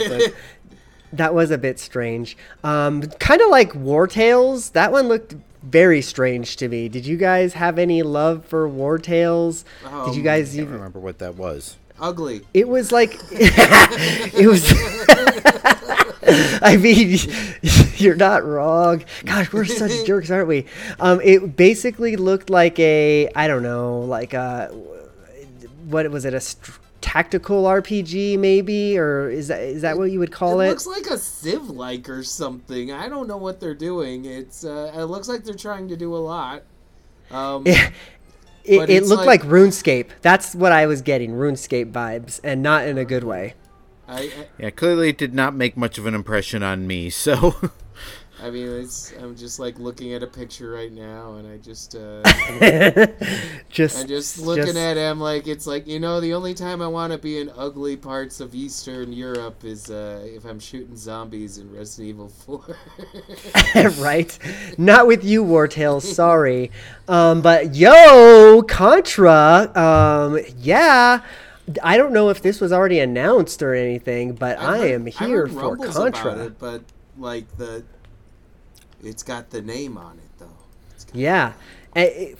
that 1.13 1.33
was 1.33 1.51
a 1.51 1.57
bit 1.57 1.79
strange. 1.79 2.35
Um, 2.63 3.03
kind 3.19 3.41
of 3.41 3.49
like 3.49 3.71
Wartales. 3.73 4.71
That 4.73 4.91
one 4.91 5.07
looked 5.07 5.35
very 5.65 6.01
strange 6.01 6.55
to 6.57 6.67
me. 6.67 6.87
Did 6.89 7.05
you 7.05 7.17
guys 7.17 7.53
have 7.53 7.77
any 7.79 8.03
love 8.03 8.45
for 8.45 8.67
Wartales? 8.69 9.63
Did 10.05 10.15
you 10.15 10.21
Um, 10.21 10.23
guys 10.23 10.53
I 10.53 10.57
don't 10.57 10.65
even? 10.67 10.73
remember 10.75 10.99
what 10.99 11.19
that 11.19 11.35
was. 11.35 11.77
Ugly. 11.99 12.41
It 12.53 12.67
was 12.67 12.91
like 12.91 13.17
it 13.31 14.47
was. 14.47 14.65
I 16.61 16.77
mean, 16.77 17.17
you're 17.97 18.15
not 18.15 18.43
wrong. 18.43 19.03
Gosh, 19.25 19.53
we're 19.53 19.65
such 19.65 20.05
jerks, 20.05 20.31
aren't 20.31 20.47
we? 20.47 20.65
Um, 20.99 21.21
it 21.23 21.55
basically 21.55 22.15
looked 22.15 22.49
like 22.49 22.79
a 22.79 23.29
I 23.35 23.47
don't 23.47 23.63
know, 23.63 23.99
like 23.99 24.33
a 24.33 24.67
what 25.87 26.09
was 26.11 26.25
it? 26.25 26.33
A 26.33 26.41
st- 26.41 26.77
tactical 27.05 27.63
RPG, 27.65 28.39
maybe, 28.39 28.97
or 28.97 29.29
is 29.29 29.49
that 29.49 29.61
is 29.61 29.83
that 29.83 29.95
what 29.97 30.09
you 30.11 30.17
would 30.17 30.31
call 30.31 30.59
it 30.59 30.65
it? 30.65 30.69
looks 30.69 30.87
like 30.87 31.05
a 31.05 31.17
Civ 31.19 31.69
like 31.69 32.09
or 32.09 32.23
something. 32.23 32.91
I 32.91 33.07
don't 33.07 33.27
know 33.27 33.37
what 33.37 33.59
they're 33.59 33.75
doing. 33.75 34.25
It's 34.25 34.65
uh, 34.65 34.91
it 34.95 35.03
looks 35.03 35.27
like 35.27 35.43
they're 35.43 35.53
trying 35.53 35.87
to 35.89 35.95
do 35.95 36.15
a 36.15 36.17
lot. 36.17 36.63
Um, 37.31 37.65
It, 38.67 38.79
But 38.79 38.89
it 38.89 39.03
looked 39.03 39.27
like, 39.27 39.43
like- 39.43 39.51
RuneScape. 39.51 40.07
That's 40.23 40.55
what 40.55 40.71
I 40.71 40.87
was 40.87 41.03
getting, 41.03 41.33
RuneScape 41.33 41.91
vibes, 41.91 42.39
and 42.43 42.63
not 42.63 42.87
in 42.87 42.97
a 42.97 43.05
good 43.05 43.23
way. 43.23 43.53
I, 44.07 44.21
I 44.21 44.47
Yeah, 44.57 44.69
clearly 44.69 45.09
it 45.09 45.17
did 45.17 45.33
not 45.33 45.53
make 45.55 45.75
much 45.75 45.97
of 45.97 46.05
an 46.05 46.13
impression 46.13 46.63
on 46.63 46.87
me. 46.87 47.09
So 47.09 47.55
I 48.41 48.49
mean, 48.49 48.67
it's 48.67 49.13
I'm 49.21 49.35
just 49.35 49.59
like 49.59 49.79
looking 49.79 50.13
at 50.13 50.21
a 50.21 50.27
picture 50.27 50.69
right 50.69 50.91
now, 50.91 51.35
and 51.35 51.47
I 51.47 51.57
just 51.57 51.95
uh, 51.95 52.21
Just, 53.69 54.01
I'm 54.01 54.07
just 54.07 54.39
looking 54.39 54.65
just- 54.65 54.77
at 54.77 54.97
him 54.97 55.19
like 55.19 55.47
it's 55.47 55.65
like 55.65 55.87
you 55.87 55.99
know 55.99 56.19
the 56.19 56.33
only 56.33 56.53
time 56.53 56.81
I 56.81 56.87
want 56.87 57.13
to 57.13 57.17
be 57.17 57.39
in 57.39 57.49
ugly 57.55 57.95
parts 57.95 58.41
of 58.41 58.53
Eastern 58.53 59.13
Europe 59.13 59.63
is 59.63 59.89
uh, 59.89 60.21
if 60.25 60.43
I'm 60.43 60.59
shooting 60.59 60.97
zombies 60.97 61.57
in 61.57 61.71
Resident 61.71 62.09
Evil 62.09 62.27
Four. 62.27 62.77
right? 64.03 64.37
Not 64.77 65.07
with 65.07 65.23
you, 65.23 65.43
Wartales. 65.43 66.01
Sorry, 66.01 66.71
um, 67.07 67.41
but 67.41 67.73
yo, 67.73 68.63
Contra. 68.63 69.71
Um, 69.75 70.39
yeah, 70.59 71.21
I 71.83 71.97
don't 71.97 72.13
know 72.13 72.29
if 72.29 72.41
this 72.41 72.61
was 72.61 72.71
already 72.71 72.99
announced 72.99 73.61
or 73.63 73.73
anything, 73.73 74.33
but 74.33 74.59
I've 74.59 74.81
I 74.81 74.85
am 74.87 75.05
here 75.07 75.47
heard 75.47 75.51
for 75.51 75.77
Contra. 75.77 76.45
it, 76.45 76.59
but 76.59 76.83
like 77.17 77.57
the, 77.57 77.83
it's 79.03 79.23
got 79.23 79.49
the 79.49 79.61
name 79.61 79.97
on 79.97 80.17
it 80.17 80.29
though. 80.37 80.49
Yeah. 81.13 81.53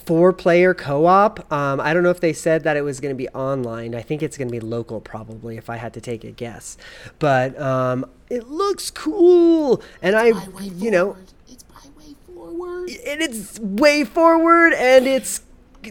Four 0.05 0.34
player 0.34 0.73
co 0.73 1.05
op. 1.05 1.49
Um, 1.51 1.80
I 1.80 1.93
don't 1.93 2.03
know 2.03 2.09
if 2.09 2.19
they 2.19 2.34
said 2.34 2.63
that 2.65 2.76
it 2.76 2.82
was 2.82 2.99
going 2.99 3.13
to 3.13 3.17
be 3.17 3.30
online. 3.30 3.95
I 3.95 4.01
think 4.01 4.21
it's 4.21 4.38
going 4.38 4.49
to 4.49 4.51
be 4.51 4.59
local, 4.59 4.99
probably, 4.99 5.55
if 5.57 5.69
I 5.69 5.78
had 5.78 5.93
to 5.93 6.01
take 6.01 6.26
a 6.26 6.32
guess. 6.32 6.78
But 7.19 7.59
um, 7.59 8.05
it 8.30 8.49
looks 8.49 8.91
cool. 8.91 9.82
And 10.01 10.15
I, 10.15 10.34
you 10.61 10.91
know, 10.91 11.13
forward. 11.13 11.34
it's 11.47 11.63
by 11.63 11.80
WayForward. 11.97 12.88
and 13.07 13.21
it's 13.21 13.59
WayForward 13.59 14.73
and 14.76 15.07
it's 15.07 15.41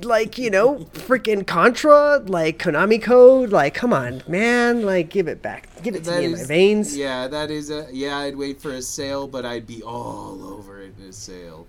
like 0.02 0.38
you 0.38 0.50
know 0.50 0.76
freaking 0.92 1.46
contra 1.46 2.18
like 2.26 2.58
konami 2.58 3.00
code 3.00 3.50
like 3.50 3.74
come 3.74 3.92
on 3.92 4.22
man 4.26 4.82
like 4.82 5.10
give 5.10 5.28
it 5.28 5.42
back 5.42 5.68
give 5.82 5.94
it 5.94 6.04
to 6.04 6.10
That 6.10 6.20
me 6.20 6.24
in 6.26 6.32
my 6.32 6.44
veins 6.44 6.96
Yeah, 6.96 7.28
that 7.28 7.50
is 7.50 7.70
a 7.70 7.86
yeah. 7.92 8.18
I'd 8.18 8.36
wait 8.36 8.60
for 8.60 8.70
a 8.72 8.82
sale, 8.82 9.28
but 9.28 9.44
I'd 9.44 9.66
be 9.66 9.82
all 9.82 10.42
over 10.44 10.80
it 10.80 10.94
in 10.98 11.08
a 11.08 11.12
sale. 11.12 11.66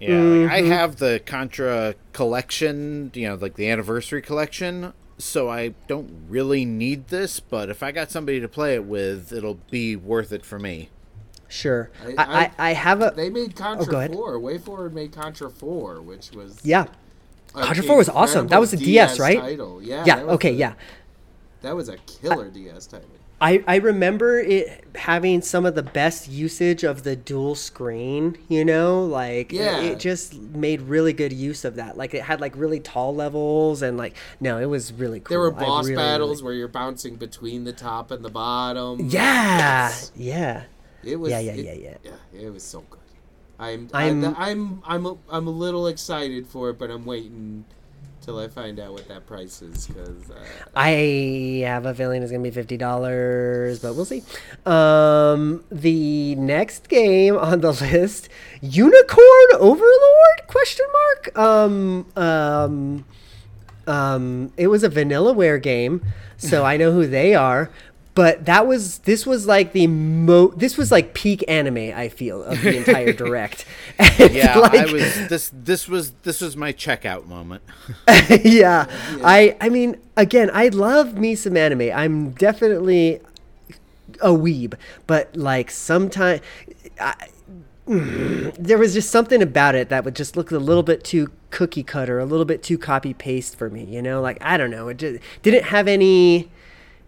Yeah, 0.00 0.18
like, 0.18 0.50
I 0.50 0.60
mm-hmm. 0.60 0.70
have 0.70 0.96
the 0.96 1.22
Contra 1.24 1.94
collection, 2.12 3.10
you 3.14 3.28
know, 3.28 3.36
like 3.36 3.54
the 3.54 3.68
anniversary 3.68 4.20
collection, 4.20 4.92
so 5.18 5.48
I 5.48 5.74
don't 5.86 6.10
really 6.28 6.64
need 6.64 7.08
this, 7.08 7.40
but 7.40 7.70
if 7.70 7.82
I 7.82 7.92
got 7.92 8.10
somebody 8.10 8.40
to 8.40 8.48
play 8.48 8.74
it 8.74 8.84
with, 8.84 9.32
it'll 9.32 9.60
be 9.70 9.96
worth 9.96 10.32
it 10.32 10.44
for 10.44 10.58
me. 10.58 10.90
sure 11.48 11.90
I- 12.04 12.14
I, 12.18 12.40
I, 12.42 12.50
I 12.58 12.72
have 12.74 13.00
a 13.02 13.12
They 13.14 13.30
made 13.30 13.54
oh, 13.56 13.62
Contra 13.62 14.08
Oh. 14.08 14.12
Four. 14.12 14.38
WayForward 14.40 14.92
made 14.92 15.12
Contra 15.12 15.48
Four, 15.48 16.02
which 16.02 16.32
was 16.32 16.60
yeah 16.64 16.84
a 16.84 16.88
Contra 17.54 17.84
4 17.84 17.96
was 17.96 18.08
awesome. 18.08 18.48
That 18.48 18.60
was 18.60 18.72
a 18.72 18.76
incredible 18.76 18.92
DS, 19.14 19.18
right? 19.20 19.38
Title. 19.40 19.82
Yeah. 19.82 20.04
yeah 20.06 20.20
okay 20.22 20.50
a- 20.50 20.52
yeah 20.52 20.74
That 21.62 21.76
was 21.76 21.88
a 21.88 21.96
killer 21.98 22.50
DS 22.50 22.86
title. 22.86 23.08
I, 23.40 23.62
I 23.66 23.76
remember 23.76 24.38
it 24.38 24.84
having 24.94 25.42
some 25.42 25.66
of 25.66 25.74
the 25.74 25.82
best 25.82 26.28
usage 26.28 26.82
of 26.84 27.02
the 27.02 27.14
dual 27.16 27.54
screen, 27.56 28.38
you 28.48 28.64
know, 28.64 29.04
like 29.04 29.52
it- 29.52 29.56
Yeah. 29.56 29.80
it, 29.82 29.98
just 29.98 30.34
made 30.34 30.80
really 30.82 31.12
good 31.12 31.32
use 31.32 31.64
of 31.64 31.76
that. 31.76 31.96
Like 31.98 32.14
it 32.14 32.22
had 32.22 32.40
like 32.40 32.54
really 32.56 32.80
tall 32.80 33.14
levels 33.14 33.82
and 33.82 33.96
like 33.98 34.14
no, 34.40 34.58
it 34.58 34.66
was 34.66 34.92
really 34.92 35.20
cool. 35.20 35.30
There 35.34 35.40
were 35.40 35.50
boss 35.50 35.84
really, 35.84 35.96
battles 35.96 36.40
really- 36.40 36.44
where 36.44 36.54
you're 36.54 36.68
bouncing 36.68 37.16
between 37.16 37.64
the 37.64 37.72
top 37.72 38.10
and 38.12 38.24
the 38.24 38.30
bottom. 38.30 39.00
Yeah. 39.00 39.88
Yes. 39.88 40.12
Yeah. 40.16 40.62
It 41.02 41.16
was 41.16 41.30
Yeah, 41.32 41.40
yeah, 41.40 41.52
it- 41.52 41.64
yeah, 41.82 41.90
yeah. 42.04 42.10
Yeah, 42.32 42.46
it 42.46 42.52
was 42.52 42.62
so 42.62 42.82
good. 42.88 43.00
I'm 43.58 43.88
I'm- 43.92 44.24
I'm 44.24 44.34
I'm 44.36 44.82
I'm 44.84 45.06
a, 45.06 45.16
I'm 45.30 45.46
a 45.46 45.50
little 45.50 45.86
excited 45.86 46.46
for 46.46 46.70
it, 46.70 46.78
but 46.78 46.90
I'm 46.90 47.04
waiting 47.04 47.64
till 48.20 48.38
I 48.38 48.48
find 48.48 48.80
out 48.80 48.92
what 48.92 49.06
that 49.08 49.26
price 49.26 49.60
is 49.60 49.86
because 49.86 50.30
uh, 50.30 50.34
I 50.74 51.62
have 51.66 51.84
a 51.84 51.94
feeling 51.94 52.22
it's 52.22 52.32
gonna 52.32 52.42
be 52.42 52.50
fifty 52.50 52.76
dollars, 52.76 53.80
but 53.80 53.94
we'll 53.94 54.06
see. 54.06 54.22
Um, 54.64 55.62
the 55.70 56.34
next 56.36 56.88
game 56.88 57.36
on 57.36 57.60
the 57.60 57.72
list, 57.92 58.28
Unicorn 58.62 59.48
Overlord? 59.60 60.46
Question 60.48 60.86
mark. 60.92 61.38
Um, 61.38 62.06
um, 62.16 63.04
um, 63.86 64.52
it 64.56 64.68
was 64.68 64.82
a 64.82 64.88
Vanillaware 64.88 65.62
game, 65.62 66.02
so 66.38 66.64
I 66.64 66.76
know 66.78 66.92
who 66.92 67.06
they 67.06 67.34
are. 67.34 67.70
But 68.14 68.44
that 68.46 68.66
was 68.66 68.98
this 68.98 69.26
was 69.26 69.46
like 69.46 69.72
the 69.72 69.88
mo 69.88 70.48
this 70.48 70.76
was 70.76 70.92
like 70.92 71.14
peak 71.14 71.44
anime 71.48 71.92
I 71.96 72.08
feel 72.08 72.44
of 72.44 72.62
the 72.62 72.76
entire 72.76 73.12
direct. 73.24 73.64
Yeah, 74.18 74.58
I 74.72 74.84
was 74.92 75.28
this 75.28 75.50
this 75.52 75.88
was 75.88 76.12
this 76.22 76.40
was 76.40 76.56
my 76.56 76.72
checkout 76.72 77.26
moment. 77.26 77.62
yeah. 78.44 78.86
I 79.24 79.56
I 79.60 79.68
mean, 79.68 79.96
again, 80.16 80.50
I 80.52 80.68
love 80.68 81.18
me 81.18 81.34
some 81.34 81.56
anime. 81.56 81.90
I'm 81.92 82.30
definitely 82.30 83.20
a 84.20 84.30
weeb, 84.30 84.74
but 85.08 85.36
like 85.36 85.72
sometimes 85.72 86.40
mm, 87.88 88.54
there 88.56 88.78
was 88.78 88.94
just 88.94 89.10
something 89.10 89.42
about 89.42 89.74
it 89.74 89.88
that 89.88 90.04
would 90.04 90.14
just 90.14 90.36
look 90.36 90.52
a 90.52 90.58
little 90.58 90.84
bit 90.84 91.02
too 91.02 91.32
cookie 91.50 91.82
cutter, 91.82 92.18
a 92.18 92.24
little 92.24 92.44
bit 92.44 92.62
too 92.62 92.78
copy 92.78 93.12
paste 93.12 93.56
for 93.56 93.68
me. 93.70 93.84
You 93.84 94.02
know, 94.02 94.20
like 94.20 94.38
I 94.40 94.56
don't 94.56 94.70
know, 94.70 94.88
it 94.88 94.98
just 94.98 95.20
didn't 95.42 95.64
have 95.64 95.88
any 95.88 96.50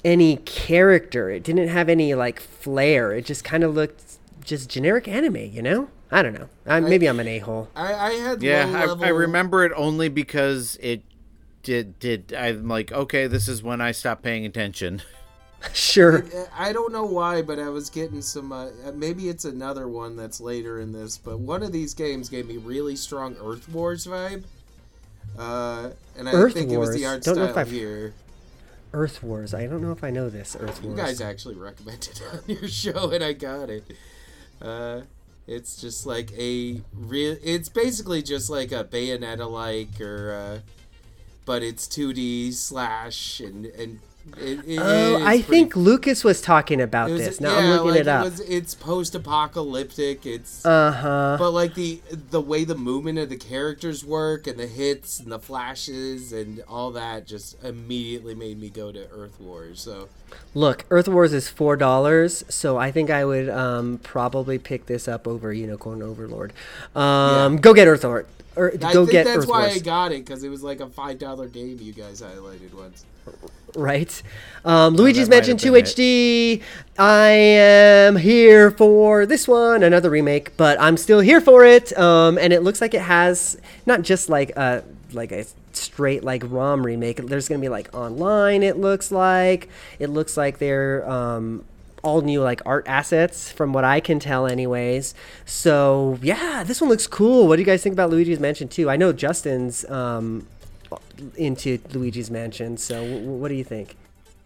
any 0.07 0.37
character. 0.37 1.29
It 1.31 1.43
didn't 1.43 1.67
have 1.69 1.89
any 1.89 2.15
like 2.15 2.39
flair. 2.41 3.13
It 3.13 3.27
just 3.27 3.43
kind 3.43 3.65
of 3.65 3.75
looked 3.75 4.19
just 4.45 4.71
generic 4.71 5.09
anime. 5.09 5.37
You 5.37 5.61
know, 5.63 5.89
I 6.13 6.23
don't 6.23 6.33
know. 6.35 6.49
I, 6.65 6.79
maybe 6.81 7.09
I'm 7.09 7.19
an 7.21 7.27
a 7.29 7.41
hole. 7.41 7.69
I 7.75 7.93
I 7.93 8.13
had 8.13 8.43
Yeah, 8.43 8.71
I, 8.75 8.87
level, 8.87 9.05
I 9.05 9.09
remember 9.09 9.65
it 9.65 9.73
only 9.75 10.09
because 10.09 10.79
it 10.81 11.03
did 11.65 11.99
did 11.99 12.33
I'm 12.33 12.69
like, 12.69 12.93
okay, 12.93 13.27
this 13.27 13.49
is 13.49 13.63
when 13.63 13.81
I 13.81 13.91
stopped 13.93 14.23
paying 14.23 14.47
attention. 14.47 15.03
Sure. 15.73 16.25
I 16.57 16.73
don't 16.73 16.93
know 16.93 17.07
why, 17.07 17.43
but 17.43 17.59
I 17.59 17.71
was 17.71 17.91
getting 17.91 18.21
some. 18.23 18.53
Uh, 18.53 18.69
maybe 18.95 19.29
it's 19.31 19.47
another 19.47 19.89
one 19.89 20.15
that's 20.15 20.39
later 20.39 20.79
in 20.81 20.93
this, 20.93 21.17
but 21.19 21.41
one 21.41 21.63
of 21.63 21.73
these 21.73 21.93
games 21.95 22.29
gave 22.29 22.47
me 22.47 22.59
really 22.59 22.95
strong 22.95 23.35
Earth 23.43 23.69
Wars 23.71 24.07
vibe. 24.07 24.45
Uh, 25.37 25.91
and 26.17 26.29
I 26.29 26.33
Earth 26.33 26.53
think 26.55 26.71
it 26.71 26.77
was 26.77 26.95
the 26.95 27.07
art 27.07 27.23
Don't 27.23 27.37
know 27.37 27.45
if 27.45 27.51
style 27.53 27.63
I've- 27.63 27.77
here. 27.77 28.15
Earth 28.97 29.23
Wars. 29.23 29.53
I 29.53 29.67
don't 29.67 29.83
know 29.83 29.93
if 29.93 30.03
I 30.03 30.11
know 30.11 30.31
this 30.31 30.57
Earth 30.59 30.83
Wars. 30.83 30.99
You 30.99 31.05
guys 31.05 31.21
actually 31.21 31.55
recommended 31.55 32.19
it 32.21 32.23
on 32.33 32.57
your 32.57 32.69
show, 32.69 33.11
and 33.11 33.23
I 33.23 33.35
got 33.35 33.69
it. 33.69 33.85
Uh, 34.61 35.03
it's 35.47 35.77
just 35.77 36.07
like 36.07 36.33
a 36.33 36.81
real. 36.95 37.37
It's 37.45 37.69
basically 37.69 38.23
just 38.23 38.49
like 38.49 38.73
a 38.73 38.85
Bayonetta 38.85 39.49
like, 39.51 40.01
or 40.01 40.33
uh, 40.33 40.59
but 41.45 41.63
it's 41.63 41.87
2D 41.87 42.55
slash 42.55 43.41
and 43.41 43.67
and. 43.67 44.01
It, 44.39 44.61
it- 44.66 44.79
Oh, 44.81 45.16
it 45.18 45.22
I 45.22 45.41
think 45.41 45.77
Lucas 45.77 46.24
was 46.24 46.41
talking 46.41 46.81
about 46.81 47.11
was- 47.11 47.20
this. 47.24 47.41
Now 47.41 47.53
yeah, 47.59 47.64
I'm 47.64 47.70
looking 47.70 47.91
like 47.91 48.01
it 48.01 48.09
up. 48.09 48.24
was, 48.24 48.41
it's 48.41 48.74
post-apocalyptic. 48.74 50.27
It's 50.27 50.64
Uh 50.64 50.93
huh. 50.93 51.37
but 51.39 51.53
like 51.53 51.74
the 51.74 52.01
the 52.31 52.41
way 52.41 52.64
the 52.64 52.74
movement 52.74 53.18
of 53.18 53.29
the 53.29 53.37
characters 53.37 54.05
work 54.05 54.47
and 54.47 54.59
the 54.59 54.66
hits 54.66 55.20
and 55.20 55.31
the 55.31 55.39
flashes 55.39 56.33
and 56.33 56.62
all 56.68 56.91
that 56.93 57.27
just 57.27 57.62
immediately 57.64 58.35
made 58.35 58.59
me 58.61 58.68
go 58.70 58.93
to 58.93 59.09
Earth 59.11 59.41
Wars. 59.41 59.81
So 59.81 60.09
Look, 60.55 60.85
Earth 60.91 61.09
Wars 61.09 61.33
is 61.33 61.49
four 61.49 61.77
dollars, 61.77 62.45
so 62.49 62.77
I 62.79 62.91
think 62.91 63.11
I 63.11 63.24
would 63.24 63.49
um, 63.49 63.99
probably 64.03 64.59
pick 64.59 64.87
this 64.87 65.07
up 65.09 65.27
over 65.29 65.53
Unicorn 65.53 66.03
Overlord. 66.03 66.53
Um, 66.95 67.55
Yeah. 67.55 67.61
Go 67.61 67.74
get 67.74 67.87
Earth 67.89 68.05
Wars. 68.05 68.27
Or, 68.57 68.72
I 68.72 68.77
go 68.93 69.05
think 69.05 69.11
get 69.11 69.24
that's 69.27 69.39
Earth 69.41 69.49
why 69.49 69.66
I 69.68 69.79
got 69.79 70.12
it 70.12 70.24
because 70.24 70.43
it 70.43 70.49
was 70.49 70.62
like 70.62 70.81
a 70.81 70.89
five 70.89 71.18
dollar 71.18 71.47
game 71.47 71.79
you 71.81 71.93
guys 71.93 72.22
highlighted 72.22 72.72
once. 72.74 73.05
Right? 73.77 74.22
Um, 74.64 74.97
Luigi's 74.97 75.29
that 75.29 75.37
Mansion 75.37 75.57
2 75.57 75.72
been 75.72 75.85
HD. 75.85 76.62
I 76.99 77.29
am 77.29 78.16
here 78.16 78.70
for 78.70 79.27
this 79.27 79.47
one, 79.47 79.83
another 79.83 80.11
remake, 80.11 80.57
but 80.57 80.81
I'm 80.81 80.97
still 80.97 81.20
here 81.20 81.41
for 81.41 81.64
it. 81.64 81.97
Um, 81.97 82.39
and 82.39 82.53
it 82.53 82.62
looks 82.62 82.81
like 82.81 82.95
it 82.95 83.03
has 83.03 83.61
not 83.85 84.03
just 84.03 84.29
like 84.29 84.51
a 84.57 84.83
like 85.12 85.31
a 85.31 85.45
straight 85.72 86.24
like 86.24 86.43
ROM 86.47 86.85
remake. 86.85 87.18
There's 87.18 87.49
gonna 87.49 87.61
be 87.61 87.68
like 87.68 87.95
online. 87.95 88.62
It 88.62 88.79
looks 88.79 89.12
like 89.12 89.68
it 89.99 90.11
looks 90.11 90.37
like 90.37 90.59
they're 90.59 91.09
um, 91.09 91.64
all 92.03 92.22
new 92.22 92.43
like 92.43 92.62
art 92.66 92.85
assets 92.89 93.51
from 93.53 93.72
what 93.72 93.85
I 93.85 94.01
can 94.01 94.18
tell, 94.18 94.47
anyways. 94.47 95.14
So 95.45 96.18
yeah, 96.22 96.64
this 96.64 96.81
one 96.81 96.91
looks 96.91 97.07
cool. 97.07 97.47
What 97.47 97.57
do 97.57 97.62
you 97.62 97.66
guys 97.66 97.83
think 97.83 97.93
about 97.93 98.11
Luigi's 98.11 98.41
Mansion 98.41 98.68
2? 98.68 98.91
I 98.91 98.97
know 98.97 99.12
Justin's 99.12 99.85
um, 99.91 100.47
into 101.37 101.78
Luigi's 101.93 102.30
Mansion. 102.30 102.76
So 102.76 103.03
w- 103.03 103.30
what 103.30 103.49
do 103.49 103.55
you 103.55 103.64
think? 103.64 103.97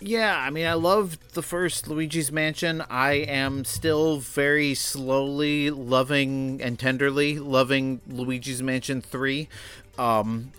Yeah, 0.03 0.39
I 0.39 0.49
mean, 0.49 0.67
I 0.67 0.75
loved 0.75 1.35
the 1.35 1.43
first 1.43 1.87
Luigi's 1.87 2.33
Mansion. 2.33 2.83
I 2.89 3.13
am 3.13 3.67
still 3.67 4.19
very 4.19 4.73
slowly 4.75 5.69
loving 5.71 6.63
and 6.63 6.79
tenderly 6.79 7.39
loving 7.39 8.01
Luigi's 8.09 8.63
Mansion 8.63 9.03
3. 9.03 9.47
Um, 9.99 10.53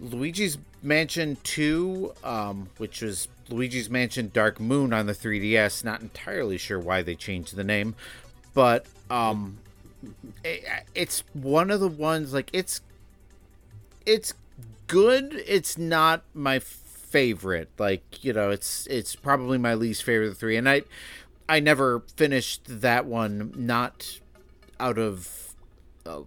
Luigi's 0.00 0.58
Mansion 0.82 1.36
2, 1.44 2.12
um, 2.24 2.70
which 2.78 3.00
was 3.00 3.28
Luigi's 3.48 3.88
Mansion 3.88 4.30
Dark 4.34 4.58
Moon 4.58 4.92
on 4.92 5.06
the 5.06 5.12
3DS, 5.12 5.84
not 5.84 6.00
entirely 6.00 6.58
sure 6.58 6.80
why 6.80 7.02
they 7.02 7.14
changed 7.14 7.54
the 7.54 7.64
name, 7.64 7.94
but 8.52 8.86
um, 9.10 9.58
i 10.44 10.82
it's 10.94 11.22
one 11.32 11.70
of 11.70 11.78
the 11.78 11.88
ones, 11.88 12.32
like, 12.32 12.50
it's 12.52 12.80
it's 14.06 14.32
good. 14.88 15.42
It's 15.46 15.78
not 15.78 16.24
my 16.34 16.58
favorite. 16.58 17.68
Like 17.78 18.24
you 18.24 18.32
know, 18.32 18.50
it's 18.50 18.86
it's 18.88 19.14
probably 19.14 19.58
my 19.58 19.74
least 19.74 20.02
favorite 20.02 20.26
of 20.26 20.32
the 20.34 20.38
three, 20.40 20.56
and 20.56 20.68
I 20.68 20.82
I 21.48 21.60
never 21.60 22.00
finished 22.16 22.62
that 22.66 23.06
one. 23.06 23.52
Not 23.56 24.18
out 24.80 24.98
of 24.98 25.54
uh, 26.04 26.22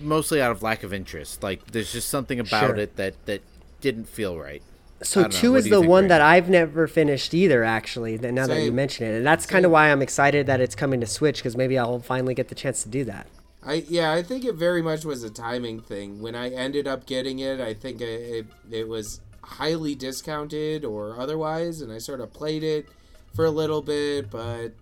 mostly 0.00 0.40
out 0.40 0.52
of 0.52 0.62
lack 0.62 0.82
of 0.82 0.92
interest. 0.92 1.42
Like 1.42 1.72
there's 1.72 1.92
just 1.92 2.08
something 2.08 2.38
about 2.38 2.60
Sure. 2.68 2.76
it 2.76 2.96
that 2.96 3.14
that 3.26 3.42
didn't 3.80 4.08
feel 4.08 4.38
right. 4.38 4.62
So 5.02 5.28
two 5.28 5.56
is 5.56 5.64
the 5.64 5.70
think, 5.80 5.86
one 5.88 6.02
Brandon? 6.04 6.08
that 6.08 6.20
I've 6.22 6.48
never 6.48 6.86
finished 6.86 7.34
either. 7.34 7.62
Actually, 7.64 8.16
that 8.18 8.32
now 8.32 8.46
that 8.46 8.62
you 8.62 8.72
mention 8.72 9.06
it, 9.06 9.16
and 9.18 9.26
that's 9.26 9.44
kind 9.44 9.66
of 9.66 9.70
why 9.70 9.90
I'm 9.90 10.00
excited 10.00 10.46
that 10.46 10.60
it's 10.60 10.74
coming 10.74 11.00
to 11.00 11.06
Switch 11.06 11.38
because 11.38 11.56
maybe 11.56 11.76
I'll 11.76 11.98
finally 11.98 12.32
get 12.32 12.48
the 12.48 12.54
chance 12.54 12.82
to 12.84 12.88
do 12.88 13.04
that. 13.04 13.26
I 13.66 13.84
yeah, 13.88 14.12
I 14.12 14.22
think 14.22 14.44
it 14.44 14.54
very 14.54 14.82
much 14.82 15.04
was 15.04 15.22
a 15.22 15.30
timing 15.30 15.80
thing. 15.80 16.20
When 16.20 16.34
I 16.34 16.50
ended 16.50 16.86
up 16.86 17.06
getting 17.06 17.38
it, 17.38 17.60
I 17.60 17.74
think 17.74 18.00
it 18.00 18.06
it, 18.06 18.46
it 18.70 18.88
was 18.88 19.20
highly 19.42 19.94
discounted 19.94 20.84
or 20.84 21.18
otherwise, 21.18 21.80
and 21.80 21.92
I 21.92 21.98
sort 21.98 22.20
of 22.20 22.32
played 22.32 22.62
it 22.62 22.86
for 23.34 23.44
a 23.44 23.50
little 23.50 23.82
bit, 23.82 24.30
but 24.30 24.72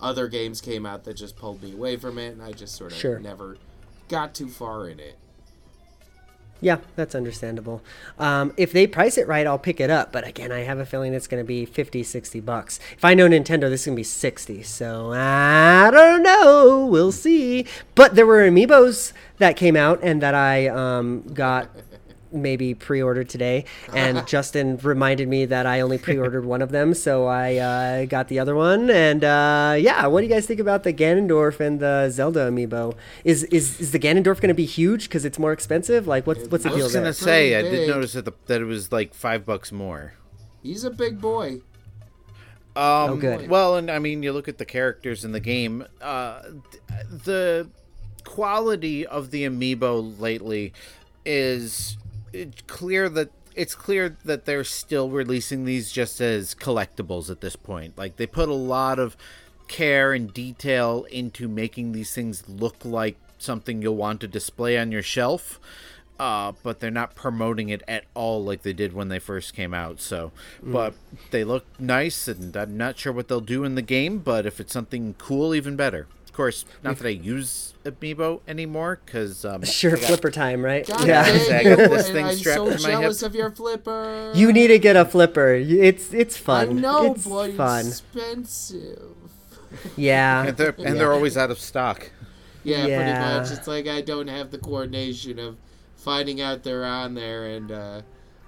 other 0.00 0.28
games 0.28 0.60
came 0.60 0.84
out 0.84 1.04
that 1.04 1.14
just 1.14 1.36
pulled 1.36 1.62
me 1.62 1.72
away 1.72 1.96
from 1.96 2.18
it, 2.18 2.32
and 2.32 2.42
I 2.42 2.52
just 2.52 2.74
sort 2.74 2.92
of 2.92 2.98
Sure. 2.98 3.18
never 3.20 3.56
got 4.08 4.34
too 4.34 4.48
far 4.48 4.88
in 4.88 4.98
it. 4.98 5.16
Yeah, 6.62 6.78
that's 6.94 7.16
understandable. 7.16 7.82
Um, 8.20 8.54
if 8.56 8.70
they 8.70 8.86
price 8.86 9.18
it 9.18 9.26
right, 9.26 9.48
I'll 9.48 9.58
pick 9.58 9.80
it 9.80 9.90
up. 9.90 10.12
But 10.12 10.26
again, 10.26 10.52
I 10.52 10.60
have 10.60 10.78
a 10.78 10.86
feeling 10.86 11.12
it's 11.12 11.26
going 11.26 11.42
to 11.42 11.46
be 11.46 11.64
50, 11.64 12.04
60 12.04 12.38
bucks. 12.38 12.78
If 12.96 13.04
I 13.04 13.14
know 13.14 13.28
Nintendo, 13.28 13.62
this 13.62 13.80
is 13.80 13.86
going 13.86 13.96
to 13.96 14.00
be 14.00 14.04
60. 14.04 14.62
So 14.62 15.12
I 15.12 15.90
don't 15.90 16.22
know. 16.22 16.86
We'll 16.86 17.10
see. 17.10 17.66
But 17.96 18.14
there 18.14 18.26
were 18.26 18.48
amiibos 18.48 19.12
that 19.38 19.56
came 19.56 19.74
out 19.74 19.98
and 20.04 20.22
that 20.22 20.36
I 20.36 20.68
um, 20.68 21.22
got 21.34 21.68
maybe 22.32 22.74
pre-ordered 22.74 23.28
today 23.28 23.64
and 23.94 24.26
justin 24.26 24.76
reminded 24.82 25.28
me 25.28 25.44
that 25.44 25.66
i 25.66 25.80
only 25.80 25.98
pre-ordered 25.98 26.44
one 26.44 26.62
of 26.62 26.70
them 26.70 26.94
so 26.94 27.26
i 27.26 27.56
uh, 27.56 28.04
got 28.06 28.28
the 28.28 28.38
other 28.38 28.54
one 28.54 28.90
and 28.90 29.24
uh, 29.24 29.74
yeah 29.78 30.06
what 30.06 30.20
do 30.20 30.26
you 30.26 30.32
guys 30.32 30.46
think 30.46 30.60
about 30.60 30.82
the 30.82 30.92
ganondorf 30.92 31.60
and 31.60 31.80
the 31.80 32.08
zelda 32.10 32.50
amiibo 32.50 32.94
is 33.24 33.44
is, 33.44 33.80
is 33.80 33.92
the 33.92 33.98
ganondorf 33.98 34.40
going 34.40 34.48
to 34.48 34.54
be 34.54 34.66
huge 34.66 35.04
because 35.04 35.24
it's 35.24 35.38
more 35.38 35.52
expensive 35.52 36.06
like 36.06 36.26
what's 36.26 36.46
what's 36.48 36.64
the 36.64 36.70
deal? 36.70 36.80
I 36.80 36.84
was 36.84 36.94
gonna 36.94 37.12
say 37.12 37.56
I 37.56 37.62
did 37.62 37.70
big. 37.70 37.88
notice 37.88 38.12
that 38.12 38.24
the, 38.24 38.32
that 38.46 38.60
it 38.60 38.64
was 38.64 38.92
like 38.92 39.14
five 39.14 39.44
bucks 39.44 39.72
more. 39.72 40.14
He's 40.62 40.84
a 40.84 40.90
big 40.90 41.20
boy. 41.20 41.60
Um, 42.74 43.10
Oh, 43.10 43.16
good. 43.16 43.48
Well, 43.48 43.76
and 43.76 43.90
I 43.90 43.98
mean, 43.98 44.22
you 44.22 44.32
look 44.32 44.48
at 44.48 44.58
the 44.58 44.64
characters 44.64 45.24
in 45.24 45.32
the 45.32 45.40
game. 45.40 45.86
Uh, 46.00 46.42
the 47.10 47.68
quality 48.24 49.06
of 49.06 49.30
the 49.30 49.44
amiibo 49.44 50.18
lately 50.18 50.72
is 51.24 51.96
it's 51.96 52.01
clear 52.66 53.08
that 53.08 53.30
it's 53.54 53.74
clear 53.74 54.16
that 54.24 54.44
they're 54.44 54.64
still 54.64 55.10
releasing 55.10 55.64
these 55.64 55.92
just 55.92 56.20
as 56.20 56.54
collectibles 56.54 57.30
at 57.30 57.40
this 57.40 57.56
point. 57.56 57.96
Like 57.98 58.16
they 58.16 58.26
put 58.26 58.48
a 58.48 58.54
lot 58.54 58.98
of 58.98 59.16
care 59.68 60.12
and 60.12 60.32
detail 60.32 61.04
into 61.10 61.48
making 61.48 61.92
these 61.92 62.14
things 62.14 62.48
look 62.48 62.84
like 62.84 63.16
something 63.38 63.82
you'll 63.82 63.96
want 63.96 64.20
to 64.20 64.28
display 64.28 64.78
on 64.78 64.92
your 64.92 65.02
shelf. 65.02 65.60
Uh, 66.18 66.52
but 66.62 66.78
they're 66.78 66.90
not 66.90 67.16
promoting 67.16 67.68
it 67.68 67.82
at 67.88 68.04
all 68.14 68.44
like 68.44 68.62
they 68.62 68.72
did 68.72 68.92
when 68.92 69.08
they 69.08 69.18
first 69.18 69.54
came 69.54 69.74
out. 69.74 69.98
So, 70.00 70.30
but 70.62 70.94
they 71.32 71.42
look 71.42 71.64
nice, 71.80 72.28
and 72.28 72.56
I'm 72.56 72.76
not 72.76 72.96
sure 72.96 73.12
what 73.12 73.26
they'll 73.26 73.40
do 73.40 73.64
in 73.64 73.74
the 73.74 73.82
game. 73.82 74.18
But 74.18 74.46
if 74.46 74.60
it's 74.60 74.72
something 74.72 75.14
cool, 75.18 75.52
even 75.52 75.74
better. 75.74 76.06
Of 76.32 76.36
course, 76.36 76.64
not 76.82 76.96
that 76.96 77.06
I 77.06 77.10
use 77.10 77.74
Amiibo 77.84 78.40
anymore, 78.48 79.00
because 79.04 79.44
um, 79.44 79.62
sure 79.64 79.90
got- 79.96 80.00
flipper 80.00 80.30
time 80.30 80.64
right 80.64 80.86
God 80.86 81.06
yeah 81.06 81.24
dang 81.26 81.52
I 81.52 81.62
got 81.64 81.78
you, 81.78 81.88
this 81.88 82.06
and 82.06 82.14
thing 82.14 82.24
I'm 82.24 82.36
so 82.36 82.54
to 82.54 82.70
my 82.70 82.70
hip. 82.70 82.80
jealous 83.00 83.22
of 83.22 83.34
your 83.34 83.50
flipper. 83.50 84.32
you 84.34 84.50
need 84.50 84.68
to 84.68 84.78
get 84.78 84.96
a 84.96 85.04
flipper 85.04 85.52
it's 85.52 86.14
it's 86.14 86.38
fun. 86.38 86.62
I 86.62 86.66
fun 86.68 86.80
know, 86.80 87.12
it's 87.12 87.26
but 87.26 87.52
fun 87.52 87.80
it's 87.80 87.88
expensive. 88.00 89.12
yeah 89.96 90.46
and 90.46 90.56
they're 90.56 90.74
and 90.78 90.98
they're 90.98 91.12
always 91.12 91.36
out 91.36 91.50
of 91.50 91.58
stock. 91.58 92.10
Yeah, 92.64 92.86
Yeah. 92.86 92.96
pretty 92.96 93.40
much. 93.50 93.58
It's 93.58 93.66
like 93.68 93.86
I 93.88 94.00
don't 94.00 94.28
have 94.28 94.50
the 94.52 94.58
coordination 94.58 95.38
of 95.38 95.56
finding 95.96 96.40
out 96.40 96.62
they're 96.62 96.84
on 96.84 97.14
there 97.14 97.46
and 97.48 97.70
uh, 97.72 98.02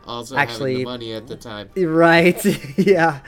also 0.07 0.37
having 0.37 0.65
the 0.77 0.85
money 0.85 1.13
at 1.13 1.27
the 1.27 1.37
time. 1.37 1.69
Right. 1.77 2.43
yeah. 2.79 3.21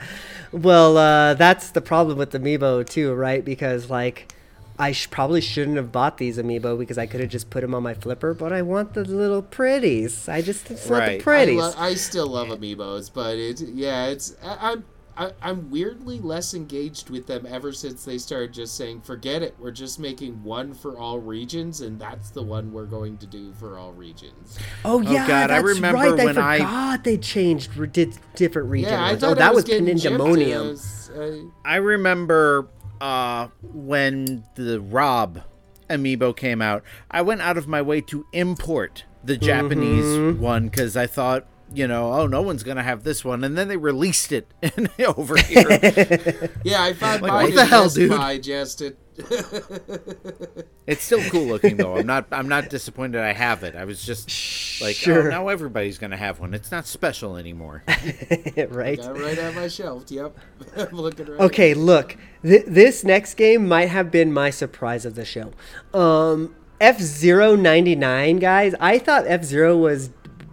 Well, 0.53 0.97
uh, 0.97 1.33
that's 1.33 1.71
the 1.71 1.81
problem 1.81 2.17
with 2.17 2.31
Amiibo 2.31 2.87
too, 2.89 3.13
right? 3.13 3.43
Because 3.43 3.89
like, 3.89 4.31
I 4.79 4.91
sh- 4.91 5.09
probably 5.09 5.41
shouldn't 5.41 5.77
have 5.77 5.91
bought 5.91 6.17
these 6.17 6.37
Amiibo 6.37 6.77
because 6.77 6.97
I 6.97 7.07
could 7.07 7.19
have 7.19 7.29
just 7.29 7.49
put 7.49 7.61
them 7.61 7.73
on 7.73 7.81
my 7.83 7.93
flipper, 7.95 8.33
but 8.33 8.53
I 8.53 8.61
want 8.61 8.93
the 8.93 9.03
little 9.03 9.41
pretties. 9.41 10.29
I 10.29 10.41
just 10.41 10.69
it's 10.69 10.89
not 10.89 10.95
the 10.97 11.01
Right. 11.01 11.19
I, 11.19 11.23
pretties. 11.23 11.57
lo- 11.59 11.73
I 11.77 11.95
still 11.95 12.27
love 12.27 12.49
amiibos, 12.49 13.09
but 13.13 13.37
it 13.37 13.59
yeah, 13.61 14.05
it's 14.05 14.35
I, 14.43 14.71
I'm 14.73 14.85
I, 15.19 15.31
I'm 15.41 15.71
weirdly 15.71 16.19
less 16.19 16.53
engaged 16.53 17.09
with 17.09 17.25
them 17.25 17.47
ever 17.49 17.71
since 17.71 18.05
they 18.05 18.19
started 18.19 18.53
just 18.53 18.77
saying, 18.77 19.01
"Forget 19.01 19.41
it, 19.41 19.55
we're 19.59 19.71
just 19.71 19.99
making 19.99 20.43
one 20.43 20.75
for 20.75 20.95
all 20.99 21.17
regions, 21.17 21.81
and 21.81 21.99
that's 21.99 22.29
the 22.29 22.43
one 22.43 22.71
we're 22.71 22.85
going 22.85 23.17
to 23.17 23.25
do 23.25 23.51
for 23.53 23.79
all 23.79 23.93
regions." 23.93 24.59
oh 24.85 25.01
yeah, 25.01 25.27
God, 25.27 25.49
I 25.49 25.59
that's 25.59 25.75
remember 25.75 25.97
right. 26.11 26.23
when 26.23 26.37
I- 26.37 26.53
I 26.53 26.57
forgot 26.59 27.03
they 27.03 27.17
changed 27.17 27.75
re- 27.75 27.87
did 27.87 28.15
different 28.35 28.69
regions. 28.69 28.91
Yeah, 28.91 29.03
I 29.07 29.15
thought 29.15 29.31
Oh, 29.31 29.35
that 29.39 29.55
was 29.55 29.63
getting 29.63 29.87
gypped. 29.87 30.05
It 30.05 30.09
Pandemonium. 30.11 30.67
was, 30.67 31.09
uh, 31.09 31.37
I 31.65 31.77
remember 31.77 32.67
uh, 33.01 33.47
when 33.61 34.43
the 34.55 34.79
Rob 34.81 35.41
amiibo 35.89 36.35
came 36.35 36.61
out, 36.61 36.83
I 37.09 37.21
went 37.21 37.41
out 37.41 37.57
of 37.57 37.67
my 37.67 37.81
way 37.81 38.01
to 38.01 38.25
import 38.33 39.05
the 39.23 39.37
Japanese 39.37 40.05
Mm-hmm. 40.05 40.41
one 40.41 40.69
because 40.69 40.95
I 40.97 41.07
thought, 41.07 41.47
you 41.73 41.87
know, 41.87 42.13
oh, 42.13 42.27
no 42.27 42.41
one's 42.41 42.63
gonna 42.63 42.83
have 42.83 43.03
this 43.03 43.25
one, 43.25 43.43
and 43.43 43.57
then 43.57 43.67
they 43.67 43.77
released 43.77 44.31
it 44.31 44.47
over 45.17 45.37
here. 45.37 46.49
yeah, 46.63 46.81
I 46.83 46.93
found 46.93 47.21
Like, 47.21 47.31
mine 47.31 47.43
what 47.45 47.55
the 47.55 47.65
hell, 47.65 47.89
dude? 47.89 48.09
Buy, 48.11 48.37
just 48.37 48.81
it. 48.81 48.97
it's 50.87 51.03
still 51.03 51.21
cool 51.31 51.45
looking 51.45 51.77
though. 51.77 51.97
I'm 51.97 52.05
not. 52.05 52.27
I'm 52.31 52.47
not 52.47 52.69
disappointed. 52.69 53.19
I 53.19 53.33
have 53.33 53.63
it. 53.63 53.75
I 53.75 53.85
was 53.85 54.03
just 54.05 54.79
like, 54.79 54.95
oh, 55.07 55.23
now 55.23 55.47
everybody's 55.47 55.97
gonna 55.97 56.17
have 56.17 56.39
one. 56.39 56.53
It's 56.53 56.71
not 56.71 56.85
special 56.85 57.35
anymore. 57.35 57.83
right. 58.69 58.99
Got 58.99 59.17
right 59.17 59.39
on 59.39 59.55
my 59.55 59.67
shelf. 59.69 60.11
Yep, 60.11 60.37
I'm 60.77 60.89
looking 60.91 61.25
right. 61.25 61.39
Okay, 61.41 61.73
look, 61.73 62.15
th- 62.43 62.65
this 62.67 63.03
next 63.03 63.33
game 63.33 63.67
might 63.67 63.89
have 63.89 64.11
been 64.11 64.31
my 64.31 64.51
surprise 64.51 65.03
of 65.03 65.15
the 65.15 65.25
show. 65.25 65.51
Um, 65.93 66.55
F 66.79 66.99
Zero 66.99 67.55
ninety 67.55 67.95
nine, 67.95 68.37
guys. 68.37 68.75
I 68.79 68.99
thought 68.99 69.25
F 69.25 69.43
Zero 69.43 69.75
was 69.75 70.11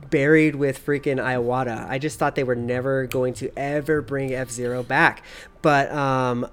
buried 0.09 0.55
with 0.55 0.85
freaking 0.85 1.17
Iwata. 1.17 1.87
I 1.87 1.99
just 1.99 2.19
thought 2.19 2.35
they 2.35 2.45
were 2.45 2.55
never 2.55 3.07
going 3.07 3.35
to 3.35 3.53
ever 3.59 4.01
bring 4.01 4.33
F 4.33 4.49
Zero 4.49 4.83
back. 4.83 5.23
But 5.61 5.93
um, 5.93 6.49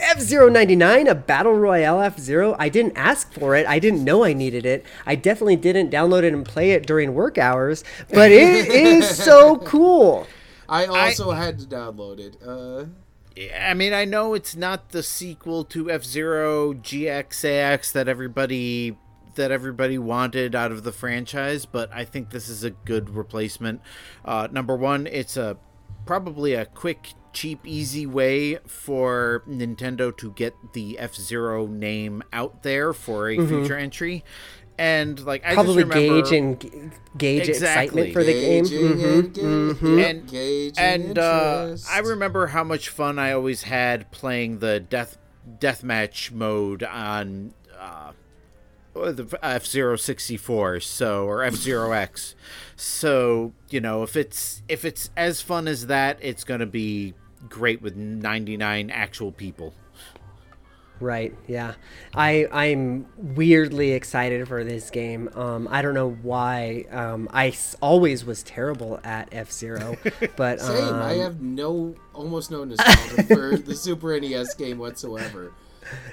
F 0.00 0.20
Zero 0.20 0.48
ninety 0.48 0.76
nine, 0.76 1.06
a 1.06 1.14
battle 1.14 1.54
royale 1.54 2.00
F 2.00 2.18
Zero. 2.18 2.56
I 2.58 2.68
didn't 2.68 2.96
ask 2.96 3.32
for 3.32 3.54
it. 3.54 3.66
I 3.66 3.78
didn't 3.78 4.04
know 4.04 4.24
I 4.24 4.32
needed 4.32 4.66
it. 4.66 4.84
I 5.04 5.14
definitely 5.14 5.56
didn't 5.56 5.90
download 5.90 6.22
it 6.24 6.32
and 6.32 6.44
play 6.44 6.72
it 6.72 6.86
during 6.86 7.14
work 7.14 7.38
hours. 7.38 7.84
But 8.12 8.30
it 8.32 8.68
is 8.68 9.08
so 9.08 9.58
cool. 9.58 10.26
I 10.68 10.86
also 10.86 11.30
had 11.30 11.58
to 11.60 11.66
download 11.66 12.18
it. 12.18 12.36
Uh, 12.44 12.86
I 13.60 13.74
mean, 13.74 13.92
I 13.92 14.04
know 14.04 14.34
it's 14.34 14.56
not 14.56 14.90
the 14.90 15.02
sequel 15.02 15.64
to 15.66 15.90
F 15.90 16.04
Zero 16.04 16.72
GXAX 16.72 17.92
that 17.92 18.08
everybody 18.08 18.96
that 19.36 19.50
everybody 19.50 19.98
wanted 19.98 20.54
out 20.54 20.72
of 20.72 20.82
the 20.82 20.92
franchise, 20.92 21.66
but 21.66 21.92
I 21.92 22.04
think 22.04 22.30
this 22.30 22.48
is 22.48 22.64
a 22.64 22.70
good 22.70 23.10
replacement. 23.10 23.80
Uh, 24.24 24.48
number 24.50 24.74
one, 24.74 25.06
it's 25.06 25.36
a 25.36 25.58
probably 26.06 26.54
a 26.54 26.64
quick, 26.64 27.12
cheap, 27.36 27.60
easy 27.66 28.06
way 28.06 28.56
for 28.66 29.42
Nintendo 29.48 30.16
to 30.16 30.32
get 30.32 30.54
the 30.72 30.98
F 30.98 31.14
Zero 31.14 31.66
name 31.66 32.22
out 32.32 32.62
there 32.62 32.92
for 32.92 33.28
a 33.30 33.36
future 33.46 33.76
entry. 33.76 34.24
And 34.78 35.24
like 35.24 35.42
I 35.46 35.54
Probably 35.54 35.84
just 35.84 35.94
remember, 35.94 36.22
gauge 36.22 36.32
and 36.38 36.60
g- 36.60 36.70
gauge 37.16 37.48
Exactly. 37.48 38.10
excitement 38.10 38.12
for 38.12 38.24
the 38.24 38.32
game. 38.32 38.64
gauging 38.64 39.02
and 39.02 39.34
ga- 39.34 40.08
And- 40.10 40.26
gauging 40.28 40.78
and 40.84 41.18
uh. 41.18 41.76
I 41.90 41.98
remember 42.00 42.48
how 42.48 42.64
much 42.64 42.88
fun 42.90 43.18
I 43.18 43.32
always 43.32 43.62
had 43.62 44.10
playing 44.10 44.58
the 44.58 44.80
death 44.80 45.16
deathmatch 45.60 46.30
mode 46.32 46.82
on 46.82 47.54
uh, 47.78 48.12
the 48.94 49.38
F 49.42 49.64
Zero 49.66 49.96
sixty 49.96 50.36
four, 50.36 50.80
so 50.80 51.24
or 51.24 51.42
F 51.42 51.54
Zero 51.54 51.92
X. 51.92 52.34
So 52.76 53.52
you 53.70 53.80
know, 53.80 54.02
if 54.02 54.14
it's 54.16 54.62
if 54.68 54.84
it's 54.84 55.08
as 55.16 55.40
fun 55.40 55.68
as 55.68 55.86
that, 55.86 56.18
it's 56.20 56.44
gonna 56.44 56.66
be 56.66 57.14
great 57.48 57.82
with 57.82 57.96
ninety 57.96 58.56
nine 58.56 58.90
actual 58.90 59.32
people. 59.32 59.74
Right. 60.98 61.34
Yeah. 61.46 61.74
I 62.14 62.46
I'm 62.50 63.04
weirdly 63.18 63.92
excited 63.92 64.48
for 64.48 64.64
this 64.64 64.88
game. 64.88 65.28
Um, 65.34 65.68
I 65.70 65.82
don't 65.82 65.92
know 65.92 66.10
why. 66.22 66.86
Um, 66.90 67.28
I 67.32 67.48
s- 67.48 67.76
always 67.82 68.24
was 68.24 68.42
terrible 68.42 68.98
at 69.04 69.28
F 69.30 69.52
Zero, 69.52 69.98
but 70.36 70.58
Same. 70.60 70.88
um, 70.94 71.02
I 71.02 71.14
have 71.14 71.42
no, 71.42 71.94
almost 72.14 72.50
no 72.50 72.64
nostalgia 72.64 73.24
for 73.24 73.56
the 73.58 73.74
Super 73.74 74.18
NES 74.18 74.54
game 74.54 74.78
whatsoever. 74.78 75.52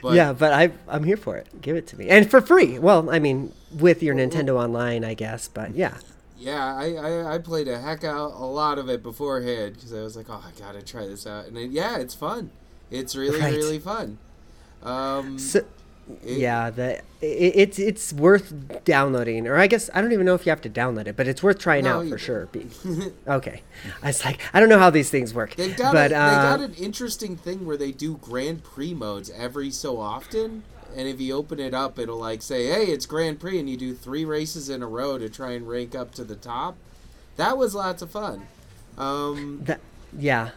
But 0.02 0.16
yeah, 0.16 0.34
but 0.34 0.52
I 0.52 0.72
I'm 0.90 1.06
here 1.06 1.18
for 1.18 1.38
it. 1.38 1.48
Give 1.62 1.78
it 1.78 1.88
to 1.88 1.98
me 1.98 2.10
and 2.10 2.30
for 2.30 2.42
free. 2.42 2.78
Well, 2.78 3.10
I 3.10 3.20
mean, 3.20 3.54
with 3.80 4.04
your 4.04 4.16
Nintendo 4.16 4.62
Online, 4.62 5.06
I 5.06 5.14
guess. 5.14 5.48
But 5.48 5.76
yeah. 5.76 5.98
Yeah, 6.44 6.76
I, 6.76 6.94
I, 6.96 7.36
I 7.36 7.38
played 7.40 7.68
a 7.68 7.80
heck 7.80 8.04
out 8.04 8.34
a 8.34 8.46
lot 8.46 8.78
of 8.78 8.90
it 8.90 9.02
beforehand 9.04 9.76
because 9.76 9.94
I 9.94 10.02
was 10.02 10.16
like, 10.16 10.28
oh, 10.30 10.44
I 10.46 10.52
gotta 10.60 10.82
try 10.82 11.06
this 11.08 11.26
out, 11.28 11.46
and 11.48 11.56
then, 11.58 11.72
yeah, 11.72 11.98
it's 11.98 12.14
fun. 12.14 12.52
It's 12.92 13.16
really 13.16 13.40
Right. 13.42 13.56
really 13.56 13.80
fun. 13.80 14.18
Um, 14.84 15.38
So, 15.38 15.60
it- 16.26 16.38
yeah, 16.40 16.70
the 16.70 16.98
it, 17.22 17.54
it's 17.56 17.80
it's 17.80 18.12
worth 18.14 18.54
downloading, 18.84 19.48
or 19.48 19.56
I 19.56 19.68
guess 19.68 19.90
I 19.94 20.02
don't 20.02 20.12
even 20.12 20.26
know 20.26 20.36
if 20.36 20.46
you 20.46 20.50
have 20.50 20.62
to 20.62 20.70
download 20.70 21.08
it, 21.08 21.16
but 21.16 21.28
it's 21.28 21.42
worth 21.42 21.60
trying 21.60 21.86
No, 21.86 22.02
out 22.02 22.08
for 22.08 22.18
sure. 22.18 22.50
Okay, 23.28 23.62
I 24.02 24.08
was 24.08 24.26
like, 24.26 24.42
I 24.54 24.60
don't 24.60 24.68
know 24.70 24.80
how 24.80 24.90
these 24.90 25.10
things 25.10 25.34
work, 25.34 25.56
They've 25.56 25.76
got 25.76 25.94
but 25.94 26.12
a, 26.12 26.18
uh, 26.18 26.30
they 26.30 26.36
got 26.36 26.60
an 26.62 26.74
interesting 26.74 27.38
thing 27.38 27.66
where 27.66 27.78
they 27.78 27.92
do 27.94 28.18
Grand 28.18 28.64
Prix 28.64 28.94
modes 28.94 29.30
every 29.30 29.72
so 29.72 29.98
often, 30.00 30.64
and 30.96 31.08
if 31.08 31.20
you 31.20 31.36
open 31.36 31.60
it 31.60 31.74
up, 31.74 31.98
it'll 32.00 32.20
like 32.20 32.42
say, 32.42 32.68
"Hey, 32.68 32.86
it's 32.86 33.06
Grand 33.06 33.40
Prix," 33.40 33.60
and 33.60 33.70
you 33.70 33.78
do 33.78 33.94
three 33.94 34.26
races 34.26 34.70
in 34.70 34.84
a 34.84 34.88
row 34.88 35.18
to 35.18 35.30
try 35.30 35.52
and 35.52 35.68
rank 35.68 35.96
up 35.96 36.14
to 36.16 36.24
the 36.24 36.36
top. 36.36 36.76
That 37.38 37.58
was 37.58 37.74
lots 37.74 38.02
of 38.02 38.12
fun. 38.12 38.48
Um, 38.98 39.62
That, 39.64 39.80
yeah, 40.18 40.52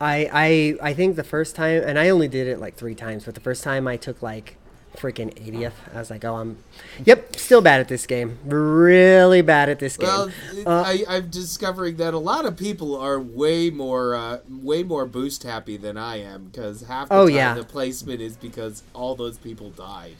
I 0.00 0.76
I 0.80 0.90
I 0.90 0.94
think 0.94 1.16
the 1.16 1.24
first 1.24 1.56
time, 1.56 1.82
and 1.84 1.98
I 1.98 2.10
only 2.10 2.28
did 2.28 2.46
it 2.46 2.60
like 2.60 2.76
three 2.76 2.94
times, 2.94 3.24
but 3.24 3.34
the 3.34 3.40
first 3.40 3.64
time 3.64 3.88
I 3.88 3.96
took 3.96 4.20
like 4.22 4.56
freaking 4.96 5.32
80th. 5.34 5.72
I 5.94 5.98
was 5.98 6.10
like, 6.10 6.24
oh, 6.24 6.36
I'm, 6.36 6.58
yep, 7.04 7.36
still 7.36 7.60
bad 7.60 7.80
at 7.80 7.88
this 7.88 8.06
game. 8.06 8.38
Really 8.44 9.42
bad 9.42 9.68
at 9.68 9.78
this 9.78 9.96
game. 9.96 10.08
Well, 10.08 10.30
I, 10.66 11.04
I'm 11.08 11.28
discovering 11.30 11.96
that 11.96 12.14
a 12.14 12.18
lot 12.18 12.44
of 12.46 12.56
people 12.56 12.96
are 12.96 13.20
way 13.20 13.70
more, 13.70 14.14
uh, 14.14 14.38
way 14.48 14.82
more 14.82 15.06
boost 15.06 15.42
happy 15.44 15.76
than 15.76 15.96
I 15.96 16.16
am 16.20 16.46
because 16.46 16.82
half 16.82 17.08
the 17.08 17.14
Oh, 17.14 17.26
time 17.26 17.34
yeah. 17.36 17.54
the 17.54 17.64
placement 17.64 18.20
is 18.20 18.36
because 18.36 18.82
all 18.94 19.14
those 19.14 19.38
people 19.38 19.70
died. 19.70 20.16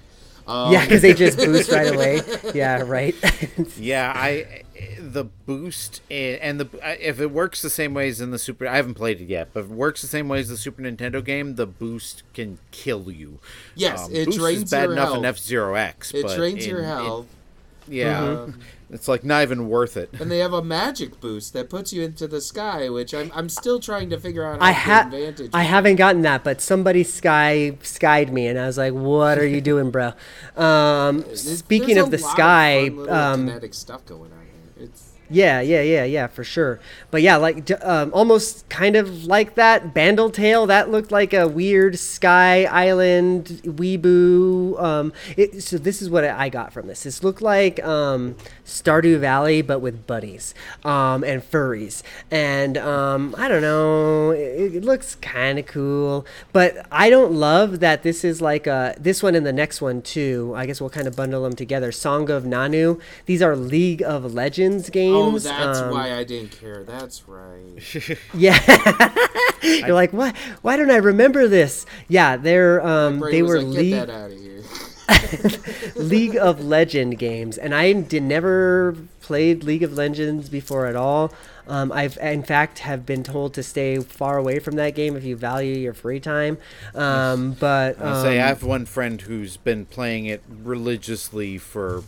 Um, 0.48 0.72
yeah, 0.72 0.82
because 0.84 1.02
they 1.02 1.12
just 1.14 1.36
boost 1.46 1.70
right 1.70 1.92
away. 1.94 2.20
Yeah, 2.54 2.82
right. 2.82 3.14
Yeah, 3.78 4.12
I 4.14 4.62
the 5.00 5.24
boost 5.24 6.02
and, 6.10 6.40
and 6.40 6.60
the 6.60 6.68
if 7.06 7.20
it 7.20 7.30
works 7.30 7.60
the 7.62 7.70
same 7.70 7.94
way 7.94 8.08
as 8.08 8.20
in 8.20 8.30
the 8.30 8.38
Super, 8.38 8.66
I 8.66 8.76
haven't 8.76 8.94
played 8.94 9.20
it 9.20 9.28
yet, 9.28 9.48
but 9.52 9.60
if 9.64 9.66
it 9.66 9.72
works 9.72 10.00
the 10.02 10.08
same 10.08 10.28
way 10.28 10.38
as 10.40 10.48
the 10.48 10.56
Super 10.56 10.82
Nintendo 10.82 11.24
game, 11.24 11.56
the 11.56 11.66
boost 11.66 12.22
can 12.34 12.58
kill 12.70 13.10
you. 13.10 13.38
Yes, 13.74 14.08
it 14.10 14.26
boost 14.26 14.38
drains 14.38 14.62
is 14.64 14.70
bad 14.70 14.84
your 14.84 14.92
enough 14.92 15.08
health. 15.08 15.18
in 15.18 15.24
F 15.24 15.38
Zero 15.38 15.74
X. 15.74 16.12
It 16.14 16.22
but 16.24 16.36
drains 16.36 16.64
in- 16.64 16.70
your 16.70 16.78
in- 16.80 16.84
health. 16.86 17.26
yeah, 17.88 18.22
Um, 18.24 18.60
it's 18.90 19.08
like 19.08 19.24
not 19.24 19.42
even 19.42 19.68
worth 19.68 19.96
it. 19.96 20.10
and 20.18 20.30
they 20.30 20.38
have 20.38 20.52
a 20.52 20.62
magic 20.62 21.20
boost 21.20 21.52
that 21.52 21.68
puts 21.68 21.92
you 21.92 22.02
into 22.02 22.26
the 22.26 22.40
sky, 22.40 22.88
which 22.88 23.12
I'm, 23.14 23.30
I'm 23.34 23.48
still 23.48 23.80
trying 23.80 24.10
to 24.10 24.18
figure 24.18 24.44
out 24.44 24.60
how 24.60 24.66
I 24.66 24.70
have 24.70 25.06
advantage. 25.12 25.50
I 25.52 25.62
haven't 25.62 25.96
gotten 25.96 26.22
that, 26.22 26.44
but 26.44 26.60
somebody 26.60 27.04
sky 27.04 27.76
skied 27.82 28.32
me, 28.32 28.46
and 28.46 28.58
I 28.58 28.66
was 28.66 28.78
like, 28.78 28.92
"What 28.94 29.38
are 29.38 29.46
you 29.46 29.60
doing, 29.60 29.90
bro?" 29.90 30.12
Um, 30.56 31.20
There's- 31.20 31.42
speaking 31.42 31.94
there's 31.96 32.06
of 32.06 32.10
the 32.10 32.18
sky, 32.18 32.90
fun 32.90 33.08
um, 33.10 33.46
kinetic 33.46 33.74
stuff 33.74 34.04
going 34.06 34.22
on 34.22 34.28
here. 34.30 34.34
It's 34.37 34.37
Yeah, 35.30 35.60
yeah, 35.60 35.82
yeah, 35.82 36.04
yeah, 36.04 36.26
for 36.26 36.42
sure. 36.42 36.80
But 37.10 37.20
yeah, 37.20 37.36
like 37.36 37.70
um, 37.84 38.10
almost 38.14 38.66
kind 38.70 38.96
of 38.96 39.24
like 39.24 39.56
that 39.56 39.92
Bandle 39.92 40.30
Tale. 40.30 40.66
That 40.66 40.90
looked 40.90 41.12
like 41.12 41.34
a 41.34 41.46
weird 41.46 41.98
Sky 41.98 42.64
Island 42.64 43.60
weeboo. 43.64 44.80
Um, 44.80 45.12
it, 45.36 45.62
so 45.62 45.76
this 45.76 46.00
is 46.00 46.08
what 46.08 46.24
I 46.24 46.48
got 46.48 46.72
from 46.72 46.86
this. 46.86 47.02
This 47.02 47.22
looked 47.22 47.42
like 47.42 47.84
um, 47.84 48.36
Stardew 48.64 49.18
Valley, 49.18 49.60
but 49.60 49.80
with 49.80 50.06
buddies 50.06 50.54
um, 50.82 51.22
and 51.24 51.42
furries. 51.42 52.02
And 52.30 52.78
um, 52.78 53.34
I 53.36 53.48
don't 53.48 53.62
know, 53.62 54.30
it, 54.30 54.76
it 54.76 54.84
looks 54.84 55.14
kind 55.16 55.58
of 55.58 55.66
cool. 55.66 56.24
But 56.54 56.86
I 56.90 57.10
don't 57.10 57.32
love 57.32 57.80
that 57.80 58.02
this 58.02 58.24
is 58.24 58.40
like 58.40 58.66
a 58.66 58.94
this 58.98 59.22
one 59.22 59.34
and 59.34 59.44
the 59.44 59.52
next 59.52 59.82
one 59.82 60.00
too. 60.00 60.54
I 60.56 60.64
guess 60.64 60.80
we'll 60.80 60.90
kind 60.90 61.06
of 61.06 61.14
bundle 61.14 61.42
them 61.42 61.52
together. 61.54 61.92
Song 61.92 62.30
of 62.30 62.46
Nunu. 62.46 62.98
These 63.26 63.42
are 63.42 63.54
League 63.54 64.02
of 64.02 64.32
Legends 64.32 64.88
games. 64.88 65.17
Oh, 65.22 65.38
that's 65.38 65.78
Um, 65.80 65.90
why 65.90 66.14
I 66.14 66.24
didn't 66.24 66.50
care. 66.52 66.84
That's 66.84 67.28
right. 67.28 68.18
Yeah. 68.34 68.58
You're 69.62 69.92
like, 69.94 70.12
what? 70.12 70.36
Why 70.62 70.76
don't 70.76 70.90
I 70.90 70.96
remember 70.96 71.48
this? 71.48 71.84
Yeah, 72.08 72.36
they're 72.36 72.84
um, 72.86 73.20
they 73.20 73.42
were 73.42 73.60
like, 73.60 73.72
get 73.72 73.80
League 73.80 73.94
that 73.94 74.10
out 74.10 74.30
of 74.30 74.38
here. 74.38 74.62
League 75.96 76.36
of 76.36 76.64
Legend 76.64 77.18
games, 77.18 77.58
and 77.58 77.74
I 77.74 77.92
did 77.92 78.22
never 78.22 78.94
played 79.20 79.64
League 79.64 79.82
of 79.82 79.92
Legends 79.94 80.48
before 80.48 80.86
at 80.86 80.96
all. 80.96 81.32
Um, 81.66 81.92
I've 81.92 82.16
in 82.18 82.42
fact 82.44 82.78
have 82.80 83.04
been 83.04 83.22
told 83.22 83.52
to 83.54 83.62
stay 83.62 83.98
far 83.98 84.38
away 84.38 84.58
from 84.58 84.76
that 84.76 84.94
game 84.94 85.16
if 85.16 85.24
you 85.24 85.36
value 85.36 85.74
your 85.76 85.92
free 85.94 86.20
time. 86.20 86.56
Um, 86.94 87.52
but 87.52 88.00
I 88.00 88.22
say 88.22 88.38
um, 88.38 88.44
I 88.44 88.48
have 88.48 88.62
one 88.62 88.86
friend 88.86 89.20
who's 89.20 89.56
been 89.56 89.84
playing 89.86 90.26
it 90.26 90.42
religiously 90.48 91.58
for 91.58 92.04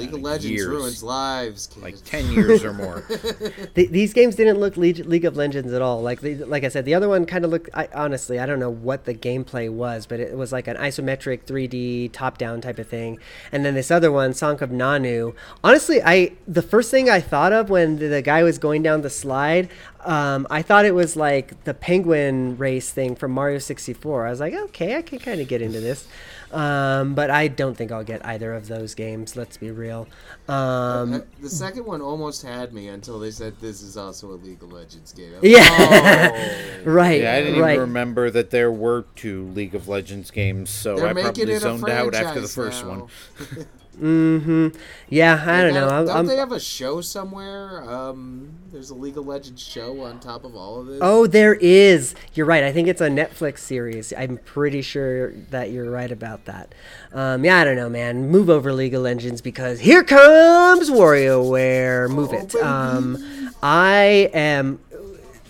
League 0.00 0.14
of 0.14 0.22
Legends 0.22 0.50
years. 0.50 0.66
ruins 0.66 1.02
lives, 1.02 1.66
kids. 1.66 1.82
like 1.82 2.04
ten 2.04 2.30
years 2.32 2.64
or 2.64 2.72
more. 2.72 3.02
Th- 3.74 3.90
these 3.90 4.12
games 4.12 4.36
didn't 4.36 4.58
look 4.58 4.76
League, 4.76 4.98
League 5.06 5.24
of 5.24 5.36
Legends 5.36 5.72
at 5.72 5.82
all. 5.82 6.02
Like 6.02 6.20
they, 6.20 6.34
like 6.36 6.64
I 6.64 6.68
said, 6.68 6.84
the 6.84 6.94
other 6.94 7.08
one 7.08 7.26
kind 7.26 7.44
of 7.44 7.50
looked. 7.50 7.70
I, 7.74 7.88
honestly, 7.94 8.38
I 8.38 8.46
don't 8.46 8.60
know 8.60 8.70
what 8.70 9.04
the 9.04 9.14
gameplay 9.14 9.70
was, 9.70 10.06
but 10.06 10.20
it 10.20 10.36
was 10.36 10.52
like 10.52 10.66
an 10.66 10.76
isometric 10.76 11.44
3D 11.44 12.12
top-down 12.12 12.60
type 12.60 12.78
of 12.78 12.88
thing. 12.88 13.18
And 13.52 13.64
then 13.64 13.74
this 13.74 13.90
other 13.90 14.10
one, 14.10 14.34
Song 14.34 14.62
of 14.62 14.70
Nunu. 14.70 15.34
Honestly, 15.62 16.02
I 16.02 16.32
the 16.46 16.62
first 16.62 16.90
thing 16.90 17.08
I 17.08 17.20
thought 17.20 17.52
of 17.52 17.70
when 17.70 17.98
the, 17.98 18.06
the 18.06 18.22
guy 18.22 18.42
was 18.42 18.58
going 18.58 18.82
down 18.82 19.02
the 19.02 19.10
slide, 19.10 19.68
um, 20.04 20.46
I 20.50 20.62
thought 20.62 20.84
it 20.84 20.94
was 20.94 21.16
like 21.16 21.64
the 21.64 21.74
penguin 21.74 22.56
race 22.56 22.90
thing 22.90 23.14
from 23.16 23.32
Mario 23.32 23.58
64. 23.58 24.26
I 24.26 24.30
was 24.30 24.40
like, 24.40 24.54
okay, 24.54 24.96
I 24.96 25.02
can 25.02 25.18
kind 25.18 25.40
of 25.40 25.48
get 25.48 25.62
into 25.62 25.80
this. 25.80 26.06
Um, 26.52 27.14
but 27.14 27.30
I 27.30 27.46
don't 27.46 27.76
think 27.76 27.92
I'll 27.92 28.02
get 28.02 28.24
either 28.26 28.52
of 28.54 28.66
those 28.66 28.94
games. 28.94 29.36
Let's 29.36 29.56
be 29.56 29.70
real. 29.70 30.08
Um, 30.48 31.14
Uh, 31.14 31.20
the 31.40 31.48
second 31.48 31.86
one 31.86 32.00
almost 32.00 32.42
had 32.42 32.72
me 32.72 32.88
until 32.88 33.20
they 33.20 33.30
said 33.30 33.54
this 33.60 33.82
is 33.82 33.96
also 33.96 34.30
a 34.32 34.34
League 34.34 34.62
of 34.62 34.72
Legends 34.72 35.12
game. 35.12 35.32
I 35.36 35.40
was 35.40 35.50
Yeah. 35.50 36.80
oh. 36.80 36.90
right. 36.90 37.20
Yeah, 37.20 37.34
I 37.34 37.42
didn't 37.42 37.60
right. 37.60 37.74
even 37.74 37.80
remember 37.82 38.30
that 38.30 38.50
there 38.50 38.72
were 38.72 39.04
two 39.14 39.46
League 39.50 39.76
of 39.76 39.86
Legends 39.86 40.30
games, 40.32 40.70
so 40.70 40.96
They're 40.96 41.08
I 41.08 41.12
probably 41.12 41.52
it 41.52 41.60
zoned 41.60 41.88
out 41.88 42.14
after 42.14 42.40
the 42.40 42.48
first 42.48 42.84
now. 42.84 42.90
one. 42.90 43.08
Mm-hmm. 44.00 44.68
Yeah, 45.08 45.44
I 45.46 45.62
don't 45.62 45.74
know. 45.74 45.88
I'm, 45.88 46.06
Don't 46.06 46.16
I'm, 46.16 46.26
they 46.26 46.36
have 46.36 46.52
a 46.52 46.60
show 46.60 47.00
somewhere? 47.00 47.82
Um, 47.82 48.50
there's 48.72 48.90
a 48.90 48.94
League 48.94 49.18
of 49.18 49.26
Legends 49.26 49.62
show 49.62 50.02
on 50.04 50.20
top 50.20 50.44
of 50.44 50.54
all 50.56 50.80
of 50.80 50.86
this. 50.86 51.00
oh, 51.02 51.26
there 51.26 51.54
is. 51.54 52.14
You're 52.32 52.46
right. 52.46 52.64
I 52.64 52.72
think 52.72 52.88
it's 52.88 53.00
a 53.00 53.08
Netflix 53.08 53.58
series. 53.58 54.12
I'm 54.16 54.38
pretty 54.38 54.80
sure 54.80 55.32
that 55.50 55.70
you're 55.70 55.90
right 55.90 56.10
about 56.10 56.46
that. 56.46 56.74
Um, 57.12 57.44
yeah, 57.44 57.58
I 57.58 57.64
don't 57.64 57.76
know, 57.76 57.90
man. 57.90 58.30
Move 58.30 58.48
over 58.48 58.72
League 58.72 58.94
of 58.94 59.02
Legends 59.02 59.40
because 59.42 59.80
here 59.80 60.02
comes 60.02 60.88
WarioWare. 60.88 62.08
Move 62.08 62.32
it. 62.32 62.52
baby. 62.52 62.64
Um, 62.64 63.52
I 63.62 64.30
am 64.32 64.80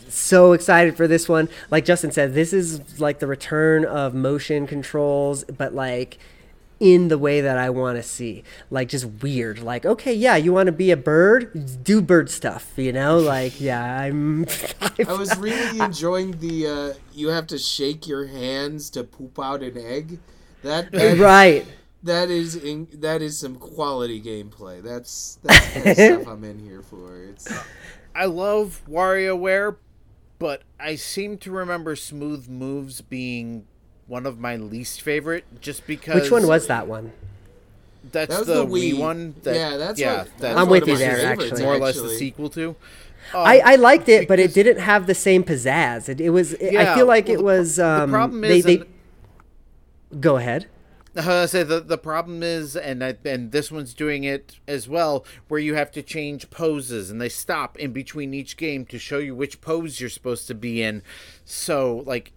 so 0.08 0.52
excited 0.52 0.96
for 0.96 1.06
this 1.06 1.28
one. 1.28 1.48
Like 1.70 1.84
Justin 1.84 2.10
said, 2.10 2.34
this 2.34 2.52
is 2.52 3.00
like 3.00 3.20
the 3.20 3.26
return 3.26 3.84
of 3.84 4.14
motion 4.14 4.66
controls, 4.66 5.44
but 5.44 5.74
like 5.74 6.18
in 6.80 7.08
the 7.08 7.18
way 7.18 7.42
that 7.42 7.58
I 7.58 7.68
want 7.70 7.98
to 7.98 8.02
see. 8.02 8.42
Like 8.70 8.88
just 8.88 9.04
weird. 9.04 9.60
Like, 9.60 9.84
okay, 9.84 10.14
yeah, 10.14 10.36
you 10.36 10.52
want 10.52 10.66
to 10.66 10.72
be 10.72 10.90
a 10.90 10.96
bird? 10.96 11.84
Do 11.84 12.00
bird 12.00 12.30
stuff, 12.30 12.72
you 12.76 12.92
know? 12.92 13.20
Like, 13.30 13.60
yeah, 13.60 14.00
I'm 14.00 14.46
I 15.06 15.12
was 15.12 15.36
really 15.36 15.78
enjoying 15.78 16.38
the 16.40 16.66
uh, 16.66 16.98
you 17.12 17.28
have 17.28 17.46
to 17.48 17.58
shake 17.58 18.08
your 18.08 18.26
hands 18.26 18.90
to 18.90 19.04
poop 19.04 19.38
out 19.38 19.62
an 19.62 19.76
egg. 19.76 20.18
That, 20.62 20.90
that 20.90 21.18
right. 21.20 21.64
that 22.02 22.28
is 22.28 22.56
in, 22.56 22.88
that 22.94 23.22
is 23.22 23.38
some 23.38 23.56
quality 23.56 24.20
gameplay. 24.20 24.82
That's 24.82 25.38
that's 25.42 25.74
the 25.74 25.80
kind 25.80 25.86
of 25.86 25.96
stuff 25.96 26.26
I'm 26.26 26.44
in 26.44 26.58
here 26.58 26.82
for. 26.82 27.22
It's 27.24 27.52
I 28.14 28.24
love 28.24 28.82
WarioWare, 28.88 29.76
but 30.38 30.62
I 30.80 30.96
seem 30.96 31.38
to 31.38 31.52
remember 31.52 31.94
Smooth 31.94 32.48
Moves 32.48 33.00
being 33.00 33.66
one 34.10 34.26
of 34.26 34.38
my 34.40 34.56
least 34.56 35.00
favorite, 35.02 35.44
just 35.60 35.86
because. 35.86 36.20
Which 36.22 36.30
one 36.30 36.46
was 36.46 36.66
that 36.66 36.86
one? 36.88 37.12
That's 38.12 38.34
That 38.38 38.46
the, 38.46 38.54
the 38.64 38.66
Wii 38.66 38.92
Wii. 38.94 38.98
one. 38.98 39.34
That, 39.44 39.54
Yeah, 39.54 39.76
that's 39.76 40.00
yeah. 40.00 40.08
what- 40.08 40.16
that's 40.26 40.40
that's 40.40 40.56
I'm 40.58 40.68
one 40.68 40.80
with 40.80 40.88
you 40.88 40.96
there, 40.96 41.16
favorites, 41.16 41.42
actually. 41.52 41.62
more 41.64 41.74
or 41.74 41.78
less 41.78 42.00
the 42.00 42.08
sequel 42.10 42.50
to. 42.50 42.74
I, 43.34 43.60
I 43.60 43.74
liked 43.76 44.08
it, 44.08 44.26
but 44.26 44.40
it 44.40 44.52
didn't 44.54 44.78
have 44.80 45.06
the 45.06 45.14
same 45.14 45.44
pizzazz. 45.44 46.08
It, 46.08 46.20
it 46.20 46.30
was. 46.30 46.54
It, 46.54 46.74
I 46.74 46.94
feel 46.96 47.06
like 47.06 47.28
well, 47.28 47.34
it 47.38 47.42
was. 47.44 47.76
pro- 47.76 47.86
Um, 47.86 48.10
the 48.10 48.16
problem 48.16 48.44
is, 48.44 48.64
they, 48.64 48.78
and- 50.10 50.20
go 50.20 50.36
ahead. 50.38 50.66
I 51.16 51.26
was 51.26 51.50
say 51.50 51.62
the 51.64 51.80
the 51.80 51.98
problem 51.98 52.42
is, 52.42 52.76
and 52.76 53.02
I, 53.04 53.16
and 53.24 53.50
this 53.52 53.70
one's 53.70 53.94
doing 53.94 54.24
it 54.24 54.58
as 54.68 54.88
well, 54.88 55.24
where 55.48 55.60
you 55.60 55.74
have 55.74 55.90
to 55.92 56.02
change 56.02 56.50
poses, 56.50 57.10
and 57.10 57.20
they 57.20 57.28
stop 57.28 57.76
in 57.78 57.92
between 57.92 58.32
each 58.32 58.56
game 58.56 58.86
to 58.86 58.98
show 58.98 59.18
you 59.18 59.34
which 59.34 59.60
pose 59.60 60.00
you're 60.00 60.08
supposed 60.08 60.46
to 60.48 60.54
be 60.54 60.82
in. 60.82 61.02
So 61.44 62.02
like, 62.06 62.32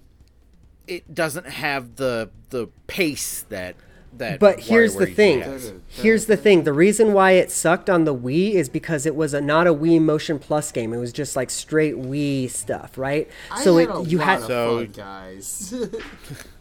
it 0.88 1.14
doesn't 1.14 1.48
have 1.48 1.96
the 1.96 2.30
the 2.50 2.68
pace 2.88 3.42
that 3.50 3.76
that. 4.18 4.40
But 4.40 4.60
here's 4.60 4.96
the 4.96 5.08
thing. 5.08 5.42
has. 5.42 5.74
Here's 5.88 6.26
the 6.28 6.38
thing. 6.38 6.64
The 6.66 6.74
reason 6.74 7.14
why 7.14 7.32
it 7.32 7.50
sucked 7.52 7.90
on 7.90 8.04
the 8.06 8.14
Wii 8.14 8.52
is 8.54 8.70
because 8.70 9.06
it 9.06 9.16
was 9.16 9.34
a, 9.34 9.42
not 9.42 9.66
a 9.66 9.74
Wii 9.74 10.00
Motion 10.02 10.38
Plus 10.40 10.72
game. 10.72 10.94
It 10.94 10.98
was 10.98 11.12
just 11.12 11.36
like 11.36 11.50
straight 11.50 11.96
Wii 11.96 12.50
stuff, 12.50 12.98
right? 12.98 13.28
I 13.50 13.64
so 13.64 13.78
had 13.78 13.90
it 13.90 13.96
a 13.96 14.04
you 14.04 14.18
lot 14.20 14.28
had 14.28 14.40
of 14.42 14.46
So- 14.46 14.78
fun, 14.78 14.88
guys. 14.92 15.74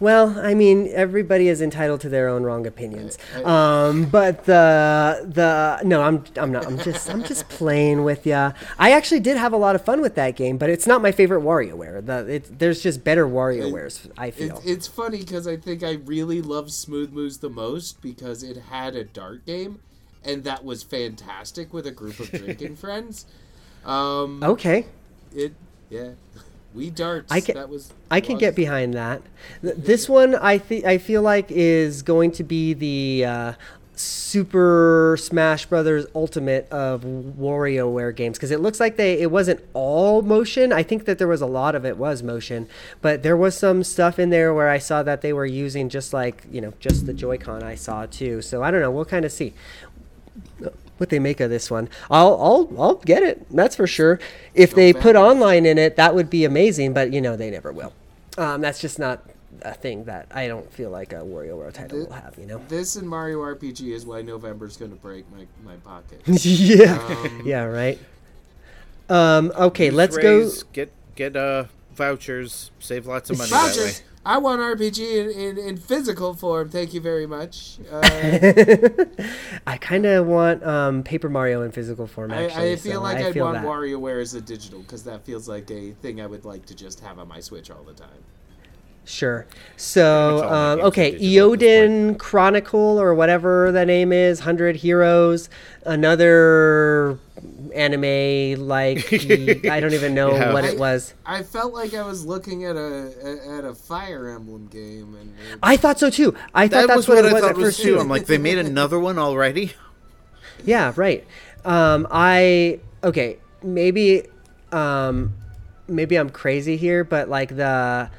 well, 0.00 0.38
I 0.38 0.54
mean, 0.54 0.88
everybody 0.92 1.48
is 1.48 1.60
entitled 1.60 2.00
to 2.02 2.08
their 2.08 2.28
own 2.28 2.44
wrong 2.44 2.66
opinions. 2.66 3.18
Um, 3.44 4.06
but 4.06 4.44
the 4.44 5.26
the 5.28 5.80
no, 5.84 6.02
I'm 6.02 6.24
I'm 6.36 6.50
not. 6.50 6.66
I'm 6.66 6.78
just 6.78 7.10
I'm 7.10 7.22
just 7.22 7.48
playing 7.48 8.04
with 8.04 8.26
ya. 8.26 8.52
I 8.78 8.92
actually 8.92 9.20
did 9.20 9.36
have 9.36 9.52
a 9.52 9.56
lot 9.56 9.74
of 9.74 9.84
fun 9.84 10.00
with 10.00 10.14
that 10.14 10.36
game, 10.36 10.56
but 10.56 10.70
it's 10.70 10.86
not 10.86 11.02
my 11.02 11.12
favorite 11.12 11.42
WarioWare. 11.42 12.04
The 12.04 12.34
it, 12.34 12.58
there's 12.58 12.82
just 12.82 13.04
better 13.04 13.26
WarioWares. 13.26 14.10
I 14.16 14.30
feel. 14.30 14.56
It's, 14.58 14.66
it's 14.66 14.86
funny 14.86 15.18
because 15.18 15.46
I 15.46 15.56
think 15.56 15.82
I 15.82 15.92
really 15.92 16.40
love 16.40 16.70
Smooth 16.70 17.12
Moves 17.12 17.38
the 17.38 17.50
most 17.50 18.00
because 18.00 18.42
it 18.42 18.56
had 18.56 18.96
a 18.96 19.04
dart 19.04 19.44
game, 19.44 19.80
and 20.24 20.44
that 20.44 20.64
was 20.64 20.82
fantastic 20.82 21.72
with 21.72 21.86
a 21.86 21.92
group 21.92 22.18
of 22.18 22.30
drinking 22.32 22.76
friends. 22.76 23.26
Um, 23.84 24.42
okay. 24.42 24.86
it 25.34 25.52
yeah, 25.90 26.10
we 26.74 26.90
darts. 26.90 27.32
I 27.32 27.40
can- 27.40 27.54
that 27.54 27.68
was 27.68 27.92
I 28.10 28.20
can 28.20 28.36
get 28.36 28.54
behind 28.54 28.94
that. 28.94 29.22
This 29.62 30.08
one, 30.08 30.34
I 30.34 30.58
think, 30.58 30.84
I 30.84 30.98
feel 30.98 31.22
like 31.22 31.46
is 31.50 32.02
going 32.02 32.32
to 32.32 32.44
be 32.44 32.74
the 32.74 33.24
uh, 33.24 33.52
Super 33.96 35.16
Smash 35.20 35.66
Brothers 35.66 36.06
Ultimate 36.14 36.68
of 36.70 37.02
WarioWare 37.02 38.14
games 38.14 38.36
because 38.36 38.50
it 38.50 38.60
looks 38.60 38.80
like 38.80 38.96
they 38.96 39.20
it 39.20 39.30
wasn't 39.30 39.60
all 39.72 40.22
motion. 40.22 40.72
I 40.72 40.82
think 40.82 41.04
that 41.04 41.18
there 41.18 41.28
was 41.28 41.40
a 41.40 41.46
lot 41.46 41.74
of 41.74 41.84
it 41.84 41.96
was 41.96 42.22
motion, 42.22 42.68
but 43.00 43.22
there 43.22 43.36
was 43.36 43.56
some 43.56 43.84
stuff 43.84 44.18
in 44.18 44.30
there 44.30 44.52
where 44.52 44.68
I 44.68 44.78
saw 44.78 45.02
that 45.04 45.20
they 45.22 45.32
were 45.32 45.46
using 45.46 45.88
just 45.88 46.12
like 46.12 46.44
you 46.50 46.60
know 46.60 46.72
just 46.80 47.06
the 47.06 47.14
Joy-Con 47.14 47.62
I 47.62 47.76
saw 47.76 48.06
too. 48.06 48.42
So 48.42 48.62
I 48.62 48.70
don't 48.70 48.80
know. 48.80 48.90
We'll 48.90 49.04
kind 49.04 49.24
of 49.24 49.32
see 49.32 49.54
what 50.98 51.10
they 51.10 51.18
make 51.18 51.40
of 51.40 51.50
this 51.50 51.70
one. 51.70 51.88
I'll 52.10 52.34
I'll 52.40 52.80
I'll 52.80 52.94
get 52.96 53.22
it. 53.22 53.46
That's 53.50 53.76
for 53.76 53.86
sure. 53.86 54.20
If 54.54 54.74
they 54.74 54.92
put 54.92 55.16
online 55.16 55.66
in 55.66 55.78
it, 55.78 55.96
that 55.96 56.14
would 56.14 56.30
be 56.30 56.44
amazing. 56.44 56.92
But 56.92 57.12
you 57.12 57.20
know 57.20 57.36
they 57.36 57.50
never 57.50 57.72
will. 57.72 57.92
Um, 58.36 58.60
that's 58.60 58.80
just 58.80 58.98
not 58.98 59.22
a 59.62 59.74
thing 59.74 60.04
that 60.04 60.26
I 60.32 60.46
don't 60.46 60.70
feel 60.72 60.90
like 60.90 61.12
a 61.12 61.16
WarioWare 61.16 61.72
title 61.72 62.00
will 62.00 62.12
have. 62.12 62.36
You 62.38 62.46
know. 62.46 62.62
This 62.68 62.96
and 62.96 63.08
Mario 63.08 63.40
RPG 63.40 63.92
is 63.92 64.06
why 64.06 64.22
November's 64.22 64.76
going 64.76 64.90
to 64.90 64.96
break 64.96 65.24
my, 65.32 65.46
my 65.64 65.76
pocket. 65.76 66.20
yeah. 66.26 66.98
Um, 66.98 67.42
yeah. 67.44 67.64
Right. 67.64 67.98
Um. 69.08 69.52
Okay. 69.56 69.90
Let's 69.90 70.16
go. 70.16 70.50
Get 70.72 70.92
get 71.14 71.36
uh 71.36 71.64
vouchers. 71.94 72.70
Save 72.78 73.06
lots 73.06 73.30
of 73.30 73.38
money 73.38 73.50
that 73.50 73.62
way. 73.62 73.68
Vouchers. 73.68 74.02
I 74.26 74.38
want 74.38 74.60
RPG 74.60 74.98
in, 74.98 75.30
in, 75.30 75.58
in 75.58 75.76
physical 75.76 76.32
form. 76.34 76.70
Thank 76.70 76.94
you 76.94 77.00
very 77.00 77.26
much. 77.26 77.78
Uh, 77.90 78.00
I 79.66 79.76
kind 79.76 80.06
of 80.06 80.26
want 80.26 80.64
um, 80.64 81.02
Paper 81.02 81.28
Mario 81.28 81.62
in 81.62 81.72
physical 81.72 82.06
form. 82.06 82.32
I, 82.32 82.44
Actually, 82.46 82.72
I 82.72 82.76
feel 82.76 82.92
so 82.94 83.00
like 83.02 83.18
I 83.18 83.28
I'd 83.28 83.34
feel 83.34 83.44
want 83.44 83.58
that. 83.58 83.66
WarioWare 83.66 84.22
as 84.22 84.34
a 84.34 84.40
digital 84.40 84.80
because 84.80 85.04
that 85.04 85.24
feels 85.24 85.48
like 85.48 85.70
a 85.70 85.92
thing 85.92 86.20
I 86.20 86.26
would 86.26 86.44
like 86.44 86.64
to 86.66 86.74
just 86.74 87.00
have 87.00 87.18
on 87.18 87.28
my 87.28 87.40
Switch 87.40 87.70
all 87.70 87.82
the 87.82 87.92
time. 87.92 88.24
Sure. 89.06 89.46
So, 89.76 90.38
Pretty 90.38 90.42
much 90.48 90.52
all 90.52 90.54
um, 90.54 90.80
okay, 90.80 91.08
are 91.08 91.18
digital 91.18 91.42
at 91.52 91.60
this 91.60 91.62
Eiyuden 91.62 92.18
Chronicle 92.18 92.98
or 93.00 93.14
whatever 93.14 93.70
the 93.70 93.84
name 93.84 94.12
is, 94.12 94.40
Hundred 94.40 94.76
Heroes, 94.76 95.50
another 95.84 97.18
anime 97.74 98.66
like 98.66 99.12
I 99.70 99.80
don't 99.80 99.92
even 99.94 100.14
know 100.14 100.32
Yeah. 100.32 100.52
what 100.52 100.64
I- 100.64 100.68
it 100.68 100.78
was. 100.78 101.14
I 101.26 101.42
felt 101.42 101.72
like 101.74 101.94
I 101.94 102.06
was 102.06 102.24
looking 102.24 102.64
at 102.64 102.76
a 102.76 103.12
at 103.58 103.64
a 103.64 103.74
Fire 103.74 104.28
Emblem 104.28 104.66
game, 104.68 105.14
and 105.20 105.34
it- 105.52 105.58
I 105.62 105.76
thought 105.76 105.98
so 105.98 106.10
too. 106.10 106.34
I 106.54 106.68
thought 106.68 106.82
That 106.82 106.86
that's 106.88 106.96
was 106.98 107.08
what, 107.08 107.16
what 107.16 107.24
it 107.24 107.30
I 107.30 107.32
was 107.32 107.42
thought 107.42 107.50
at 107.50 107.56
was 107.56 107.64
first 107.66 107.80
too. 107.82 107.94
too. 107.94 108.00
I'm 108.00 108.08
like, 108.08 108.26
they 108.26 108.38
made 108.38 108.58
another 108.58 108.98
one 108.98 109.18
already. 109.18 109.72
Yeah, 110.64 110.92
right. 110.96 111.26
Um, 111.64 112.06
I 112.10 112.80
okay, 113.02 113.38
maybe 113.62 114.22
um, 114.72 115.34
maybe 115.88 116.16
I'm 116.16 116.30
crazy 116.30 116.76
here, 116.76 117.04
but 117.04 117.28
like 117.28 117.56
the 117.56 118.10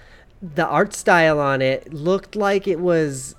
the 0.42 0.66
art 0.66 0.94
style 0.94 1.40
on 1.40 1.62
it 1.62 1.92
looked 1.94 2.36
like 2.36 2.68
it 2.68 2.80
was 2.80 3.36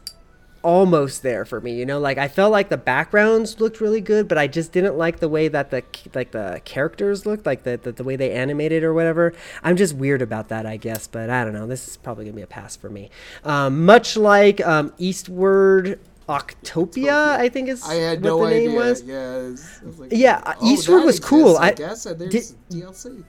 almost 0.66 1.22
there 1.22 1.44
for 1.44 1.60
me. 1.60 1.74
You 1.78 1.86
know, 1.86 1.98
like 2.00 2.18
I 2.18 2.28
felt 2.28 2.50
like 2.52 2.68
the 2.68 2.76
backgrounds 2.76 3.60
looked 3.60 3.80
really 3.80 4.00
good, 4.00 4.26
but 4.28 4.36
I 4.36 4.46
just 4.48 4.72
didn't 4.72 4.96
like 4.98 5.20
the 5.20 5.28
way 5.28 5.48
that 5.48 5.70
the 5.70 5.82
like 6.14 6.32
the 6.32 6.60
characters 6.64 7.24
looked, 7.24 7.46
like 7.46 7.62
the 7.62 7.76
the, 7.82 7.92
the 7.92 8.04
way 8.04 8.16
they 8.16 8.32
animated 8.32 8.82
or 8.82 8.92
whatever. 8.92 9.32
I'm 9.62 9.76
just 9.76 9.94
weird 9.94 10.20
about 10.22 10.48
that, 10.48 10.66
I 10.66 10.76
guess. 10.76 11.06
But 11.06 11.30
I 11.30 11.44
don't 11.44 11.54
know. 11.54 11.66
This 11.66 11.86
is 11.88 11.96
probably 11.96 12.24
gonna 12.24 12.36
be 12.36 12.42
a 12.42 12.46
pass 12.48 12.74
for 12.76 12.90
me. 12.90 13.10
Um, 13.44 13.84
much 13.86 14.16
like 14.16 14.60
um, 14.66 14.92
Eastward. 14.98 16.00
Octopia, 16.28 17.36
I 17.38 17.48
think 17.48 17.68
is 17.68 17.84
I 17.88 17.94
had 17.94 18.20
what 18.20 18.28
no 18.28 18.44
the 18.44 18.50
name 18.50 18.70
idea. 18.70 18.78
was. 18.80 19.02
Yeah, 19.04 19.36
was, 19.36 19.98
like, 20.00 20.10
Yeah, 20.12 20.42
uh, 20.44 20.54
oh, 20.60 20.66
Eastward 20.72 21.02
that 21.02 21.06
was 21.06 21.20
cool. 21.20 21.56
I, 21.56 21.68
I- 21.68 21.72
guess 21.74 22.04
and 22.04 22.18
did- 22.18 22.32
there's 22.32 22.54
DLC. 22.70 23.22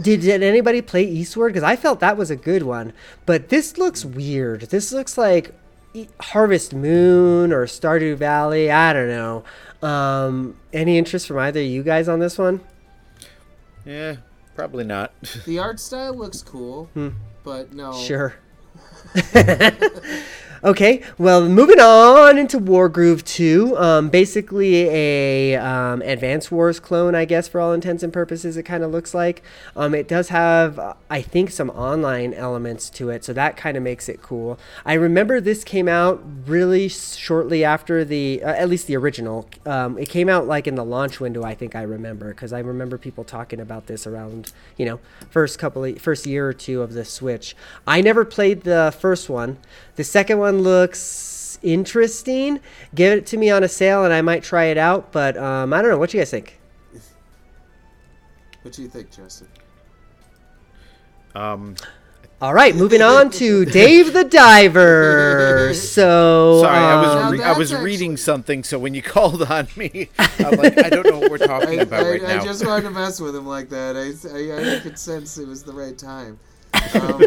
Did, 0.00 0.20
did 0.20 0.42
anybody 0.44 0.80
play 0.82 1.02
Eastward? 1.04 1.52
Because 1.52 1.64
I 1.64 1.74
felt 1.74 1.98
that 2.00 2.16
was 2.16 2.30
a 2.30 2.36
good 2.36 2.62
one. 2.62 2.92
But 3.26 3.48
this 3.48 3.78
looks 3.78 4.04
weird. 4.04 4.60
This 4.62 4.92
looks 4.92 5.16
like 5.18 5.54
Harvest 6.20 6.74
Moon 6.74 7.52
or 7.52 7.66
Stardew 7.66 8.16
Valley. 8.16 8.70
I 8.70 8.92
don't 8.92 9.08
know. 9.08 9.44
Um, 9.82 10.56
any 10.72 10.98
interest 10.98 11.26
from 11.26 11.38
either 11.38 11.60
of 11.60 11.66
you 11.66 11.82
guys 11.82 12.08
on 12.08 12.18
this 12.20 12.38
one? 12.38 12.60
Yeah, 13.84 14.16
probably 14.54 14.84
not. 14.84 15.12
The 15.46 15.58
art 15.58 15.80
style 15.80 16.14
looks 16.14 16.42
cool, 16.42 16.88
but 17.44 17.72
no. 17.72 17.92
Hmm. 17.92 18.02
Sure. 18.02 18.34
okay, 20.62 21.02
well, 21.18 21.48
moving 21.48 21.80
on 21.80 22.38
into 22.38 22.58
Wargroove 22.58 23.24
2. 23.24 23.76
Um, 23.78 24.08
basically 24.08 24.88
a 24.88 25.56
um, 25.56 26.02
Advance 26.02 26.50
Wars 26.50 26.78
clone, 26.78 27.14
I 27.14 27.24
guess, 27.24 27.48
for 27.48 27.60
all 27.60 27.72
intents 27.72 28.02
and 28.02 28.12
purposes, 28.12 28.56
it 28.56 28.64
kind 28.64 28.84
of 28.84 28.90
looks 28.90 29.14
like. 29.14 29.42
Um, 29.74 29.94
it 29.94 30.06
does 30.06 30.28
have, 30.28 30.96
I 31.08 31.22
think, 31.22 31.50
some 31.50 31.70
online 31.70 32.34
elements 32.34 32.90
to 32.90 33.10
it, 33.10 33.24
so 33.24 33.32
that 33.32 33.56
kind 33.56 33.76
of 33.76 33.82
makes 33.82 34.08
it 34.08 34.22
cool. 34.22 34.58
I 34.84 34.94
remember 34.94 35.40
this 35.40 35.64
came 35.64 35.88
out 35.88 36.22
really 36.46 36.88
shortly 36.88 37.64
after 37.64 38.04
the, 38.04 38.42
uh, 38.42 38.52
at 38.52 38.68
least 38.68 38.86
the 38.86 38.96
original. 38.96 39.48
Um, 39.64 39.98
it 39.98 40.08
came 40.08 40.28
out 40.28 40.46
like 40.46 40.66
in 40.66 40.74
the 40.74 40.84
launch 40.84 41.20
window, 41.20 41.42
I 41.42 41.54
think 41.54 41.74
I 41.74 41.82
remember, 41.82 42.30
because 42.30 42.52
I 42.52 42.60
remember 42.60 42.98
people 42.98 43.24
talking 43.24 43.60
about 43.60 43.86
this 43.86 44.06
around, 44.06 44.52
you 44.76 44.86
know, 44.86 45.00
first 45.30 45.58
couple 45.58 45.84
of, 45.84 46.00
first 46.00 46.26
year 46.26 46.48
or 46.48 46.52
two 46.52 46.82
of 46.82 46.92
the 46.92 47.04
Switch. 47.04 47.56
I 47.86 48.00
never 48.00 48.24
played 48.24 48.62
the 48.62 48.94
first 48.98 49.28
one. 49.28 49.58
The 49.96 50.04
second 50.04 50.38
one 50.38 50.49
looks 50.52 51.58
interesting. 51.62 52.60
Give 52.94 53.12
it 53.12 53.26
to 53.26 53.36
me 53.36 53.50
on 53.50 53.62
a 53.62 53.68
sale 53.68 54.04
and 54.04 54.12
I 54.12 54.22
might 54.22 54.42
try 54.42 54.64
it 54.64 54.78
out, 54.78 55.12
but 55.12 55.36
um, 55.36 55.72
I 55.72 55.82
don't 55.82 55.90
know. 55.90 55.98
What 55.98 56.10
do 56.10 56.18
you 56.18 56.22
guys 56.22 56.30
think? 56.30 56.58
What 58.62 58.74
do 58.74 58.82
you 58.82 58.88
think, 58.88 59.10
Justin? 59.10 59.48
Um, 61.34 61.76
All 62.42 62.52
right, 62.52 62.74
moving 62.74 63.02
on 63.02 63.30
to 63.32 63.64
Dave 63.64 64.12
the 64.12 64.24
Diver. 64.24 65.72
So, 65.74 66.62
sorry, 66.62 66.76
I 66.76 67.00
was 67.00 67.16
um, 67.16 67.32
re- 67.32 67.42
I 67.42 67.56
was 67.56 67.70
that's 67.70 67.82
reading 67.82 68.16
something, 68.16 68.64
so 68.64 68.78
when 68.78 68.92
you 68.92 69.02
called 69.16 69.42
on 69.42 69.68
me, 69.76 70.08
I'm 70.18 70.56
like, 70.56 70.78
I 70.84 70.88
don't 70.90 71.06
know 71.06 71.18
what 71.18 71.30
we're 71.30 71.38
talking 71.38 71.78
I, 71.78 71.82
about 71.82 72.06
I, 72.06 72.10
right 72.10 72.24
I 72.24 72.36
now. 72.36 72.44
just 72.44 72.66
wanted 72.66 72.82
to 72.82 72.90
mess 72.90 73.20
with 73.20 73.36
him 73.36 73.46
like 73.46 73.68
that. 73.68 73.96
I, 73.96 74.10
I, 74.36 74.76
I 74.76 74.80
could 74.80 74.98
sense 74.98 75.38
it 75.38 75.46
was 75.46 75.62
the 75.62 75.72
right 75.72 75.96
time. 75.96 76.38
Um, 76.94 77.22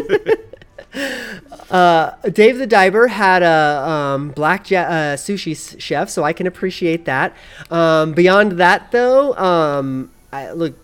uh, 1.70 2.10
Dave 2.32 2.58
the 2.58 2.66
Diver 2.66 3.08
had 3.08 3.42
a 3.42 3.88
um, 3.88 4.30
black 4.30 4.70
ja- 4.70 4.82
uh, 4.82 5.16
sushi 5.16 5.80
chef, 5.80 6.08
so 6.08 6.24
I 6.24 6.32
can 6.32 6.46
appreciate 6.46 7.04
that. 7.06 7.34
Um, 7.70 8.12
beyond 8.12 8.52
that, 8.52 8.90
though, 8.92 9.34
um, 9.34 10.10
I 10.32 10.52
look 10.52 10.74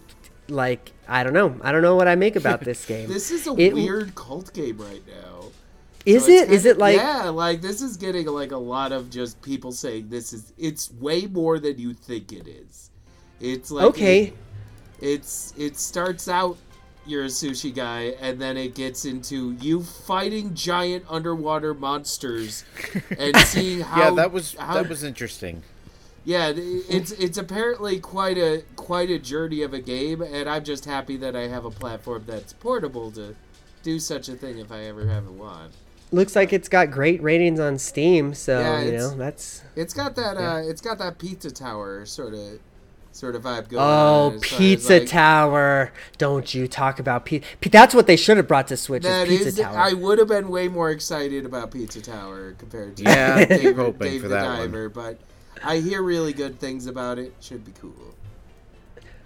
like 0.49 0.93
I 1.09 1.24
don't 1.24 1.32
know. 1.32 1.57
I 1.62 1.72
don't 1.72 1.82
know 1.82 1.97
what 1.97 2.09
I 2.09 2.14
make 2.14 2.36
about 2.36 2.61
this 2.61 2.84
game. 2.93 3.09
this 3.09 3.30
is 3.30 3.47
a 3.47 3.55
It- 3.57 3.74
weird 3.74 4.14
cult 4.14 4.53
game 4.53 4.78
right 4.78 5.03
now. 5.07 5.45
Is 6.07 6.24
So 6.24 6.30
it's 6.32 6.49
kinda- 6.51 6.70
it 6.70 6.78
like? 6.78 6.97
yeah, 6.97 7.28
like 7.28 7.61
this 7.61 7.82
is 7.82 7.97
getting 7.97 8.26
like 8.26 8.53
a 8.53 8.57
lot 8.57 8.91
of 8.93 9.11
just 9.11 9.41
people 9.43 9.70
saying 9.70 10.09
this 10.09 10.32
is 10.32 10.53
it's 10.57 10.91
way 10.95 11.26
more 11.26 11.59
than 11.59 11.78
you 11.78 11.93
think 11.93 12.32
it 12.32 12.47
is. 12.49 12.91
It's 13.41 13.70
like 13.70 13.84
Okay. 13.86 14.22
it- 14.22 14.36
it's 15.03 15.53
it 15.59 15.76
starts 15.78 16.26
out 16.28 16.57
you're 17.07 17.24
a 17.24 17.28
sushi 17.28 17.74
guy 17.74 18.14
and 18.20 18.40
then 18.40 18.57
it 18.57 18.74
gets 18.74 19.05
into 19.05 19.53
you 19.61 19.82
fighting 19.82 20.55
giant 20.55 21.05
underwater 21.09 21.74
monsters 21.74 22.64
and 23.18 23.36
seeing 23.46 23.80
how 23.80 24.05
yeah, 24.05 24.11
that 24.11 24.32
was 24.32 24.55
how, 24.55 24.74
that 24.74 24.88
was 24.88 25.03
interesting. 25.03 25.62
yeah 26.24 26.53
it's 26.55 27.12
it's 27.12 27.38
apparently 27.38 27.98
quite 27.98 28.36
a 28.36 28.62
quite 28.76 29.11
a 29.11 29.18
journey 29.18 29.62
of 29.62 29.72
a 29.72 29.80
game 29.80 30.20
and 30.20 30.48
I'm 30.48 30.64
just 30.64 30.84
happy 30.84 31.16
that 31.18 31.34
I 31.34 31.48
have 31.48 31.64
a 31.64 31.70
platform 31.70 32.24
that's 32.26 32.53
portable 32.53 33.11
to 33.12 33.34
do 33.82 33.98
such 33.98 34.28
a 34.28 34.34
thing 34.34 34.59
if 34.59 34.70
I 34.70 34.84
ever 34.84 35.07
have 35.07 35.26
a 35.26 35.32
want. 35.32 35.72
Looks 36.12 36.34
like 36.34 36.53
it's 36.53 36.68
got 36.68 36.90
great 36.90 37.22
ratings 37.22 37.61
on 37.61 37.78
Steam, 37.78 38.34
so 38.34 38.59
Yeah, 38.59 38.82
you 38.82 38.92
know 38.92 39.11
that's. 39.16 39.62
It's 39.76 39.94
got 39.94 40.16
that 40.16 40.36
uh 40.36 40.61
it's 40.64 40.80
got 40.80 40.98
that 40.98 41.18
pizza 41.18 41.51
tower 41.51 42.05
sort 42.05 42.34
of 42.34 42.59
sort 43.20 43.36
of 43.36 43.42
vibe 43.42 43.68
going 43.68 43.82
Oh, 43.82 44.28
on 44.28 44.34
as 44.36 44.40
Pizza 44.42 44.98
like, 44.98 45.06
Tower! 45.08 45.92
Don't 46.18 46.54
you 46.54 46.66
talk 46.66 46.98
about 46.98 47.24
pizza? 47.26 47.46
That's 47.70 47.94
what 47.94 48.06
they 48.06 48.16
should 48.16 48.38
have 48.38 48.48
brought 48.48 48.68
to 48.68 48.76
Switch. 48.76 49.02
That 49.02 49.28
is 49.28 49.44
Pizza 49.44 49.48
is, 49.48 49.56
Tower. 49.58 49.78
I 49.78 49.92
would 49.92 50.18
have 50.18 50.28
been 50.28 50.48
way 50.48 50.68
more 50.68 50.90
excited 50.90 51.44
about 51.44 51.70
Pizza 51.70 52.00
Tower 52.00 52.52
compared 52.52 52.96
to 52.96 53.02
Yeah, 53.04 53.44
Dave, 53.46 53.76
hoping 53.76 53.98
Dave 54.08 54.22
for 54.22 54.28
the 54.28 54.34
that 54.34 54.46
one. 54.46 54.58
Diver, 54.70 54.88
but 54.88 55.20
I 55.62 55.76
hear 55.78 56.02
really 56.02 56.32
good 56.32 56.58
things 56.58 56.86
about 56.86 57.18
it. 57.18 57.34
Should 57.40 57.64
be 57.64 57.72
cool. 57.72 58.14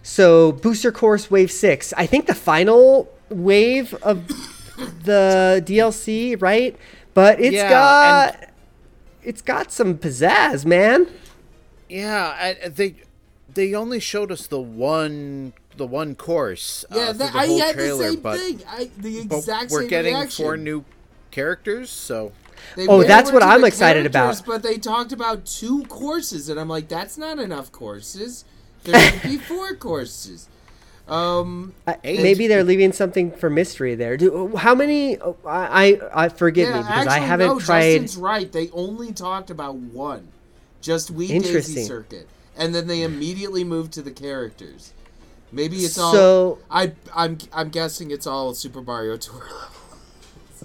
So 0.03 0.53
Booster 0.53 0.93
Course 0.93 1.31
Wave 1.31 1.51
Six. 1.51 1.93
I 1.97 2.07
think 2.07 2.27
the 2.27 2.35
final 2.35 3.09
wave 3.31 3.95
of 4.03 4.27
the 5.05 5.63
DLC, 5.65 6.41
right? 6.41 6.77
But 7.15 7.41
it's 7.41 7.55
Yeah, 7.55 7.69
got 7.71 8.51
it's 9.23 9.41
got 9.41 9.73
some 9.73 9.97
pizzazz, 9.97 10.67
man. 10.67 11.07
Yeah, 11.89 12.57
I, 12.65 12.69
they 12.69 12.97
they 13.55 13.75
only 13.75 14.01
showed 14.01 14.31
us 14.33 14.47
the 14.47 14.61
one 14.61 15.53
the 15.77 15.87
one 15.87 16.15
course. 16.15 16.85
Yeah, 16.91 17.03
uh, 17.03 17.13
that, 17.15 17.35
I 17.35 17.47
the 17.47 17.53
whole 17.53 17.61
had 17.61 17.75
trailer, 17.75 18.05
the 18.05 18.13
same 18.13 18.21
but, 18.21 18.39
thing. 18.39 18.61
I 18.69 18.91
the 18.97 19.25
but 19.25 19.37
exact 19.39 19.71
we're 19.71 19.81
same 19.81 19.89
getting 19.91 20.15
reaction. 20.15 20.45
four 20.45 20.57
new 20.57 20.85
characters, 21.31 21.91
so 21.91 22.33
They 22.77 22.87
Oh, 22.87 23.03
that's 23.03 23.33
what 23.33 23.43
I'm 23.43 23.65
excited 23.65 24.07
about. 24.07 24.43
But 24.47 24.63
they 24.63 24.79
talked 24.79 25.13
about 25.13 25.47
two 25.47 25.85
courses, 25.85 26.49
and 26.49 26.59
I'm 26.61 26.69
like, 26.69 26.89
that's 26.89 27.19
not 27.19 27.39
enough 27.39 27.73
courses. 27.73 28.45
There 28.85 28.99
should 29.11 29.23
be 29.23 29.37
four 29.51 29.75
courses. 29.75 30.49
Um, 31.07 31.75
I, 31.87 31.99
Eight. 32.03 32.23
maybe 32.23 32.47
they're 32.47 32.65
leaving 32.65 32.93
something 32.93 33.31
for 33.31 33.51
mystery 33.51 33.95
there. 33.95 34.17
Do, 34.17 34.57
how 34.57 34.75
many? 34.75 35.19
oh, 35.21 35.37
I, 35.47 35.99
I, 36.15 36.25
I 36.25 36.29
forgive 36.31 36.69
yeah, 36.69 36.77
me 36.77 36.83
because 36.83 37.07
actually, 37.07 37.13
I 37.13 37.19
haven't 37.27 37.47
no, 37.49 37.61
tried. 37.61 37.93
Justin's 38.01 38.17
right. 38.17 38.51
They 38.51 38.71
only 38.71 39.13
talked 39.13 39.51
about 39.51 39.75
one. 39.77 40.29
just 40.81 41.13
Wii 41.15 41.29
Daisy 41.29 41.35
Interesting. 41.37 41.85
Circuit, 41.85 42.27
and 42.57 42.75
then 42.75 42.87
they 42.87 43.03
immediately 43.03 43.65
move 43.65 43.91
to 43.93 44.03
the 44.03 44.11
characters. 44.11 44.93
Maybe 45.53 45.77
it's 45.79 45.99
all. 45.99 46.13
So- 46.13 46.59
I 46.71 46.93
I'm 47.15 47.39
I'm 47.53 47.69
guessing 47.71 48.11
it's 48.11 48.27
all 48.27 48.55
Super 48.55 48.83
Mario 48.83 49.17
Tour 49.17 49.41
level. 49.41 49.59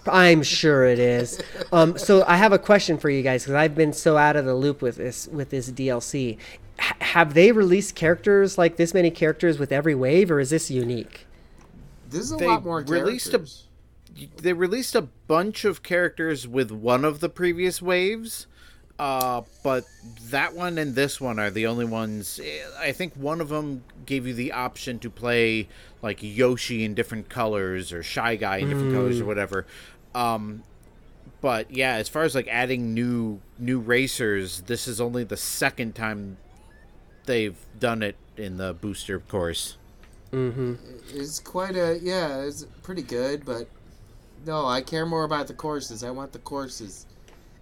I'm 0.07 0.43
sure 0.43 0.85
it 0.85 0.97
is. 0.99 1.41
Um, 1.73 1.97
so 1.97 2.23
I 2.25 2.37
have 2.37 2.53
a 2.53 2.57
question 2.59 2.97
for 2.97 3.09
you 3.09 3.21
guys 3.21 3.43
because 3.43 3.55
I've 3.55 3.75
been 3.75 3.91
so 3.93 4.17
out 4.17 4.35
of 4.35 4.45
the 4.45 4.55
loop 4.55 4.81
with 4.81 4.95
this 4.95 5.27
with 5.27 5.49
this 5.49 5.69
DLC. 5.71 6.37
H- 6.79 6.93
have 7.01 7.33
they 7.33 7.51
released 7.51 7.95
characters 7.95 8.57
like 8.57 8.77
this 8.77 8.93
many 8.93 9.11
characters 9.11 9.59
with 9.59 9.71
every 9.71 9.93
wave, 9.95 10.31
or 10.31 10.39
is 10.39 10.49
this 10.51 10.71
unique? 10.71 11.27
This 12.09 12.21
is 12.21 12.31
a 12.31 12.37
They 12.37 12.47
lot 12.47 12.63
more 12.63 12.79
released 12.87 13.33
a- 13.33 13.45
they 14.41 14.53
released 14.53 14.95
a 14.95 15.01
bunch 15.01 15.65
of 15.65 15.83
characters 15.83 16.47
with 16.47 16.71
one 16.71 17.03
of 17.05 17.19
the 17.19 17.29
previous 17.29 17.81
waves 17.81 18.47
uh, 18.99 19.41
but 19.63 19.85
that 20.29 20.53
one 20.53 20.77
and 20.77 20.93
this 20.93 21.19
one 21.19 21.39
are 21.39 21.49
the 21.49 21.65
only 21.65 21.85
ones 21.85 22.39
eh, 22.43 22.59
i 22.79 22.91
think 22.91 23.13
one 23.15 23.41
of 23.41 23.49
them 23.49 23.83
gave 24.05 24.27
you 24.27 24.33
the 24.33 24.51
option 24.51 24.99
to 24.99 25.09
play 25.09 25.67
like 26.01 26.19
yoshi 26.21 26.83
in 26.83 26.93
different 26.93 27.29
colors 27.29 27.91
or 27.91 28.03
shy 28.03 28.35
guy 28.35 28.57
in 28.57 28.69
different 28.69 28.93
colors 28.93 29.19
or 29.19 29.25
whatever 29.25 29.65
um, 30.13 30.63
but 31.41 31.71
yeah 31.71 31.93
as 31.93 32.09
far 32.09 32.23
as 32.23 32.35
like 32.35 32.47
adding 32.47 32.93
new 32.93 33.39
new 33.57 33.79
racers 33.79 34.61
this 34.63 34.87
is 34.87 34.99
only 34.99 35.23
the 35.23 35.37
second 35.37 35.95
time 35.95 36.37
they've 37.25 37.57
done 37.79 38.03
it 38.03 38.15
in 38.37 38.57
the 38.57 38.73
booster 38.73 39.19
course 39.19 39.77
It's 41.13 41.39
quite 41.39 41.75
a 41.75 41.99
yeah. 42.01 42.41
It's 42.41 42.65
pretty 42.83 43.01
good, 43.01 43.45
but 43.45 43.67
no, 44.45 44.65
I 44.65 44.81
care 44.81 45.05
more 45.05 45.23
about 45.23 45.47
the 45.47 45.53
courses. 45.53 46.03
I 46.03 46.11
want 46.11 46.33
the 46.33 46.39
courses. 46.39 47.05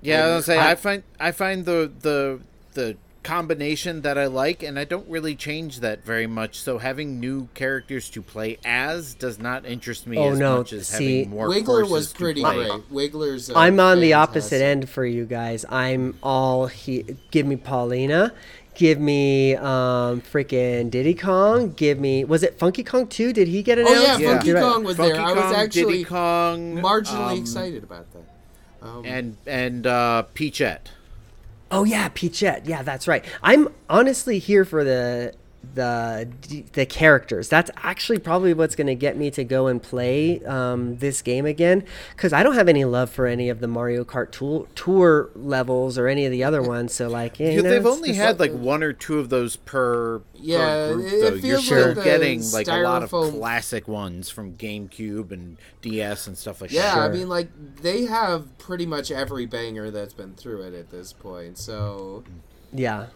Yeah, 0.01 0.23
I 0.23 0.25
And 0.27 0.35
was 0.37 0.45
say 0.45 0.57
I- 0.57 0.71
I, 0.71 0.75
find 0.75 1.03
I 1.19 1.31
find 1.31 1.65
the 1.65 1.91
the 2.01 2.39
the 2.73 2.97
combination 3.23 4.01
that 4.03 4.17
I 4.17 4.27
like, 4.27 4.63
and 4.63 4.79
I 4.79 4.85
don't 4.85 5.07
really 5.09 5.35
change 5.35 5.81
that 5.81 6.05
very 6.05 6.27
much. 6.27 6.59
So 6.59 6.77
having 6.77 7.19
new 7.19 7.49
characters 7.55 8.09
to 8.11 8.21
play 8.21 8.57
as 8.63 9.15
does 9.15 9.37
not 9.37 9.65
interest 9.65 10.07
me 10.07 10.17
Oh, 10.17 10.31
as 10.31 10.39
no, 10.39 10.57
much 10.59 10.71
as 10.71 10.87
see- 10.87 11.17
having 11.19 11.31
more. 11.31 11.49
Wiggler 11.49 11.65
courses 11.65 11.91
was 11.91 12.11
to 12.13 12.17
pretty 12.19 12.41
play. 12.41 12.67
great. 12.69 12.89
Wiggler's. 13.11 13.49
Uh, 13.49 13.53
I'm 13.57 13.79
on 13.81 13.99
the 13.99 14.13
opposite 14.13 14.61
end 14.61 14.89
for 14.89 15.05
you 15.05 15.25
guys. 15.25 15.65
I'm 15.69 16.15
all 16.23 16.67
he. 16.67 17.03
Give 17.31 17.45
me 17.45 17.57
Paulina. 17.57 18.31
Give 18.75 18.99
me 18.99 19.55
um 19.55 20.21
freaking 20.21 20.91
Diddy 20.91 21.15
Kong. 21.15 21.73
Give 21.73 21.99
me 21.99 22.23
was 22.23 22.43
it 22.43 22.59
Funky 22.59 22.83
Kong 22.83 23.07
too? 23.07 23.33
Did 23.33 23.47
he 23.47 23.63
get 23.63 23.79
Oh 23.79 23.81
announced? 23.81 24.03
yeah, 24.03 24.17
Yeah. 24.19 24.33
Funky 24.37 24.53
Did 24.53 24.61
Kong 24.61 24.83
was 24.83 24.97
Funky 24.97 25.13
there. 25.13 25.21
I 25.21 25.33
was 25.33 25.51
actually 25.53 25.91
Diddy 25.93 26.03
Kong, 26.05 26.75
marginally 26.77 27.31
um, 27.31 27.37
excited 27.39 27.83
about 27.83 28.05
that. 28.13 28.16
Um, 28.87 29.05
and 29.05 29.37
and 29.45 29.85
uh, 29.85 30.23
Peachette. 30.33 30.91
Oh 31.69 31.83
yeah, 31.83 32.09
Peachette. 32.09 32.65
Yeah, 32.65 32.81
that's 32.83 33.07
right. 33.07 33.25
I'm 33.43 33.67
honestly 33.89 34.39
here 34.39 34.63
for 34.63 34.83
the 34.83 35.33
the 35.77 36.27
the 36.73 36.85
characters. 36.85 37.47
That's 37.47 37.71
actually 37.77 38.19
probably 38.19 38.53
what's 38.53 38.75
going 38.75 38.87
to 38.87 38.95
get 38.95 39.15
me 39.15 39.31
to 39.31 39.43
go 39.43 39.67
and 39.67 39.81
play 39.81 40.43
um, 40.45 40.97
this 40.97 41.21
game 41.21 41.45
again 41.45 41.85
because 42.15 42.33
I 42.33 42.43
don't 42.43 42.55
have 42.55 42.67
any 42.67 42.83
love 42.83 43.09
for 43.09 43.27
any 43.27 43.47
of 43.49 43.59
the 43.59 43.67
Mario 43.67 44.03
Kart 44.03 44.31
tour, 44.31 44.67
tour 44.75 45.29
levels 45.35 45.97
or 45.97 46.07
any 46.07 46.25
of 46.25 46.31
the 46.31 46.43
other 46.43 46.61
ones. 46.61 46.93
So 46.93 47.07
like, 47.07 47.39
yeah, 47.39 47.47
Yeah, 47.49 47.53
you 47.53 47.63
know, 47.63 47.69
they've 47.69 47.85
only 47.85 48.13
had 48.13 48.39
like 48.39 48.51
one 48.51 48.83
or 48.83 48.91
two 48.91 49.19
of 49.19 49.29
those 49.29 49.55
per, 49.55 50.21
Yeah, 50.33 50.57
per 50.57 50.93
group, 50.95 51.05
it- 51.05 51.09
though. 51.21 51.27
it 51.27 51.33
You're 51.33 51.41
feels 51.41 51.65
still 51.65 51.87
like 51.87 51.95
the 51.95 52.03
getting 52.03 52.51
like 52.51 52.67
a 52.67 52.77
lot 52.77 53.03
of 53.03 53.09
classic 53.11 53.87
ones 53.87 54.29
from 54.29 54.53
GameCube 54.53 55.31
and 55.31 55.57
DS 55.81 56.27
and 56.27 56.37
stuff 56.37 56.59
like 56.61 56.71
yeah, 56.71 56.95
that. 56.95 56.97
Yeah, 56.97 57.03
I 57.05 57.09
mean, 57.09 57.29
like 57.29 57.49
they 57.81 58.05
have 58.05 58.57
pretty 58.57 58.85
much 58.85 59.11
every 59.11 59.45
banger 59.45 59.91
that's 59.91 60.13
been 60.13 60.33
through 60.33 60.63
it 60.63 60.73
at 60.73 60.89
this 60.89 61.13
point. 61.13 61.57
So 61.57 62.23
yeah. 62.73 63.07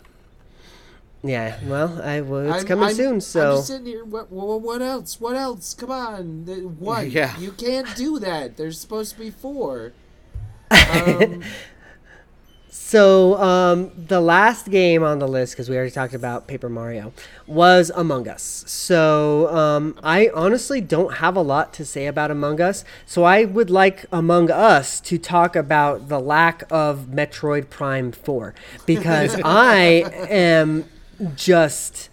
Yeah, 1.23 1.59
well, 1.65 2.01
I 2.01 2.21
well, 2.21 2.47
it's 2.47 2.57
I'm- 2.57 2.65
coming 2.67 2.85
I'm- 2.85 2.95
soon. 2.95 3.13
I'm 3.15 3.21
So 3.21 3.55
just 3.57 3.67
sitting 3.67 3.85
here. 3.85 4.03
What, 4.03 4.31
what, 4.31 4.61
what 4.61 4.81
else? 4.81 5.21
What 5.21 5.35
else? 5.35 5.73
Come 5.75 5.91
on, 5.91 6.45
what? 6.79 7.09
Yeah. 7.11 7.37
you 7.37 7.51
can't 7.51 7.95
do 7.95 8.17
that. 8.19 8.57
There's 8.57 8.79
supposed 8.79 9.13
to 9.13 9.19
be 9.19 9.29
four. 9.31 9.93
Um, 10.71 11.43
So 12.73 13.35
um, 13.41 13.91
the 13.97 14.21
last 14.21 14.69
game 14.71 15.03
on 15.03 15.19
the 15.19 15.27
list, 15.27 15.53
because 15.53 15.69
we 15.69 15.75
already 15.75 15.91
talked 15.91 16.13
about 16.13 16.47
Paper 16.47 16.69
Mario, 16.69 17.11
was 17.45 17.91
Among 17.93 18.27
Us. 18.29 18.63
So 18.67 19.53
um, 19.53 19.97
I 20.03 20.29
honestly 20.33 20.79
don't 20.81 21.15
have 21.15 21.35
a 21.35 21.41
lot 21.41 21.73
to 21.73 21.85
say 21.85 22.07
about 22.07 22.31
Among 22.31 22.61
Us. 22.61 22.83
So 23.05 23.23
I 23.25 23.43
would 23.43 23.69
like 23.69 24.05
Among 24.11 24.49
Us 24.49 25.01
to 25.01 25.17
talk 25.17 25.55
about 25.57 26.07
the 26.07 26.19
lack 26.19 26.63
of 26.71 27.07
Metroid 27.11 27.69
Prime 27.69 28.11
4 28.13 28.53
because 28.85 29.39
I 29.45 30.03
am 30.29 30.85
just 31.35 32.09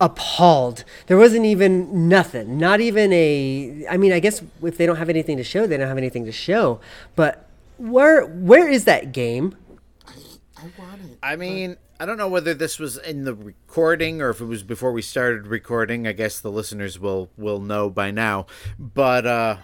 appalled. 0.00 0.84
There 1.06 1.16
wasn't 1.16 1.44
even 1.46 2.08
nothing. 2.08 2.58
Not 2.58 2.80
even 2.80 3.12
a. 3.12 3.86
I 3.88 3.96
mean, 3.96 4.12
I 4.12 4.20
guess 4.20 4.42
if 4.62 4.76
they 4.76 4.86
don't 4.86 4.96
have 4.96 5.08
anything 5.08 5.36
to 5.36 5.44
show, 5.44 5.66
they 5.66 5.76
don't 5.76 5.88
have 5.88 5.98
anything 5.98 6.24
to 6.26 6.32
show. 6.32 6.80
But 7.16 7.48
where 7.78 8.24
where 8.24 8.68
is 8.68 8.84
that 8.84 9.12
game? 9.12 9.56
I 10.56 10.70
want 10.78 11.02
it. 11.02 11.18
I 11.22 11.36
mean, 11.36 11.76
I 12.00 12.06
don't 12.06 12.16
know 12.16 12.28
whether 12.28 12.54
this 12.54 12.78
was 12.78 12.96
in 12.96 13.24
the 13.24 13.34
recording 13.34 14.20
or 14.20 14.30
if 14.30 14.40
it 14.40 14.46
was 14.46 14.62
before 14.62 14.92
we 14.92 15.02
started 15.02 15.46
recording. 15.46 16.06
I 16.06 16.12
guess 16.12 16.40
the 16.40 16.50
listeners 16.50 16.98
will 16.98 17.30
will 17.36 17.60
know 17.60 17.90
by 17.90 18.10
now. 18.10 18.46
But 18.78 19.26
uh 19.26 19.56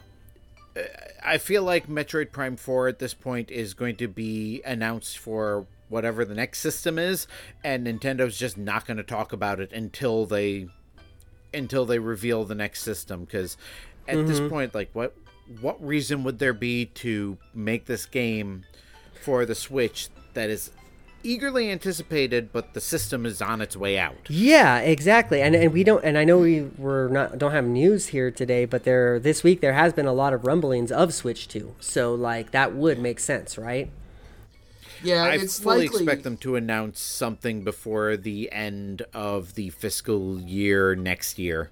I 1.22 1.38
feel 1.38 1.62
like 1.62 1.86
Metroid 1.88 2.32
Prime 2.32 2.56
4 2.56 2.88
at 2.88 2.98
this 2.98 3.14
point 3.14 3.50
is 3.50 3.74
going 3.74 3.96
to 3.96 4.08
be 4.08 4.62
announced 4.64 5.18
for 5.18 5.66
whatever 5.90 6.24
the 6.24 6.34
next 6.34 6.60
system 6.60 6.98
is 6.98 7.26
and 7.62 7.86
Nintendo's 7.86 8.38
just 8.38 8.56
not 8.56 8.86
going 8.86 8.96
to 8.96 9.02
talk 9.02 9.32
about 9.32 9.60
it 9.60 9.72
until 9.72 10.24
they 10.24 10.68
until 11.52 11.84
they 11.84 11.98
reveal 11.98 12.44
the 12.44 12.54
next 12.54 12.82
system 12.82 13.26
cuz 13.26 13.56
at 14.08 14.26
this 14.26 14.40
mm-hmm. 14.40 14.48
point 14.48 14.74
like 14.74 14.88
what 14.94 15.14
what 15.60 15.84
reason 15.84 16.22
would 16.24 16.38
there 16.38 16.52
be 16.52 16.86
to 16.86 17.36
make 17.52 17.86
this 17.86 18.06
game 18.06 18.64
for 19.20 19.44
the 19.44 19.54
Switch 19.54 20.08
that 20.34 20.48
is 20.48 20.70
eagerly 21.22 21.70
anticipated, 21.70 22.52
but 22.52 22.72
the 22.72 22.80
system 22.80 23.26
is 23.26 23.42
on 23.42 23.60
its 23.60 23.76
way 23.76 23.98
out. 23.98 24.30
Yeah, 24.30 24.78
exactly. 24.78 25.42
And 25.42 25.54
and 25.54 25.72
we 25.72 25.84
don't 25.84 26.04
and 26.04 26.16
I 26.16 26.24
know 26.24 26.38
we 26.38 26.68
were 26.78 27.08
not 27.08 27.38
don't 27.38 27.52
have 27.52 27.66
news 27.66 28.08
here 28.08 28.30
today, 28.30 28.64
but 28.64 28.84
there 28.84 29.18
this 29.18 29.42
week 29.42 29.60
there 29.60 29.74
has 29.74 29.92
been 29.92 30.06
a 30.06 30.12
lot 30.12 30.32
of 30.32 30.46
rumblings 30.46 30.90
of 30.90 31.12
Switch 31.12 31.48
2. 31.48 31.74
So 31.80 32.14
like 32.14 32.52
that 32.52 32.74
would 32.74 32.98
make 32.98 33.20
sense, 33.20 33.58
right? 33.58 33.90
Yeah, 35.02 35.24
I 35.24 35.34
it's 35.34 35.58
fully 35.58 35.88
likely. 35.88 36.02
expect 36.02 36.24
them 36.24 36.36
to 36.38 36.56
announce 36.56 37.00
something 37.00 37.64
before 37.64 38.16
the 38.16 38.50
end 38.52 39.02
of 39.14 39.54
the 39.54 39.70
fiscal 39.70 40.40
year 40.40 40.94
next 40.94 41.38
year. 41.38 41.70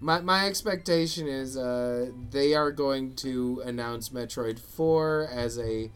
My 0.00 0.20
my 0.20 0.46
expectation 0.46 1.26
is 1.26 1.56
uh, 1.56 2.10
they 2.30 2.54
are 2.54 2.70
going 2.70 3.14
to 3.16 3.62
announce 3.64 4.10
Metroid 4.10 4.58
Four 4.58 5.28
as 5.32 5.58
a 5.58 5.90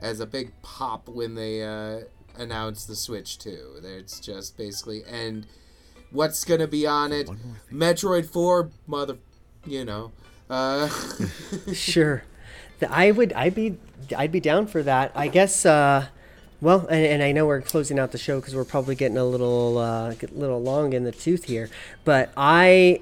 as 0.00 0.20
a 0.20 0.26
big 0.26 0.52
pop 0.62 1.08
when 1.08 1.34
they 1.34 1.62
uh, 1.62 2.00
announce 2.38 2.84
the 2.84 2.94
Switch 2.94 3.38
Two. 3.38 3.80
It's 3.82 4.20
just 4.20 4.56
basically 4.56 5.02
and 5.10 5.46
what's 6.12 6.44
gonna 6.44 6.68
be 6.68 6.86
on 6.86 7.12
it? 7.12 7.28
Metroid 7.72 8.26
Four, 8.26 8.70
mother, 8.86 9.18
you 9.66 9.84
know. 9.84 10.12
Uh, 10.48 10.88
sure. 11.72 12.22
I 12.88 13.10
would 13.10 13.32
I'd 13.32 13.54
be 13.54 13.76
I'd 14.16 14.32
be 14.32 14.40
down 14.40 14.66
for 14.66 14.82
that. 14.82 15.12
I 15.14 15.28
guess 15.28 15.66
uh 15.66 16.06
well, 16.62 16.86
and, 16.88 17.04
and 17.06 17.22
I 17.22 17.32
know 17.32 17.46
we're 17.46 17.62
closing 17.62 17.98
out 17.98 18.12
the 18.12 18.18
show 18.18 18.38
because 18.38 18.54
we're 18.54 18.64
probably 18.64 18.94
getting 18.94 19.16
a 19.16 19.24
little 19.24 19.78
uh, 19.78 20.10
a 20.10 20.16
little 20.32 20.60
long 20.62 20.92
in 20.92 21.04
the 21.04 21.12
tooth 21.12 21.44
here, 21.44 21.70
but 22.04 22.30
I 22.36 23.00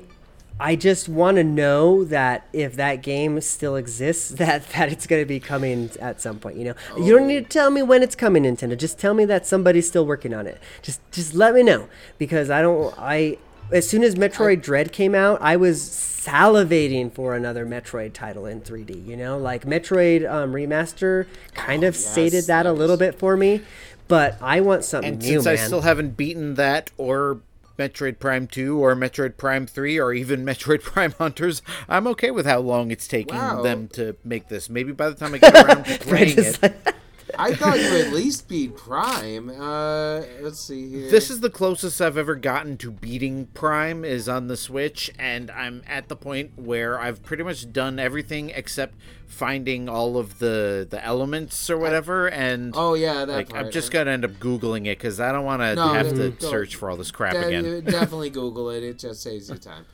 I 0.60 0.74
just 0.76 1.08
want 1.08 1.36
to 1.36 1.44
know 1.44 2.04
that 2.04 2.46
if 2.52 2.76
that 2.76 3.02
game 3.02 3.40
still 3.40 3.76
exists, 3.76 4.28
that 4.38 4.68
that 4.70 4.92
it's 4.92 5.06
going 5.06 5.22
to 5.22 5.26
be 5.26 5.40
coming 5.40 5.90
at 6.00 6.20
some 6.20 6.38
point. 6.38 6.56
You 6.56 6.64
know, 6.66 6.74
you 6.96 7.16
don't 7.16 7.26
need 7.26 7.44
to 7.44 7.50
tell 7.50 7.70
me 7.70 7.82
when 7.82 8.02
it's 8.02 8.14
coming, 8.14 8.44
Nintendo. 8.44 8.76
Just 8.76 8.98
tell 8.98 9.14
me 9.14 9.24
that 9.24 9.46
somebody's 9.46 9.88
still 9.88 10.06
working 10.06 10.32
on 10.32 10.46
it. 10.46 10.60
Just 10.82 11.00
just 11.10 11.34
let 11.34 11.54
me 11.54 11.62
know 11.62 11.88
because 12.16 12.50
I 12.50 12.62
don't. 12.62 12.94
I 12.96 13.38
as 13.70 13.88
soon 13.88 14.02
as 14.02 14.14
Metroid 14.14 14.62
Dread 14.62 14.92
came 14.92 15.14
out, 15.14 15.38
I 15.40 15.56
was 15.56 15.80
salivating 15.80 17.12
for 17.12 17.34
another 17.34 17.64
Metroid 17.66 18.12
title 18.12 18.46
in 18.46 18.60
3D. 18.60 19.06
You 19.06 19.16
know, 19.16 19.38
like 19.38 19.64
Metroid 19.64 20.30
um, 20.30 20.52
Remaster 20.52 21.26
kind 21.54 21.84
of 21.84 21.94
yes, 21.94 22.04
sated 22.04 22.44
that 22.44 22.66
a 22.66 22.72
little 22.72 22.96
bit 22.96 23.18
for 23.18 23.36
me, 23.36 23.62
but 24.08 24.36
I 24.42 24.60
want 24.60 24.84
something 24.84 25.14
And 25.14 25.22
new, 25.22 25.28
since 25.40 25.46
I 25.46 25.56
still 25.56 25.82
haven't 25.82 26.16
beaten 26.16 26.54
that 26.54 26.90
or 26.98 27.40
Metroid 27.78 28.18
Prime 28.18 28.46
2 28.48 28.78
or 28.78 28.94
Metroid 28.96 29.36
Prime 29.36 29.66
3 29.66 29.98
or 30.00 30.12
even 30.12 30.44
Metroid 30.44 30.82
Prime 30.82 31.12
Hunters, 31.12 31.62
I'm 31.88 32.06
okay 32.08 32.30
with 32.30 32.44
how 32.46 32.58
long 32.60 32.90
it's 32.90 33.06
taking 33.08 33.36
Wow. 33.36 33.62
them 33.62 33.88
to 33.88 34.16
make 34.24 34.48
this. 34.48 34.68
Maybe 34.68 34.92
by 34.92 35.08
the 35.08 35.14
time 35.14 35.34
I 35.34 35.38
get 35.38 35.54
around 35.64 35.84
to 35.84 35.98
playing 36.00 36.36
Just 36.36 36.62
it, 36.64 36.94
I 37.38 37.54
thought 37.54 37.78
you 37.78 37.86
at 37.98 38.12
least 38.12 38.48
beat 38.48 38.76
Prime. 38.76 39.48
Uh, 39.48 40.22
let's 40.40 40.58
see 40.58 40.88
here. 40.90 41.10
This 41.10 41.30
is 41.30 41.40
the 41.40 41.50
closest 41.50 42.00
I've 42.02 42.16
ever 42.18 42.34
gotten 42.34 42.76
to 42.78 42.90
beating 42.90 43.46
Prime 43.54 44.04
is 44.04 44.28
on 44.28 44.48
the 44.48 44.56
Switch, 44.56 45.10
and 45.18 45.50
I'm 45.50 45.82
at 45.86 46.08
the 46.08 46.16
point 46.16 46.58
where 46.58 46.98
I've 46.98 47.22
pretty 47.22 47.42
much 47.44 47.72
done 47.72 47.98
everything 47.98 48.50
except 48.50 48.94
finding 49.26 49.88
all 49.88 50.16
of 50.16 50.38
the 50.40 50.86
the 50.88 51.04
elements 51.04 51.70
or 51.70 51.78
whatever. 51.78 52.28
And 52.28 52.72
Oh 52.76 52.94
yeah, 52.94 53.24
that 53.24 53.28
like 53.28 53.48
part. 53.50 53.66
I'm 53.66 53.70
just 53.70 53.92
gonna 53.92 54.10
end 54.10 54.24
up 54.24 54.32
googling 54.32 54.86
it 54.86 54.98
because 54.98 55.20
I 55.20 55.30
don't 55.32 55.44
want 55.44 55.62
to 55.62 55.74
No, 55.76 55.88
have 55.88 56.08
to 56.10 56.30
don't- 56.30 56.42
search 56.42 56.74
for 56.76 56.90
all 56.90 56.96
this 56.96 57.10
crap 57.12 57.34
De- 57.34 57.46
again. 57.46 57.84
definitely 57.84 58.30
Google 58.30 58.70
it. 58.70 58.82
It 58.82 58.98
just 58.98 59.22
saves 59.22 59.48
you 59.48 59.56
time. 59.56 59.84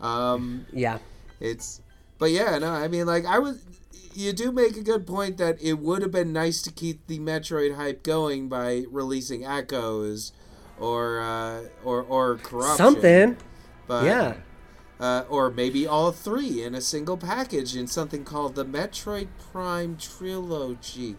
Um, 0.00 0.66
Yeah. 0.72 0.98
it's, 1.40 1.80
but 2.18 2.30
yeah, 2.30 2.58
no, 2.58 2.70
I 2.70 2.86
mean, 2.88 3.06
like 3.06 3.24
I 3.24 3.38
was. 3.40 3.64
You 4.14 4.32
do 4.32 4.52
make 4.52 4.76
a 4.76 4.82
good 4.82 5.06
point 5.06 5.36
that 5.38 5.60
it 5.62 5.74
would 5.74 6.02
have 6.02 6.10
been 6.10 6.32
nice 6.32 6.62
to 6.62 6.70
keep 6.72 7.06
the 7.06 7.18
Metroid 7.18 7.76
hype 7.76 8.02
going 8.02 8.48
by 8.48 8.84
releasing 8.90 9.44
Echoes, 9.44 10.32
or 10.78 11.20
uh, 11.20 11.62
or 11.84 12.02
or 12.02 12.36
Corruption. 12.36 12.76
Something. 12.76 13.36
But, 13.86 14.04
Yeah. 14.04 14.34
Uh, 15.00 15.24
or 15.28 15.50
maybe 15.50 15.84
all 15.84 16.12
three 16.12 16.62
in 16.62 16.76
a 16.76 16.80
single 16.80 17.16
package 17.16 17.74
in 17.74 17.88
something 17.88 18.24
called 18.24 18.54
the 18.54 18.64
Metroid 18.64 19.26
Prime 19.50 19.96
Trilogy. 19.96 21.16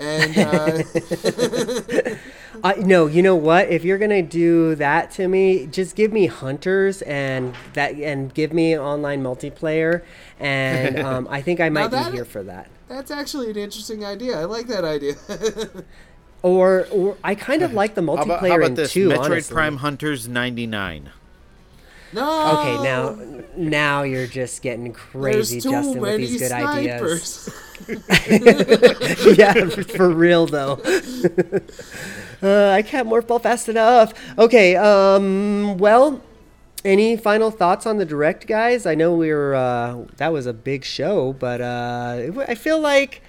And 0.00 0.38
uh, 0.38 2.16
Uh, 2.62 2.74
no, 2.78 3.06
you 3.06 3.22
know 3.22 3.36
what? 3.36 3.68
If 3.68 3.84
you're 3.84 3.98
gonna 3.98 4.22
do 4.22 4.74
that 4.74 5.10
to 5.12 5.28
me, 5.28 5.66
just 5.66 5.96
give 5.96 6.12
me 6.12 6.26
hunters 6.26 7.00
and 7.02 7.54
that, 7.72 7.94
and 7.94 8.32
give 8.34 8.52
me 8.52 8.78
online 8.78 9.22
multiplayer, 9.22 10.02
and 10.38 10.98
um, 11.06 11.26
I 11.30 11.40
think 11.40 11.60
I 11.60 11.70
might 11.70 11.90
be 11.90 12.16
here 12.16 12.24
for 12.24 12.42
that. 12.42 12.68
that's 12.88 13.10
actually 13.10 13.50
an 13.50 13.56
interesting 13.56 14.04
idea. 14.04 14.38
I 14.38 14.44
like 14.44 14.66
that 14.66 14.84
idea. 14.84 15.14
Or, 16.42 16.86
or 16.90 17.18
I 17.22 17.34
kind 17.34 17.60
of 17.60 17.74
like 17.74 17.94
the 17.94 18.02
How 18.02 18.14
about, 18.14 18.40
multiplayer 18.40 18.48
how 18.48 18.54
in 18.54 18.62
about 18.62 18.76
this? 18.76 18.92
two. 18.92 19.10
Metroid 19.10 19.18
honestly. 19.18 19.52
Prime 19.54 19.76
Hunters 19.76 20.26
99. 20.26 21.10
No. 22.12 22.58
Okay, 22.58 22.82
now, 22.82 23.18
now 23.56 24.02
you're 24.02 24.26
just 24.26 24.62
getting 24.62 24.92
crazy, 24.92 25.60
Justin, 25.60 26.00
with 26.00 26.18
these 26.18 26.40
good 26.40 26.52
ideas. 26.52 27.48
yeah, 29.38 29.68
for 29.68 30.10
real 30.10 30.46
though. 30.46 30.80
uh, 32.42 32.70
I 32.70 32.82
can't 32.82 33.08
morph 33.08 33.26
ball 33.26 33.38
fast 33.38 33.68
enough. 33.68 34.12
Okay, 34.38 34.76
um, 34.76 35.78
well, 35.78 36.20
any 36.84 37.16
final 37.16 37.50
thoughts 37.50 37.86
on 37.86 37.98
the 37.98 38.04
direct, 38.04 38.46
guys? 38.46 38.86
I 38.86 38.94
know 38.94 39.14
we 39.14 39.32
were 39.32 39.54
uh, 39.54 40.04
that 40.16 40.32
was 40.32 40.46
a 40.46 40.52
big 40.52 40.84
show, 40.84 41.32
but 41.34 41.60
uh, 41.60 42.30
I 42.46 42.54
feel 42.54 42.80
like 42.80 43.22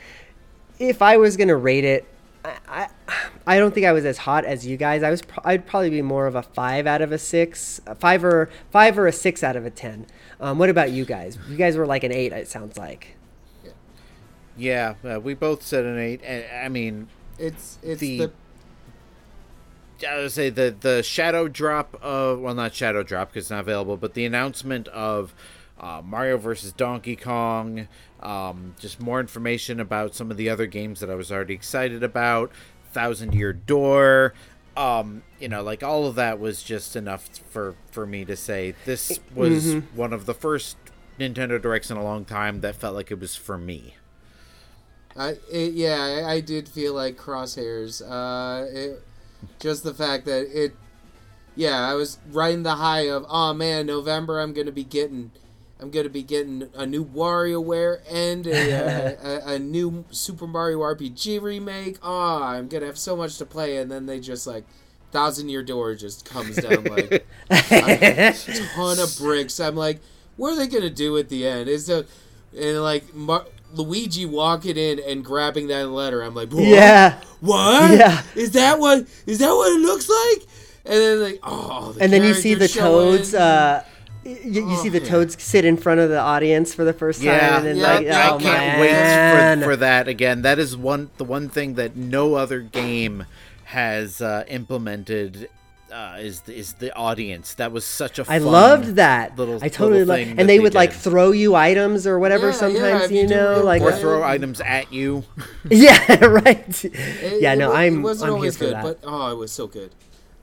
if 0.80 1.02
I 1.02 1.18
was 1.18 1.38
gonna 1.38 1.58
rate 1.58 1.86
it. 1.86 2.06
I, 2.44 2.58
I, 2.68 2.88
I 3.46 3.60
don't 3.60 3.74
think 3.74 3.86
I 3.86 3.92
was 3.92 4.04
as 4.06 4.18
hot 4.20 4.46
as 4.46 4.66
you 4.66 4.78
guys. 4.78 5.04
I 5.04 5.10
was 5.10 5.22
pro- 5.22 5.44
I'd 5.46 5.66
probably 5.68 5.90
be 5.90 6.02
more 6.02 6.26
of 6.28 6.36
a 6.36 6.42
five 6.42 6.88
out 6.88 7.02
of 7.02 7.12
a 7.12 7.18
six, 7.18 7.80
a 7.86 7.94
five 7.96 8.24
or 8.24 8.50
five 8.72 8.98
or 8.98 9.06
a 9.08 9.12
six 9.12 9.44
out 9.44 9.56
of 9.56 9.66
a 9.66 9.70
ten. 9.70 10.06
Um, 10.40 10.58
what 10.58 10.70
about 10.70 10.92
you 10.92 11.06
guys? 11.06 11.38
You 11.50 11.56
guys 11.58 11.78
were 11.78 11.86
like 11.86 12.04
an 12.04 12.12
eight. 12.12 12.32
It 12.34 12.48
sounds 12.48 12.78
like. 12.78 13.16
Yeah, 14.58 14.96
uh, 15.04 15.20
we 15.20 15.34
both 15.34 15.64
said 15.64 15.86
an 15.86 15.98
8. 15.98 16.22
and- 16.24 16.46
I 16.66 16.68
mean, 16.70 17.08
it's 17.40 17.78
it's 17.82 18.00
The- 18.02 18.18
the, 20.00 20.10
I 20.10 20.18
would 20.18 20.32
say 20.32 20.50
the 20.50 20.76
the 20.80 21.04
shadow 21.04 21.48
drop 21.48 21.98
of 22.02 22.40
well 22.40 22.56
not 22.56 22.74
shadow 22.74 23.04
drop 23.04 23.30
because 23.30 23.46
it's 23.46 23.52
not 23.52 23.62
available, 23.62 23.98
but 23.98 24.14
the 24.16 24.26
announcement 24.26 24.88
of 24.90 25.34
uh, 25.82 26.02
Mario 26.06 26.38
versus 26.38 26.72
Donkey 26.72 27.18
Kong, 27.18 27.88
um, 28.22 28.76
just 28.80 29.02
more 29.02 29.20
information 29.20 29.80
about 29.82 30.16
some 30.16 30.32
of 30.32 30.38
the 30.38 30.50
other 30.50 30.68
games 30.68 31.02
that 31.02 31.10
I 31.10 31.16
was 31.16 31.32
already 31.32 31.56
excited 31.56 32.04
about, 32.04 32.52
Thousand 32.94 33.34
Year 33.34 33.52
Door, 33.52 34.34
um, 34.78 35.24
you 35.40 35.50
know, 35.50 35.62
like 35.62 35.84
all 35.84 36.06
of 36.06 36.16
that 36.16 36.40
was 36.40 36.64
just 36.64 36.96
enough 36.96 37.28
for 37.50 37.76
for 37.92 38.06
me 38.06 38.24
to 38.26 38.36
say 38.36 38.74
this 38.86 39.20
was 39.36 39.76
one 39.96 40.14
of 40.14 40.26
the 40.26 40.34
first 40.34 40.78
Nintendo 41.20 41.62
Directs 41.62 41.92
in 41.92 41.98
a 41.98 42.04
long 42.04 42.24
time 42.26 42.62
that 42.62 42.76
felt 42.76 42.96
like 42.96 43.12
it 43.12 43.20
was 43.20 43.36
for 43.36 43.58
me. 43.58 43.96
I 45.18 45.36
it, 45.52 45.74
yeah, 45.74 46.24
I, 46.26 46.34
I 46.34 46.40
did 46.40 46.70
feel 46.70 46.94
like 46.94 47.18
crosshairs. 47.18 48.02
Uh, 48.02 48.66
it, 48.72 49.04
just 49.60 49.84
the 49.84 49.94
fact 49.94 50.26
that 50.26 50.48
it, 50.52 50.74
yeah, 51.56 51.90
I 51.90 51.96
was 51.96 52.20
riding 52.30 52.64
the 52.64 52.76
high 52.76 53.10
of, 53.10 53.26
oh 53.28 53.54
man, 53.54 53.88
November 53.88 54.40
I'm 54.40 54.54
gonna 54.54 54.72
be 54.72 54.86
getting, 54.86 55.32
I'm 55.82 55.90
gonna 55.90 56.10
be 56.10 56.22
getting 56.22 56.70
a 56.76 56.86
new 56.86 57.04
WarioWare 57.04 58.02
and 58.10 58.46
a, 58.46 59.16
uh, 59.20 59.50
a, 59.50 59.54
a 59.56 59.60
new 59.60 60.06
Super 60.12 60.46
Mario 60.46 60.80
RPG 60.80 61.42
remake. 61.42 61.98
Oh, 62.04 62.44
I'm 62.44 62.68
gonna 62.68 62.86
have 62.86 63.00
so 63.00 63.16
much 63.16 63.38
to 63.40 63.46
play, 63.46 63.78
and 63.78 63.92
then 63.92 64.06
they 64.06 64.20
just 64.20 64.46
like, 64.46 64.64
Thousand 65.12 65.50
Year 65.50 65.64
Door 65.64 65.96
just 65.96 66.24
comes 66.24 66.56
down 66.56 66.84
like 66.84 67.26
a 67.50 68.34
ton 68.76 69.00
of 69.00 69.16
bricks. 69.18 69.60
I'm 69.60 69.76
like, 69.76 70.00
what 70.38 70.54
are 70.54 70.56
they 70.56 70.68
gonna 70.68 70.90
do 70.90 71.18
at 71.18 71.30
the 71.30 71.48
end? 71.48 71.68
Is 71.68 71.88
the 71.88 72.06
and 72.58 72.82
like 72.82 73.14
Mar- 73.16 73.48
Luigi 73.74 74.26
walking 74.26 74.78
in 74.78 75.00
and 75.00 75.26
grabbing 75.26 75.68
that 75.68 75.90
letter? 75.90 76.22
I'm 76.22 76.36
like, 76.36 76.52
what? 76.52 76.64
Yeah. 76.64 77.20
what? 77.40 77.98
Yeah. 77.98 78.22
Is 78.36 78.52
that 78.52 78.80
what? 78.80 79.08
Is 79.26 79.40
that 79.40 79.52
what 79.52 79.76
it 79.76 79.82
looks 79.82 80.10
like? 80.10 80.48
And 80.86 80.96
then 80.96 81.22
like, 81.22 81.40
oh, 81.44 81.92
the 81.94 82.04
and 82.04 82.14
then 82.14 82.24
you 82.24 82.34
see 82.34 82.54
the 82.54 82.68
toads. 82.68 83.34
Uh, 83.34 83.84
you, 84.24 84.68
you 84.70 84.76
see 84.78 84.90
the 84.90 85.02
Oh, 85.02 85.06
toads 85.06 85.42
sit 85.42 85.66
in 85.66 85.78
front 85.78 86.00
of 86.00 86.10
the 86.10 86.20
audience 86.20 86.74
for 86.74 86.84
the 86.84 86.94
first 86.94 87.24
time, 87.24 87.28
Yeah, 87.28 87.58
and 87.58 87.66
then 87.66 87.78
yeah, 87.78 87.84
like, 87.84 88.08
oh 88.08 88.38
I 88.38 88.42
can't 88.42 88.44
man. 88.44 88.80
wait 88.80 89.64
for, 89.64 89.72
for 89.72 89.76
that 89.78 90.08
again. 90.08 90.42
That 90.44 90.60
is 90.60 90.78
one 90.78 91.10
the 91.18 91.24
one 91.26 91.50
thing 91.50 91.76
that 91.76 91.96
no 91.96 92.36
other 92.36 92.60
game 92.62 93.26
has 93.66 94.22
uh, 94.22 94.44
implemented 94.48 95.50
uh, 95.92 96.18
is 96.20 96.42
is 96.48 96.74
the 96.74 96.94
audience. 96.96 97.54
That 97.56 97.72
was 97.72 97.84
such 97.84 98.20
a 98.20 98.22
I 98.24 98.40
fun 98.40 98.44
loved 98.52 98.86
that. 98.96 99.38
Little, 99.38 99.60
I 99.62 99.70
totally 99.70 100.00
little 100.06 100.16
loved, 100.16 100.22
thing 100.24 100.30
and 100.32 100.40
that 100.40 100.46
they 100.48 100.60
would 100.60 100.74
like 100.74 100.94
throw 100.94 101.32
you 101.32 101.56
items 101.56 102.06
or 102.08 102.18
whatever. 102.20 102.48
Yeah, 102.48 102.54
yeah, 102.54 102.60
sometimes 102.60 103.04
if 103.06 103.12
you 103.12 103.22
you 103.24 103.28
do 103.28 103.36
know, 103.36 103.56
real 103.58 103.66
like 103.66 103.82
or 103.82 103.92
quick. 103.92 104.02
throw 104.02 104.24
items 104.24 104.62
at 104.62 104.94
you. 104.94 105.24
yeah, 105.70 106.24
right. 106.26 106.86
It- 106.86 107.42
yeah, 107.42 107.54
it 107.54 107.58
no, 107.58 107.70
wa- 107.72 107.76
I'm 107.76 108.00
It 108.00 108.02
wasn't 108.04 108.32
I'm 108.32 108.38
here 108.40 108.52
always 108.52 108.58
for 108.58 108.66
good, 108.66 108.74
that. 108.76 108.84
but 108.84 109.00
oh, 109.04 109.32
it 109.32 109.36
was 109.38 109.52
so 109.52 109.68
good. 109.68 109.92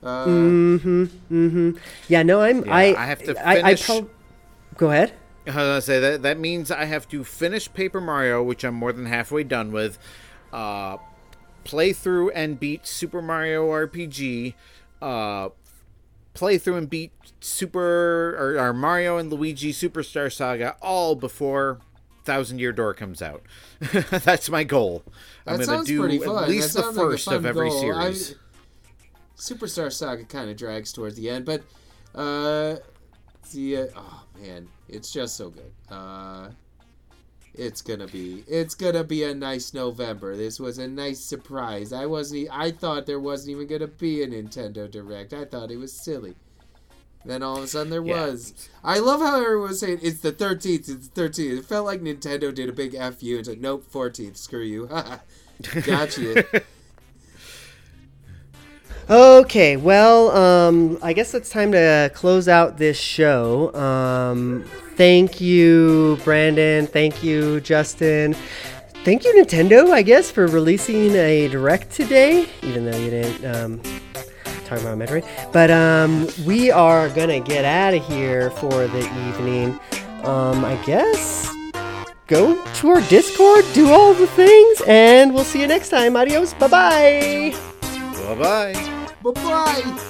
Uh, 0.01 0.25
mm-hmm, 0.25 1.03
mm-hmm. 1.03 1.71
Yeah, 2.07 2.23
no, 2.23 2.41
I'm. 2.41 2.65
Yeah, 2.65 2.75
I 2.75 3.03
I 3.03 3.05
have 3.05 3.23
to 3.23 3.47
I, 3.47 3.51
I 3.51 3.55
finish- 3.63 3.85
prob- 3.85 4.09
Go 4.77 4.91
ahead. 4.91 5.11
I 5.45 5.49
was 5.49 5.55
gonna 5.55 5.81
say 5.81 5.99
that 5.99 6.21
that 6.21 6.39
means 6.39 6.69
I 6.71 6.85
have 6.85 7.07
to 7.09 7.23
finish 7.23 7.71
Paper 7.73 7.99
Mario, 7.99 8.43
which 8.43 8.63
I'm 8.63 8.75
more 8.75 8.93
than 8.93 9.07
halfway 9.07 9.43
done 9.43 9.71
with. 9.71 9.97
Uh, 10.53 10.97
play 11.63 11.91
through 11.91 12.29
and 12.31 12.59
beat 12.59 12.85
Super 12.87 13.21
Mario 13.21 13.67
RPG. 13.69 14.53
Uh, 15.01 15.49
play 16.33 16.57
through 16.57 16.75
and 16.75 16.89
beat 16.89 17.11
Super 17.41 18.35
or, 18.37 18.59
or 18.59 18.73
Mario 18.73 19.17
and 19.17 19.31
Luigi 19.33 19.73
Superstar 19.73 20.31
Saga 20.31 20.75
all 20.81 21.15
before 21.15 21.79
Thousand 22.25 22.59
Year 22.59 22.71
Door 22.71 22.93
comes 22.95 23.21
out. 23.21 23.41
That's 24.11 24.49
my 24.49 24.63
goal. 24.63 25.03
I'm 25.47 25.59
gonna 25.59 25.83
do 25.83 26.03
at 26.05 26.47
least 26.47 26.75
that 26.75 26.81
the 26.81 26.91
like 26.91 26.95
first 26.95 27.27
of 27.27 27.45
every 27.45 27.69
goal. 27.69 27.95
I- 27.95 28.11
series. 28.13 28.35
Superstar 29.39 29.91
Saga 29.91 30.23
kind 30.25 30.49
of 30.49 30.57
drags 30.57 30.91
towards 30.93 31.15
the 31.15 31.29
end, 31.29 31.45
but 31.45 31.61
uh, 32.13 32.75
the 33.53 33.77
uh, 33.77 33.85
oh 33.95 34.23
man, 34.41 34.67
it's 34.87 35.11
just 35.11 35.35
so 35.37 35.49
good. 35.49 35.71
Uh, 35.89 36.49
it's 37.55 37.81
gonna 37.81 38.07
be 38.07 38.43
it's 38.47 38.75
gonna 38.75 39.03
be 39.03 39.23
a 39.23 39.33
nice 39.33 39.73
November. 39.73 40.35
This 40.37 40.59
was 40.59 40.77
a 40.77 40.87
nice 40.87 41.19
surprise. 41.19 41.91
I 41.93 42.05
wasn't. 42.05 42.41
e- 42.41 42.49
I 42.51 42.71
thought 42.71 43.05
there 43.05 43.19
wasn't 43.19 43.51
even 43.51 43.67
gonna 43.67 43.87
be 43.87 44.21
a 44.23 44.27
Nintendo 44.27 44.89
Direct. 44.89 45.33
I 45.33 45.45
thought 45.45 45.71
it 45.71 45.77
was 45.77 45.93
silly. 45.93 46.35
Then 47.25 47.43
all 47.43 47.57
of 47.57 47.63
a 47.63 47.67
sudden 47.67 47.89
there 47.89 48.03
Yeah. 48.05 48.27
was. 48.27 48.69
I 48.83 48.99
love 48.99 49.19
how 49.19 49.41
everyone 49.41 49.69
was 49.69 49.79
saying 49.79 49.99
it's 50.01 50.19
the 50.21 50.31
thirteenth. 50.31 50.87
It's 50.89 51.07
the 51.07 51.13
thirteenth. 51.15 51.59
It 51.59 51.65
felt 51.65 51.85
like 51.85 52.01
Nintendo 52.01 52.53
did 52.53 52.69
a 52.69 52.73
big 52.73 52.91
fu. 52.93 53.25
you. 53.25 53.39
It's 53.39 53.49
like 53.49 53.59
nope, 53.59 53.85
fourteenth. 53.89 54.37
Screw 54.37 54.61
you. 54.63 54.87
Got 55.85 56.17
you. 56.17 56.43
Okay, 59.09 59.75
well, 59.75 60.29
um, 60.37 60.99
I 61.01 61.13
guess 61.13 61.33
it's 61.33 61.49
time 61.49 61.71
to 61.71 62.11
close 62.13 62.47
out 62.47 62.77
this 62.77 62.99
show. 62.99 63.73
Um, 63.73 64.65
thank 64.97 65.41
you, 65.41 66.19
Brandon. 66.23 66.85
Thank 66.85 67.23
you, 67.23 67.59
Justin. 67.61 68.35
Thank 69.03 69.23
you, 69.23 69.33
Nintendo, 69.33 69.89
I 69.91 70.03
guess, 70.03 70.29
for 70.29 70.45
releasing 70.45 71.15
a 71.15 71.47
direct 71.47 71.91
today, 71.91 72.47
even 72.61 72.85
though 72.85 72.97
you 72.97 73.09
didn't 73.09 73.55
um, 73.55 73.81
talk 74.65 74.79
about 74.79 74.99
Metroid. 74.99 75.25
But 75.51 75.71
um, 75.71 76.27
we 76.45 76.69
are 76.69 77.09
going 77.09 77.29
to 77.29 77.39
get 77.39 77.65
out 77.65 77.95
of 77.95 78.05
here 78.05 78.51
for 78.51 78.85
the 78.85 79.27
evening. 79.27 79.79
Um, 80.23 80.63
I 80.63 80.75
guess 80.85 81.51
go 82.27 82.63
to 82.63 82.89
our 82.89 83.01
Discord, 83.09 83.65
do 83.73 83.89
all 83.89 84.13
the 84.13 84.27
things, 84.27 84.81
and 84.85 85.33
we'll 85.33 85.45
see 85.45 85.61
you 85.61 85.67
next 85.67 85.89
time. 85.89 86.15
Adios. 86.15 86.53
Bye 86.53 86.67
bye. 86.67 87.55
Bye 87.81 88.35
bye. 88.35 88.95
Bye 89.21 89.31
bye. 89.33 90.09